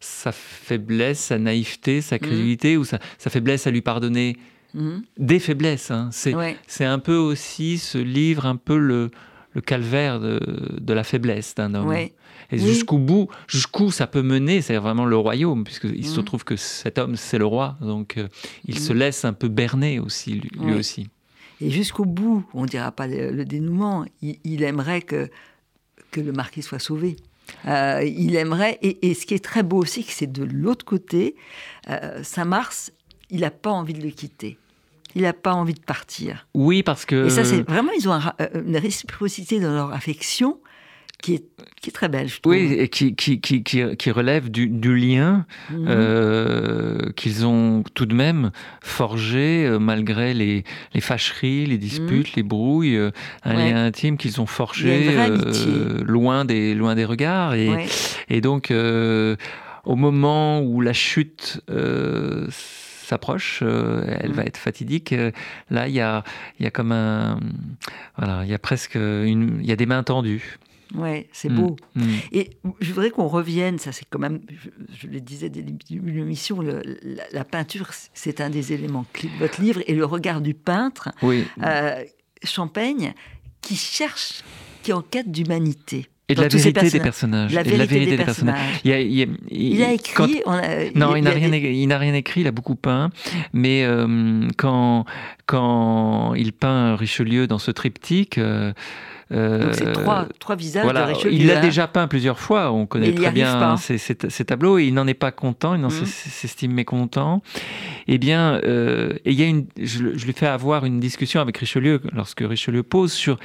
sa 0.00 0.32
faiblesse, 0.32 1.20
sa 1.20 1.38
naïveté, 1.38 2.00
sa 2.00 2.16
mm. 2.16 2.20
crédulité, 2.20 2.76
ou 2.76 2.84
sa, 2.84 2.98
sa, 3.18 3.30
faiblesse 3.30 3.66
à 3.66 3.70
lui 3.70 3.82
pardonner? 3.82 4.36
Mhm. 4.74 5.02
des 5.18 5.38
faiblesses. 5.40 5.90
Hein. 5.90 6.10
C'est 6.12 6.84
un 6.84 6.98
peu 6.98 7.16
aussi 7.16 7.78
ce 7.78 7.98
livre, 7.98 8.46
un 8.46 8.56
peu 8.56 8.78
le, 8.78 9.10
le 9.54 9.60
calvaire 9.60 10.20
de, 10.20 10.40
de, 10.80 10.92
la 10.92 11.04
faiblesse 11.04 11.54
d'un 11.54 11.74
homme. 11.74 11.92
Et 12.52 12.58
jusqu'au 12.58 12.98
bout, 12.98 13.28
jusqu'où 13.46 13.90
ça 13.90 14.06
peut 14.06 14.22
mener, 14.22 14.60
c'est 14.60 14.76
vraiment 14.76 15.04
le 15.04 15.16
royaume, 15.16 15.64
puisqu'il 15.64 16.06
se 16.06 16.18
mhm. 16.18 16.24
trouve 16.24 16.44
que 16.44 16.56
cet 16.56 16.98
homme, 16.98 17.16
c'est 17.16 17.38
le 17.38 17.46
roi. 17.46 17.76
Donc, 17.80 18.16
euh, 18.16 18.28
il 18.64 18.78
se 18.78 18.92
laisse 18.92 19.24
un 19.24 19.32
peu 19.32 19.48
berner 19.48 20.00
aussi, 20.00 20.40
lui, 20.58 20.74
aussi. 20.74 21.08
Et 21.60 21.70
jusqu'au 21.70 22.04
bout, 22.04 22.44
on 22.54 22.62
ne 22.62 22.68
dira 22.68 22.90
pas 22.90 23.06
le, 23.06 23.44
dénouement, 23.44 24.04
il, 24.22 24.62
aimerait 24.62 25.02
que, 25.02 25.28
que 26.10 26.20
le 26.20 26.32
marquis 26.32 26.62
soit 26.62 26.78
sauvé. 26.78 27.16
Euh, 27.66 28.02
il 28.04 28.36
aimerait, 28.36 28.78
et, 28.82 29.14
ce 29.14 29.26
qui 29.26 29.34
est 29.34 29.44
très 29.44 29.62
beau 29.62 29.78
aussi, 29.78 30.04
c'est 30.08 30.30
de 30.30 30.44
l'autre 30.44 30.84
côté, 30.84 31.36
euh, 31.88 32.22
Saint-Mars, 32.22 32.92
il 33.30 33.40
n'a 33.40 33.50
pas 33.50 33.70
envie 33.70 33.94
de 33.94 34.02
le 34.02 34.10
quitter. 34.10 34.58
Il 35.14 35.22
n'a 35.22 35.32
pas 35.32 35.52
envie 35.52 35.74
de 35.74 35.80
partir. 35.80 36.46
Oui, 36.54 36.82
parce 36.82 37.04
que... 37.04 37.26
Et 37.26 37.30
ça, 37.30 37.44
c'est 37.44 37.62
vraiment, 37.68 37.92
ils 37.92 38.08
ont 38.08 38.12
euh, 38.12 38.46
une 38.54 38.76
réciprocité 38.76 39.58
dans 39.58 39.72
leur 39.72 39.92
affection 39.92 40.58
qui 41.20 41.34
est, 41.34 41.44
qui 41.80 41.90
est 41.90 41.92
très 41.92 42.08
belle, 42.08 42.28
je 42.28 42.40
trouve. 42.40 42.52
Oui, 42.52 42.72
et 42.72 42.88
qui, 42.88 43.14
qui, 43.14 43.40
qui, 43.40 43.62
qui 43.62 44.10
relève 44.10 44.50
du, 44.50 44.68
du 44.68 44.96
lien 44.96 45.46
mhm. 45.70 45.86
euh, 45.88 47.12
qu'ils 47.12 47.46
ont 47.46 47.82
tout 47.94 48.06
de 48.06 48.14
même 48.14 48.50
forgé, 48.80 49.66
euh, 49.66 49.78
malgré 49.78 50.34
les, 50.34 50.64
les, 50.94 51.00
fâcheries, 51.00 51.66
les 51.66 51.78
disputes, 51.78 52.28
mhm. 52.28 52.36
les 52.36 52.42
brouilles, 52.42 52.96
euh, 52.96 53.10
un 53.44 53.54
lien 53.54 53.84
intime 53.84 54.16
qu'ils 54.16 54.40
ont 54.40 54.46
forgé 54.46 55.16
loin, 56.04 56.44
des, 56.44 56.74
loin 56.74 56.94
des 56.94 57.04
regards. 57.04 57.54
Et, 57.54 57.70
et 58.28 58.40
donc, 58.40 58.72
au 58.72 59.96
moment 59.96 60.60
où 60.60 60.80
la 60.80 60.92
chute 60.92 61.62
s'approche, 62.50 63.62
elle 63.62 64.32
va 64.32 64.42
mhm. 64.42 64.48
être 64.48 64.56
fatidique. 64.56 65.14
là, 65.70 65.88
il 65.88 65.94
y 65.94 66.00
a, 66.00 66.24
y 66.58 66.66
a 66.66 66.70
comme 66.70 66.92
un, 66.92 67.38
voilà, 68.16 68.42
il 68.44 68.50
y 68.50 68.54
a 68.54 68.58
presque 68.58 68.94
une, 68.94 69.58
il 69.60 69.66
y 69.66 69.72
a 69.72 69.76
des 69.76 69.86
mains 69.86 70.02
tendues. 70.02 70.58
Ouais, 70.94 71.28
c'est 71.32 71.48
mm. 71.48 71.54
beau. 71.54 71.76
Mm. 71.94 72.14
Et 72.32 72.50
je 72.80 72.92
voudrais 72.92 73.10
qu'on 73.10 73.28
revienne, 73.28 73.78
ça 73.78 73.92
c'est 73.92 74.04
quand 74.08 74.18
même, 74.18 74.40
je, 74.92 75.06
le 75.06 75.20
disais 75.20 75.48
dès 75.48 75.64
l'émission, 75.90 76.60
la, 76.60 76.80
la, 77.32 77.44
peinture, 77.44 77.90
c'est 78.14 78.40
un 78.40 78.50
des 78.50 78.72
éléments 78.72 79.06
clés 79.12 79.30
de 79.30 79.38
votre 79.38 79.60
livre, 79.60 79.80
et 79.86 79.94
le 79.94 80.04
regard 80.04 80.40
du 80.40 80.54
peintre, 80.54 81.10
oui. 81.22 81.46
euh, 81.62 82.04
Champaigne, 82.44 83.14
qui 83.60 83.76
cherche, 83.76 84.42
qui 84.82 84.92
enquête 84.92 85.30
d'humanité. 85.30 86.08
Et 86.30 86.34
de 86.34 86.42
la 86.42 86.48
vérité 86.48 86.90
des 86.90 87.00
personnages. 87.00 87.52
La 87.52 87.62
vérité, 87.62 88.06
des, 88.06 88.16
personnages. 88.16 88.80
Il, 88.84 88.92
a, 89.82 89.92
écrit. 89.92 90.42
non, 90.94 91.16
il 91.16 91.24
n'a 91.24 91.30
rien, 91.98 92.14
écrit. 92.14 92.40
Il 92.40 92.46
a 92.46 92.52
beaucoup 92.52 92.76
peint. 92.76 93.10
Mais 93.52 93.84
euh, 93.84 94.46
quand 94.56 95.04
quand 95.50 96.34
il 96.34 96.52
peint 96.52 96.94
Richelieu 96.94 97.48
dans 97.48 97.58
ce 97.58 97.72
triptyque. 97.72 98.38
Euh, 98.38 98.72
donc 99.32 99.74
c'est 99.74 99.92
trois, 99.92 100.26
trois 100.38 100.56
visages 100.56 100.84
voilà, 100.84 101.06
de 101.06 101.12
Richelieu. 101.12 101.32
Il 101.32 101.46
l'a 101.46 101.60
déjà 101.60 101.86
peint 101.86 102.08
plusieurs 102.08 102.38
fois, 102.38 102.72
on 102.72 102.86
connaît 102.86 103.12
très 103.12 103.30
bien 103.30 103.76
ces, 103.76 104.44
tableaux, 104.44 104.78
et 104.78 104.86
il 104.86 104.94
n'en 104.94 105.06
est 105.06 105.14
pas 105.14 105.30
content, 105.30 105.74
il 105.74 105.80
n'en 105.80 105.88
mmh. 105.88 106.06
s'estime 106.06 106.72
mécontent. 106.72 107.42
Eh 108.08 108.18
bien, 108.18 108.60
euh, 108.64 109.14
et 109.24 109.32
y 109.32 109.42
a 109.42 109.46
une, 109.46 109.66
je, 109.80 110.02
lui 110.02 110.32
fais 110.32 110.46
avoir 110.46 110.84
une 110.84 111.00
discussion 111.00 111.40
avec 111.40 111.58
Richelieu, 111.58 112.00
lorsque 112.12 112.40
Richelieu 112.40 112.82
pose 112.82 113.12
sur, 113.12 113.38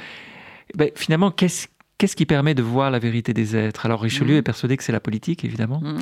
ben, 0.74 0.90
finalement, 0.94 1.30
qu'est-ce 1.30 1.68
Qu'est-ce 1.98 2.16
qui 2.16 2.26
permet 2.26 2.54
de 2.54 2.62
voir 2.62 2.90
la 2.90 2.98
vérité 2.98 3.32
des 3.32 3.56
êtres? 3.56 3.86
Alors 3.86 4.02
Richelieu 4.02 4.34
mmh. 4.34 4.38
est 4.38 4.42
persuadé 4.42 4.76
que 4.76 4.82
c'est 4.82 4.92
la 4.92 5.00
politique, 5.00 5.44
évidemment, 5.44 5.80
mmh. 5.80 5.98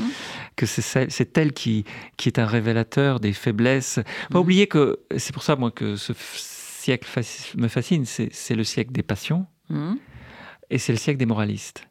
que 0.56 0.66
c'est 0.66 1.38
elle 1.38 1.52
qui, 1.52 1.84
qui 2.16 2.28
est 2.28 2.38
un 2.38 2.46
révélateur 2.46 3.20
des 3.20 3.32
faiblesses. 3.32 4.00
Pas 4.30 4.40
oublier 4.40 4.66
que, 4.66 5.00
c'est 5.16 5.32
pour 5.32 5.44
ça 5.44 5.54
moi 5.54 5.70
que 5.70 5.96
ce 5.96 6.12
siècle 6.16 7.08
me 7.56 7.68
fascine, 7.68 8.04
c'est 8.06 8.54
le 8.54 8.64
siècle 8.64 8.92
des 8.92 9.02
passions, 9.02 9.46
Mmh. 9.68 9.94
Et 10.70 10.78
c'est 10.78 10.92
le 10.92 10.98
siècle 10.98 11.18
des 11.18 11.26
moralistes. 11.26 11.86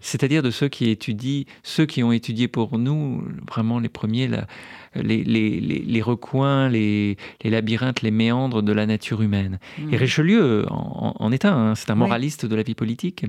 C'est-à-dire 0.00 0.42
de 0.42 0.50
ceux 0.50 0.68
qui 0.68 0.90
étudient, 0.90 1.44
ceux 1.62 1.86
qui 1.86 2.02
ont 2.02 2.12
étudié 2.12 2.48
pour 2.48 2.78
nous, 2.78 3.22
vraiment 3.48 3.78
les 3.78 3.88
premiers, 3.88 4.28
les, 4.94 5.24
les, 5.24 5.60
les, 5.60 6.02
recoins, 6.02 6.68
les, 6.68 7.16
labyrinthes, 7.44 8.02
les 8.02 8.10
méandres 8.10 8.62
de 8.62 8.72
la 8.72 8.86
nature 8.86 9.22
humaine. 9.22 9.58
Mmh. 9.78 9.94
Et 9.94 9.96
Richelieu 9.96 10.66
en, 10.70 11.32
est 11.32 11.44
un, 11.44 11.56
hein, 11.56 11.74
c'est 11.74 11.90
un 11.90 11.94
moraliste 11.94 12.46
de 12.46 12.56
la 12.56 12.62
vie 12.62 12.74
politique. 12.74 13.24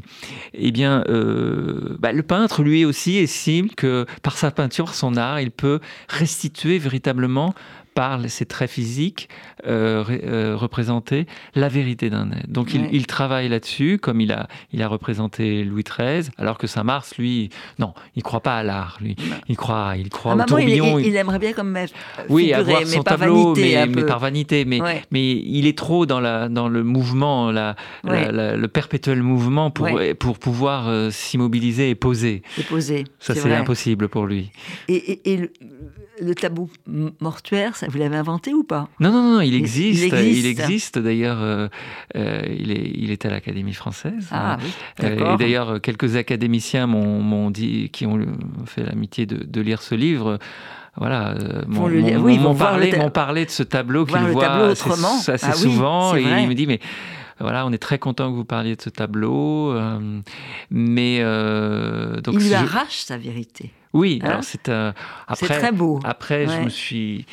Eh 0.53 0.71
bien, 0.71 1.03
euh, 1.07 1.97
bah, 1.99 2.11
le 2.11 2.23
peintre, 2.23 2.63
lui 2.63 2.85
aussi, 2.85 3.17
estime 3.17 3.69
que 3.69 4.05
par 4.21 4.37
sa 4.37 4.51
peinture, 4.51 4.93
son 4.93 5.17
art, 5.17 5.39
il 5.39 5.51
peut 5.51 5.79
restituer 6.09 6.77
véritablement 6.77 7.53
par 7.97 8.29
ses 8.29 8.45
traits 8.45 8.69
physiques 8.69 9.27
euh, 9.65 10.03
euh, 10.07 10.55
représenter 10.55 11.25
la 11.55 11.67
vérité 11.67 12.11
d'un 12.11 12.31
être. 12.31 12.47
Donc 12.47 12.75
il, 12.75 13.07
travaille 13.07 13.49
là-dessus, 13.49 13.97
comme 13.97 14.21
il 14.21 14.31
a, 14.31 14.47
il 14.71 14.83
a 14.83 14.87
représenté 14.87 15.63
Louis 15.63 15.83
XIII, 15.83 16.29
alors 16.37 16.59
que 16.59 16.67
Saint-Mars, 16.67 17.17
lui, 17.17 17.49
non, 17.79 17.95
il 18.15 18.21
croit 18.21 18.41
pas 18.41 18.57
à 18.57 18.61
l'art, 18.61 18.99
lui. 19.01 19.15
Il 19.49 19.57
croit, 19.57 19.95
il 19.97 20.09
croit 20.09 20.35
au 20.35 20.43
tourbillon. 20.43 20.99
Il, 20.99 21.15
aimerait 21.15 21.39
bien 21.39 21.53
comme 21.53 21.71
maître. 21.71 21.95
Oui, 22.29 22.53
avoir 22.53 22.85
son 22.85 23.01
tableau, 23.01 23.55
mais, 23.55 23.87
mais, 23.87 24.03
par 24.03 24.19
vanité. 24.19 24.63
Mais, 24.63 24.79
mais 25.09 25.31
il 25.31 25.65
est 25.65 25.75
trop 25.75 26.05
dans, 26.05 26.19
la, 26.19 26.49
dans 26.49 26.69
le 26.69 26.83
mouvement, 26.83 27.49
la, 27.51 27.75
le 28.03 28.67
perpétuel 28.67 29.23
mouvement 29.23 29.71
pour, 29.71 29.89
pour 30.19 30.37
pouvoir 30.37 30.87
euh, 30.87 31.09
s'immobiliser 31.09 31.89
et 31.89 31.95
poser. 31.95 32.43
Et 32.59 32.63
poser. 32.63 33.05
Ça, 33.17 33.33
c'est 33.33 33.51
impossible 33.51 34.07
pour 34.07 34.27
lui. 34.27 34.51
Et, 34.87 35.33
et 35.33 35.37
le, 35.37 35.51
le 36.21 36.35
tabou 36.35 36.69
mortuaire, 37.19 37.75
ça, 37.75 37.86
vous 37.87 37.97
l'avez 37.97 38.17
inventé 38.17 38.53
ou 38.53 38.63
pas? 38.63 38.89
Non, 38.99 39.11
non, 39.11 39.35
non, 39.35 39.41
il 39.41 39.55
existe. 39.55 40.13
Il 40.13 40.45
existe, 40.45 40.99
d'ailleurs. 40.99 41.41
Euh, 41.41 41.67
euh, 42.15 42.41
il, 42.47 42.71
est, 42.71 42.91
il 42.95 43.11
est 43.11 43.25
à 43.25 43.29
l'Académie 43.29 43.73
française. 43.73 44.27
Ah, 44.31 44.57
oui, 44.61 44.69
euh, 45.03 45.33
et 45.33 45.37
d'ailleurs, 45.37 45.81
quelques 45.81 46.15
académiciens 46.15 46.87
m'ont 46.87 47.49
dit, 47.51 47.89
qui 47.91 48.05
ont 48.05 48.19
fait 48.65 48.83
l'amitié 48.83 49.25
de, 49.25 49.61
lire 49.61 49.81
ce 49.81 49.95
livre, 49.95 50.39
voilà, 50.95 51.35
m'ont 51.67 52.55
parlé, 52.55 52.91
parlé, 53.13 53.45
de 53.45 53.51
ce 53.51 53.63
tableau 53.63 54.05
qu'ils 54.05 54.17
voient 54.17 54.69
assez, 54.69 55.31
assez 55.31 55.47
ah 55.47 55.53
souvent. 55.53 56.15
et 56.15 56.21
il 56.21 56.47
me 56.47 56.53
dit, 56.53 56.67
mais 56.67 56.79
voilà, 57.39 57.65
on 57.67 57.71
est 57.71 57.77
très 57.77 57.99
content 57.99 58.31
que 58.31 58.35
vous 58.35 58.45
parliez 58.45 58.75
de 58.75 58.81
ce 58.81 58.89
tableau. 58.89 59.73
mais 60.69 61.23
donc, 62.21 62.35
il 62.39 62.47
lui 62.47 62.53
arrache 62.53 62.99
sa 62.99 63.17
vérité. 63.17 63.71
Oui, 63.93 64.19
hein? 64.21 64.29
alors 64.29 64.43
c'est 64.43 64.69
euh, 64.69 64.91
après. 65.27 65.57
très 65.57 65.71
beau. 65.71 65.99
Après, 66.03 66.47
je 66.47 66.61
me 66.61 66.69
suis 66.69 67.25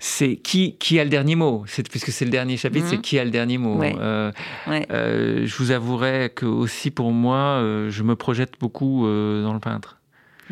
c'est 0.00 0.36
qui, 0.36 0.76
qui 0.78 0.98
a 0.98 1.04
le 1.04 1.10
dernier 1.10 1.36
mot? 1.36 1.64
Puisque 1.90 2.10
c'est 2.10 2.24
le 2.24 2.30
dernier 2.30 2.56
chapitre, 2.56 2.86
c'est 2.88 2.96
mhm. 2.96 3.02
qui 3.02 3.18
a 3.18 3.24
le 3.24 3.30
dernier 3.30 3.58
mot? 3.58 3.80
Euh, 3.82 4.32
euh, 4.68 5.46
je 5.46 5.56
vous 5.56 5.70
avouerai 5.70 6.32
que 6.34 6.46
aussi 6.46 6.90
pour 6.90 7.12
moi, 7.12 7.60
je 7.88 8.02
me 8.02 8.16
projette 8.16 8.54
beaucoup 8.58 9.02
dans 9.04 9.52
le 9.52 9.60
peintre. 9.60 9.99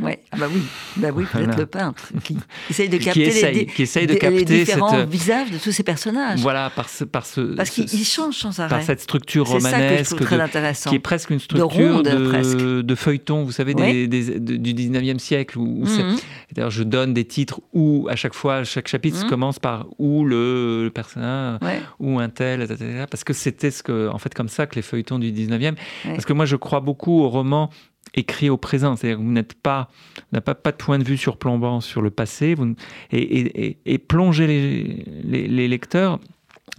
Ouais. 0.00 0.20
Ah 0.32 0.36
bah 0.38 0.46
oui, 0.52 0.62
bah 0.96 1.08
oui, 1.14 1.24
êtes 1.34 1.56
le 1.56 1.66
peintre 1.66 2.12
qui 2.22 2.36
essaye 2.70 2.88
de 2.88 2.98
capter, 2.98 3.52
les, 3.52 3.66
qui 3.66 3.82
essaye 3.82 4.06
de 4.06 4.14
capter 4.14 4.44
les 4.44 4.44
différents 4.44 4.90
cette... 4.90 5.08
visages 5.08 5.50
de 5.50 5.58
tous 5.58 5.72
ces 5.72 5.82
personnages. 5.82 6.40
Voilà, 6.40 6.70
par 6.70 6.88
ce, 6.88 7.04
par 7.04 7.26
ce, 7.26 7.40
parce 7.54 7.70
qu'ils 7.70 8.04
changent 8.04 8.36
sans 8.36 8.60
arrêt. 8.60 8.68
Par 8.68 8.82
cette 8.82 9.00
structure 9.00 9.46
romanesque, 9.46 10.16
très 10.20 10.38
qui 10.88 10.94
est 10.94 11.00
presque 11.00 11.30
une 11.30 11.38
structure 11.38 12.02
de, 12.02 12.82
de, 12.82 12.94
feuilleton, 12.94 13.44
vous 13.44 13.52
savez, 13.52 13.74
des, 13.74 14.06
des, 14.06 14.38
du 14.38 14.74
19e 14.74 15.18
siècle. 15.18 15.58
Où, 15.58 15.84
mhm. 15.84 16.16
D'ailleurs, 16.52 16.70
je 16.70 16.82
donne 16.82 17.14
des 17.14 17.24
titres 17.24 17.60
où 17.72 18.06
à 18.10 18.16
chaque 18.16 18.34
fois, 18.34 18.64
chaque 18.64 18.88
chapitre 18.88 19.24
mhm. 19.24 19.30
commence 19.30 19.58
par 19.58 19.86
où 19.98 20.24
le, 20.24 20.90
personnage, 20.94 21.60
où 21.98 22.18
un 22.18 22.28
tel, 22.28 22.62
etc. 22.62 23.04
Parce 23.10 23.24
que 23.24 23.32
c'était 23.32 23.70
ce 23.70 23.82
que, 23.82 24.08
en 24.08 24.18
fait, 24.18 24.34
comme 24.34 24.48
ça 24.48 24.66
que 24.66 24.76
les 24.76 24.82
feuilletons 24.82 25.18
du 25.18 25.32
19e. 25.32 25.74
Parce 26.04 26.24
que 26.24 26.32
moi, 26.32 26.44
je 26.44 26.56
crois 26.56 26.80
beaucoup 26.80 27.22
au 27.22 27.28
roman 27.28 27.70
écrit 28.14 28.50
au 28.50 28.56
présent. 28.56 28.96
C'est-à-dire 28.96 29.18
que 29.18 29.22
vous 29.22 29.32
n'êtes 29.32 29.54
pas, 29.54 29.88
n'avez 30.32 30.44
pas, 30.44 30.54
pas 30.54 30.72
de 30.72 30.76
point 30.76 30.98
de 30.98 31.04
vue 31.04 31.16
sur 31.16 31.36
plombant 31.36 31.80
sur 31.80 32.02
le 32.02 32.10
passé, 32.10 32.54
vous, 32.54 32.74
et, 33.12 33.78
et, 33.84 33.98
plongez 33.98 34.46
les, 34.46 35.48
les, 35.48 35.68
lecteurs 35.68 36.18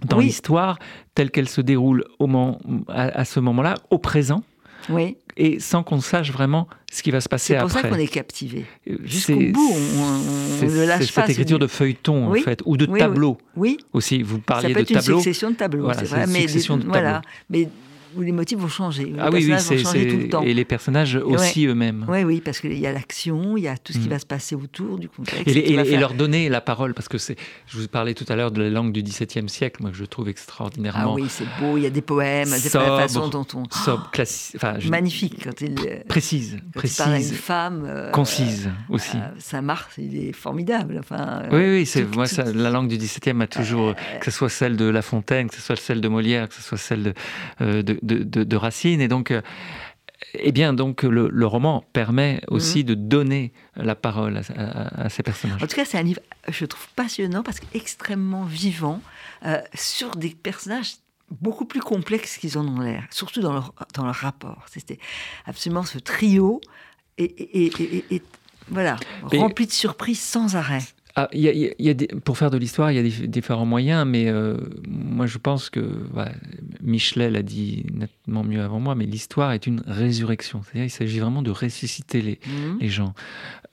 dans 0.04 0.18
l'histoire 0.18 0.78
telle 1.14 1.30
qu'elle 1.30 1.48
se 1.48 1.60
déroule 1.60 2.04
au 2.18 2.26
moment, 2.26 2.58
à, 2.88 3.24
ce 3.24 3.40
moment-là, 3.40 3.74
au 3.90 3.98
présent. 3.98 4.42
Oui. 4.88 5.16
Et 5.36 5.60
sans 5.60 5.82
qu'on 5.82 6.00
sache 6.00 6.32
vraiment 6.32 6.66
ce 6.90 7.02
qui 7.02 7.10
va 7.10 7.20
se 7.20 7.28
passer 7.28 7.54
après. 7.54 7.68
C'est 7.68 7.74
pour 7.74 7.82
ça 7.82 7.88
qu'on 7.88 8.00
est 8.00 8.08
captivé. 8.08 8.64
Euh, 8.88 8.96
Jusqu'au 9.04 9.34
bout, 9.34 9.74
on, 9.74 10.66
ne 10.66 10.86
lâche 10.86 10.98
pas. 10.98 11.04
C'est 11.04 11.12
cette 11.12 11.30
écriture 11.30 11.58
de 11.58 11.66
feuilleton, 11.66 12.30
en 12.30 12.34
fait, 12.34 12.62
ou 12.64 12.76
de 12.76 12.86
tableau. 12.86 13.36
Oui. 13.56 13.78
Aussi, 13.92 14.22
vous 14.22 14.38
parliez 14.40 14.74
de 14.74 14.80
tableau. 14.80 14.86
Ça 14.86 14.94
peut 14.94 15.00
être 15.00 15.08
une 15.08 15.16
succession 15.18 15.50
de 15.50 15.56
tableaux, 15.56 15.90
c'est 15.92 16.06
vrai. 16.06 16.26
Mais, 16.26 16.46
voilà. 16.86 17.20
Mais 17.50 17.68
où 18.16 18.22
les 18.22 18.32
motifs 18.32 18.58
vont 18.58 18.68
changer. 18.68 19.04
Les 19.04 19.18
ah 19.18 19.30
oui, 19.32 19.46
oui, 19.48 19.54
c'est 19.58 19.76
tout 19.82 20.16
le 20.16 20.28
temps. 20.28 20.42
Et 20.42 20.54
les 20.54 20.64
personnages 20.64 21.16
aussi 21.16 21.66
eux-mêmes. 21.66 22.06
Oui, 22.08 22.24
oui, 22.24 22.40
parce 22.40 22.60
qu'il 22.60 22.78
y 22.78 22.86
a 22.86 22.92
l'action, 22.92 23.56
il 23.56 23.64
y 23.64 23.68
a 23.68 23.76
tout 23.76 23.92
ce 23.92 23.98
qui 23.98 24.06
mm. 24.06 24.10
va 24.10 24.18
se 24.18 24.26
passer 24.26 24.54
autour 24.54 24.98
du 24.98 25.08
contexte. 25.08 25.48
Et, 25.48 25.96
leur 25.96 26.14
donner 26.14 26.48
la 26.48 26.60
parole, 26.60 26.94
parce 26.94 27.08
que 27.08 27.18
c'est. 27.18 27.36
Je 27.66 27.78
vous 27.78 27.86
parlais 27.86 28.14
tout 28.14 28.24
à 28.28 28.36
l'heure 28.36 28.50
de 28.50 28.62
la 28.62 28.70
langue 28.70 28.92
du 28.92 29.02
XVIIe 29.02 29.48
siècle, 29.48 29.82
moi 29.82 29.90
que 29.90 29.96
je 29.96 30.04
trouve 30.04 30.28
extraordinairement. 30.28 31.12
Ah 31.12 31.14
oui, 31.14 31.26
c'est 31.28 31.44
beau. 31.60 31.76
Il 31.76 31.82
y 31.82 31.86
a 31.86 31.90
des 31.90 32.00
poèmes, 32.00 32.48
sobre, 32.48 32.96
des 32.96 33.02
façons 33.02 33.28
dont 33.28 33.46
on. 33.54 33.64
Sobre, 33.70 34.10
classi... 34.10 34.56
enfin, 34.56 34.78
Magnifique 34.88 35.44
quand 35.44 35.60
il. 35.60 35.74
Précise, 36.08 36.58
précise. 36.74 36.98
Il 36.98 37.02
parle 37.02 37.14
à 37.14 37.18
une 37.18 37.24
femme. 37.24 37.84
Euh, 37.86 38.10
concise 38.10 38.70
aussi. 38.88 39.16
Euh, 39.16 39.28
ça 39.38 39.60
marche, 39.62 39.94
il 39.98 40.16
est 40.16 40.32
formidable. 40.32 40.98
Enfin. 40.98 41.42
Oui, 41.50 41.62
oui, 41.64 41.86
c'est 41.86 42.04
moi 42.14 42.26
ça, 42.26 42.44
la 42.44 42.70
langue 42.70 42.88
du 42.88 42.96
XVIIe 42.96 43.40
a 43.42 43.46
toujours, 43.46 43.94
que 44.20 44.24
ce 44.24 44.30
soit 44.30 44.48
celle 44.48 44.76
de 44.76 44.86
La 44.86 45.02
Fontaine, 45.02 45.48
que 45.48 45.56
ce 45.56 45.60
soit 45.60 45.76
celle 45.76 46.00
de 46.00 46.08
Molière, 46.08 46.48
que 46.48 46.54
ce 46.54 46.62
soit 46.62 46.78
celle 46.78 47.02
de, 47.02 47.14
euh, 47.60 47.82
de, 48.02 48.22
de, 48.24 48.56
Racine. 48.56 49.00
Et 49.00 49.08
donc, 49.08 49.30
euh, 49.30 49.42
eh 50.34 50.52
bien, 50.52 50.72
donc, 50.72 51.02
le, 51.02 51.46
roman 51.46 51.84
permet 51.92 52.40
aussi 52.48 52.80
mhm. 52.80 52.84
de 52.84 52.94
donner 52.94 53.52
la 53.76 53.94
parole 53.94 54.42
à, 54.56 55.08
ces 55.08 55.22
personnages. 55.22 55.62
En 55.62 55.66
tout 55.66 55.76
cas, 55.76 55.84
c'est 55.84 55.98
un 55.98 56.02
livre, 56.02 56.20
je 56.48 56.64
trouve, 56.64 56.86
passionnant 56.94 57.42
parce 57.42 57.60
qu'extrêmement 57.60 58.44
vivant 58.44 59.00
euh, 59.46 59.60
sur 59.74 60.16
des 60.16 60.30
personnages 60.30 60.94
beaucoup 61.40 61.64
plus 61.64 61.80
complexes 61.80 62.38
qu'ils 62.38 62.58
en 62.58 62.66
ont 62.66 62.80
l'air, 62.80 63.06
surtout 63.10 63.40
dans 63.40 63.52
leur, 63.52 63.72
dans 63.94 64.04
leur 64.04 64.16
rapport. 64.16 64.66
C'était 64.70 64.98
absolument 65.46 65.84
ce 65.84 65.98
trio 65.98 66.60
et, 67.18 67.66
et, 67.66 68.22
voilà, 68.68 68.96
rempli 69.22 69.66
de 69.66 69.72
surprises 69.72 70.20
sans 70.20 70.56
arrêt. 70.56 70.82
Ah, 71.20 71.28
y 71.34 71.90
a, 71.90 71.94
pour 72.24 72.38
faire 72.38 72.50
de 72.50 72.56
l'histoire, 72.56 72.90
il 72.90 72.94
y 72.94 72.98
a 72.98 73.02
des, 73.02 73.28
différents 73.28 73.66
moyens, 73.66 74.06
mais 74.06 74.28
euh, 74.28 74.56
moi 74.88 75.26
je 75.26 75.36
pense 75.36 75.68
que 75.68 75.80
Michelet 76.80 77.30
l'a 77.30 77.42
dit 77.42 77.84
nettement 77.92 78.42
mieux 78.42 78.62
avant 78.62 78.80
moi, 78.80 78.94
mais 78.94 79.04
l'histoire 79.04 79.52
est 79.52 79.66
une 79.66 79.82
résurrection. 79.86 80.62
C'est-à-dire 80.62 80.84
il 80.84 80.90
s'agit 80.90 81.18
vraiment 81.18 81.42
de 81.42 81.50
ressusciter 81.50 82.22
les, 82.22 82.40
mmh. 82.46 82.78
les 82.80 82.88
gens. 82.88 83.12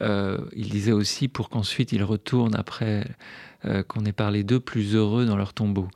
Euh, 0.01 0.39
il 0.57 0.67
disait 0.67 0.91
aussi 0.91 1.29
pour 1.29 1.47
qu'ensuite 1.49 1.93
ils 1.93 2.03
retournent 2.03 2.55
après 2.55 3.05
euh, 3.63 3.81
qu'on 3.81 4.03
ait 4.03 4.11
parlé 4.11 4.43
d'eux 4.43 4.59
plus 4.59 4.93
heureux 4.93 5.25
dans 5.25 5.37
leur 5.37 5.53
tombeau. 5.53 5.87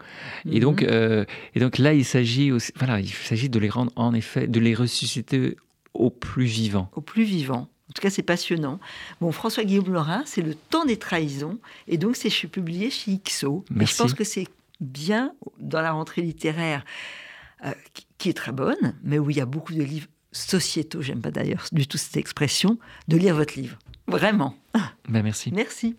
Et, 0.49 0.61
donc, 0.61 0.83
et 0.83 1.59
donc 1.59 1.79
là, 1.79 1.93
il 1.93 2.05
s'agit 2.05 2.49
voilà, 2.77 3.01
il 3.01 3.09
s'agit 3.09 3.49
de 3.49 3.59
les 3.59 3.69
rendre 3.69 3.91
en 3.97 4.13
effet, 4.13 4.47
de 4.47 4.59
les 4.61 4.73
ressusciter 4.73 5.57
au 5.93 6.11
plus 6.11 6.45
vivant. 6.45 6.89
Au 6.95 7.01
plus 7.01 7.23
vivant. 7.23 7.67
En 7.91 7.93
tout 7.93 8.01
cas, 8.01 8.09
c'est 8.09 8.23
passionnant. 8.23 8.79
Bon, 9.19 9.33
François 9.33 9.65
Guillaume 9.65 9.91
Laurin, 9.91 10.23
c'est 10.25 10.41
Le 10.41 10.55
temps 10.55 10.85
des 10.85 10.95
trahisons. 10.95 11.59
Et 11.89 11.97
donc, 11.97 12.15
c'est 12.15 12.29
publié 12.47 12.89
chez 12.89 13.11
IXO. 13.11 13.65
Et 13.81 13.85
je 13.85 13.95
pense 13.97 14.13
que 14.13 14.23
c'est 14.23 14.47
bien 14.79 15.33
dans 15.59 15.81
la 15.81 15.91
rentrée 15.91 16.21
littéraire, 16.21 16.85
euh, 17.65 17.73
qui 18.17 18.29
est 18.29 18.33
très 18.33 18.53
bonne, 18.53 18.95
mais 19.03 19.19
où 19.19 19.29
il 19.29 19.35
y 19.35 19.41
a 19.41 19.45
beaucoup 19.45 19.73
de 19.73 19.83
livres 19.83 20.07
sociétaux, 20.31 21.01
j'aime 21.01 21.19
pas 21.19 21.31
d'ailleurs 21.31 21.65
du 21.73 21.85
tout 21.85 21.97
cette 21.97 22.15
expression, 22.15 22.79
de 23.09 23.17
lire 23.17 23.35
votre 23.35 23.59
livre. 23.59 23.77
Vraiment. 24.07 24.55
Ben 25.09 25.21
merci. 25.21 25.51
Merci. 25.51 25.97